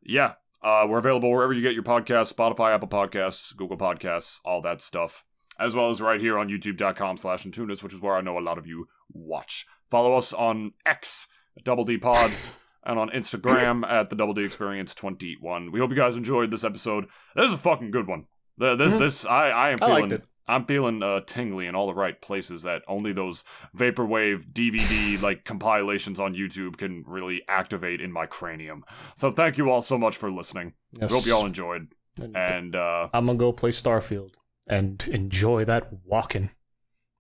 yeah, 0.04 0.34
uh, 0.62 0.86
we're 0.88 1.00
available 1.00 1.32
wherever 1.32 1.54
you 1.54 1.62
get 1.62 1.74
your 1.74 1.84
podcasts 1.84 2.34
Spotify, 2.34 2.74
Apple 2.74 2.88
Podcasts, 2.88 3.56
Google 3.56 3.78
Podcasts, 3.78 4.40
all 4.44 4.62
that 4.62 4.82
stuff. 4.82 5.24
As 5.60 5.74
well 5.74 5.90
as 5.90 6.02
right 6.02 6.20
here 6.20 6.38
on 6.38 6.50
youtube.com 6.50 7.18
slash 7.18 7.46
Nintoonist, 7.46 7.82
which 7.82 7.94
is 7.94 8.02
where 8.02 8.16
I 8.16 8.22
know 8.22 8.38
a 8.38 8.42
lot 8.42 8.58
of 8.58 8.68
you 8.68 8.88
watch. 9.14 9.66
Follow 9.90 10.18
us 10.18 10.34
on 10.34 10.74
X, 10.86 11.28
Double 11.64 11.86
D 11.86 11.98
Pod, 11.98 12.32
and 12.86 13.00
on 13.00 13.10
Instagram 13.10 13.86
at 13.90 14.10
the 14.10 14.16
Double 14.16 14.34
D 14.34 14.44
Experience 14.44 14.94
21. 14.96 15.72
We 15.72 15.80
hope 15.80 15.90
you 15.90 15.96
guys 15.96 16.16
enjoyed 16.16 16.52
this 16.52 16.64
episode. 16.64 17.06
This 17.36 17.48
is 17.48 17.54
a 17.54 17.58
fucking 17.58 17.92
good 17.92 18.08
one. 18.08 18.26
Th- 18.60 18.78
This, 18.78 18.96
Mhm. 18.96 19.00
this, 19.00 19.26
I, 19.26 19.50
I 19.50 19.70
am 19.72 19.80
I 19.82 19.86
liked 19.88 19.96
feeling, 19.98 20.12
it. 20.12 20.24
I'm 20.48 20.66
feeling 20.66 21.02
uh, 21.02 21.22
tingly 21.22 21.66
in 21.66 21.74
all 21.76 21.88
the 21.88 21.96
right 21.96 22.22
places 22.22 22.62
that 22.64 22.84
only 22.88 23.12
those 23.12 23.44
vaporwave 23.76 24.52
DVD 24.54 25.20
like 25.22 25.44
compilations 25.44 26.20
on 26.20 26.36
YouTube 26.36 26.78
can 26.78 27.04
really 27.08 27.42
activate 27.48 28.00
in 28.00 28.12
my 28.12 28.28
cranium. 28.28 28.86
So 29.16 29.32
thank 29.32 29.58
you 29.58 29.72
all 29.72 29.82
so 29.82 29.98
much 29.98 30.16
for 30.18 30.32
listening. 30.32 30.74
Yes. 30.92 31.12
Hope 31.12 31.26
you 31.26 31.34
all 31.36 31.46
enjoyed. 31.48 31.88
And 32.22 32.38
And 32.38 32.76
uh, 32.76 33.10
I'm 33.14 33.26
gonna 33.26 33.40
go 33.40 33.52
play 33.52 33.72
Starfield 33.72 34.36
and 34.68 35.06
enjoy 35.12 35.66
that 35.66 35.92
walking. 36.06 36.52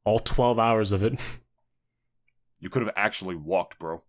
All 0.03 0.19
12 0.19 0.59
hours 0.59 0.91
of 0.91 1.01
it. 1.01 1.19
you 2.59 2.69
could 2.69 2.83
have 2.83 2.93
actually 2.95 3.35
walked, 3.35 3.79
bro. 3.79 4.03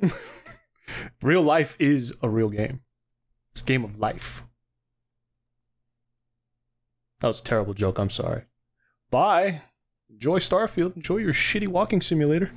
real 1.22 1.42
life 1.42 1.76
is 1.78 2.14
a 2.22 2.28
real 2.28 2.48
game. 2.48 2.80
It's 3.52 3.62
game 3.62 3.84
of 3.84 3.98
life. 3.98 4.44
That 7.20 7.28
was 7.28 7.40
a 7.40 7.44
terrible 7.44 7.74
joke. 7.74 7.98
I'm 7.98 8.10
sorry. 8.10 8.42
Bye. 9.10 9.62
Enjoy 10.10 10.38
Starfield. 10.38 10.96
Enjoy 10.96 11.18
your 11.18 11.32
shitty 11.32 11.68
walking 11.68 12.00
simulator. 12.00 12.50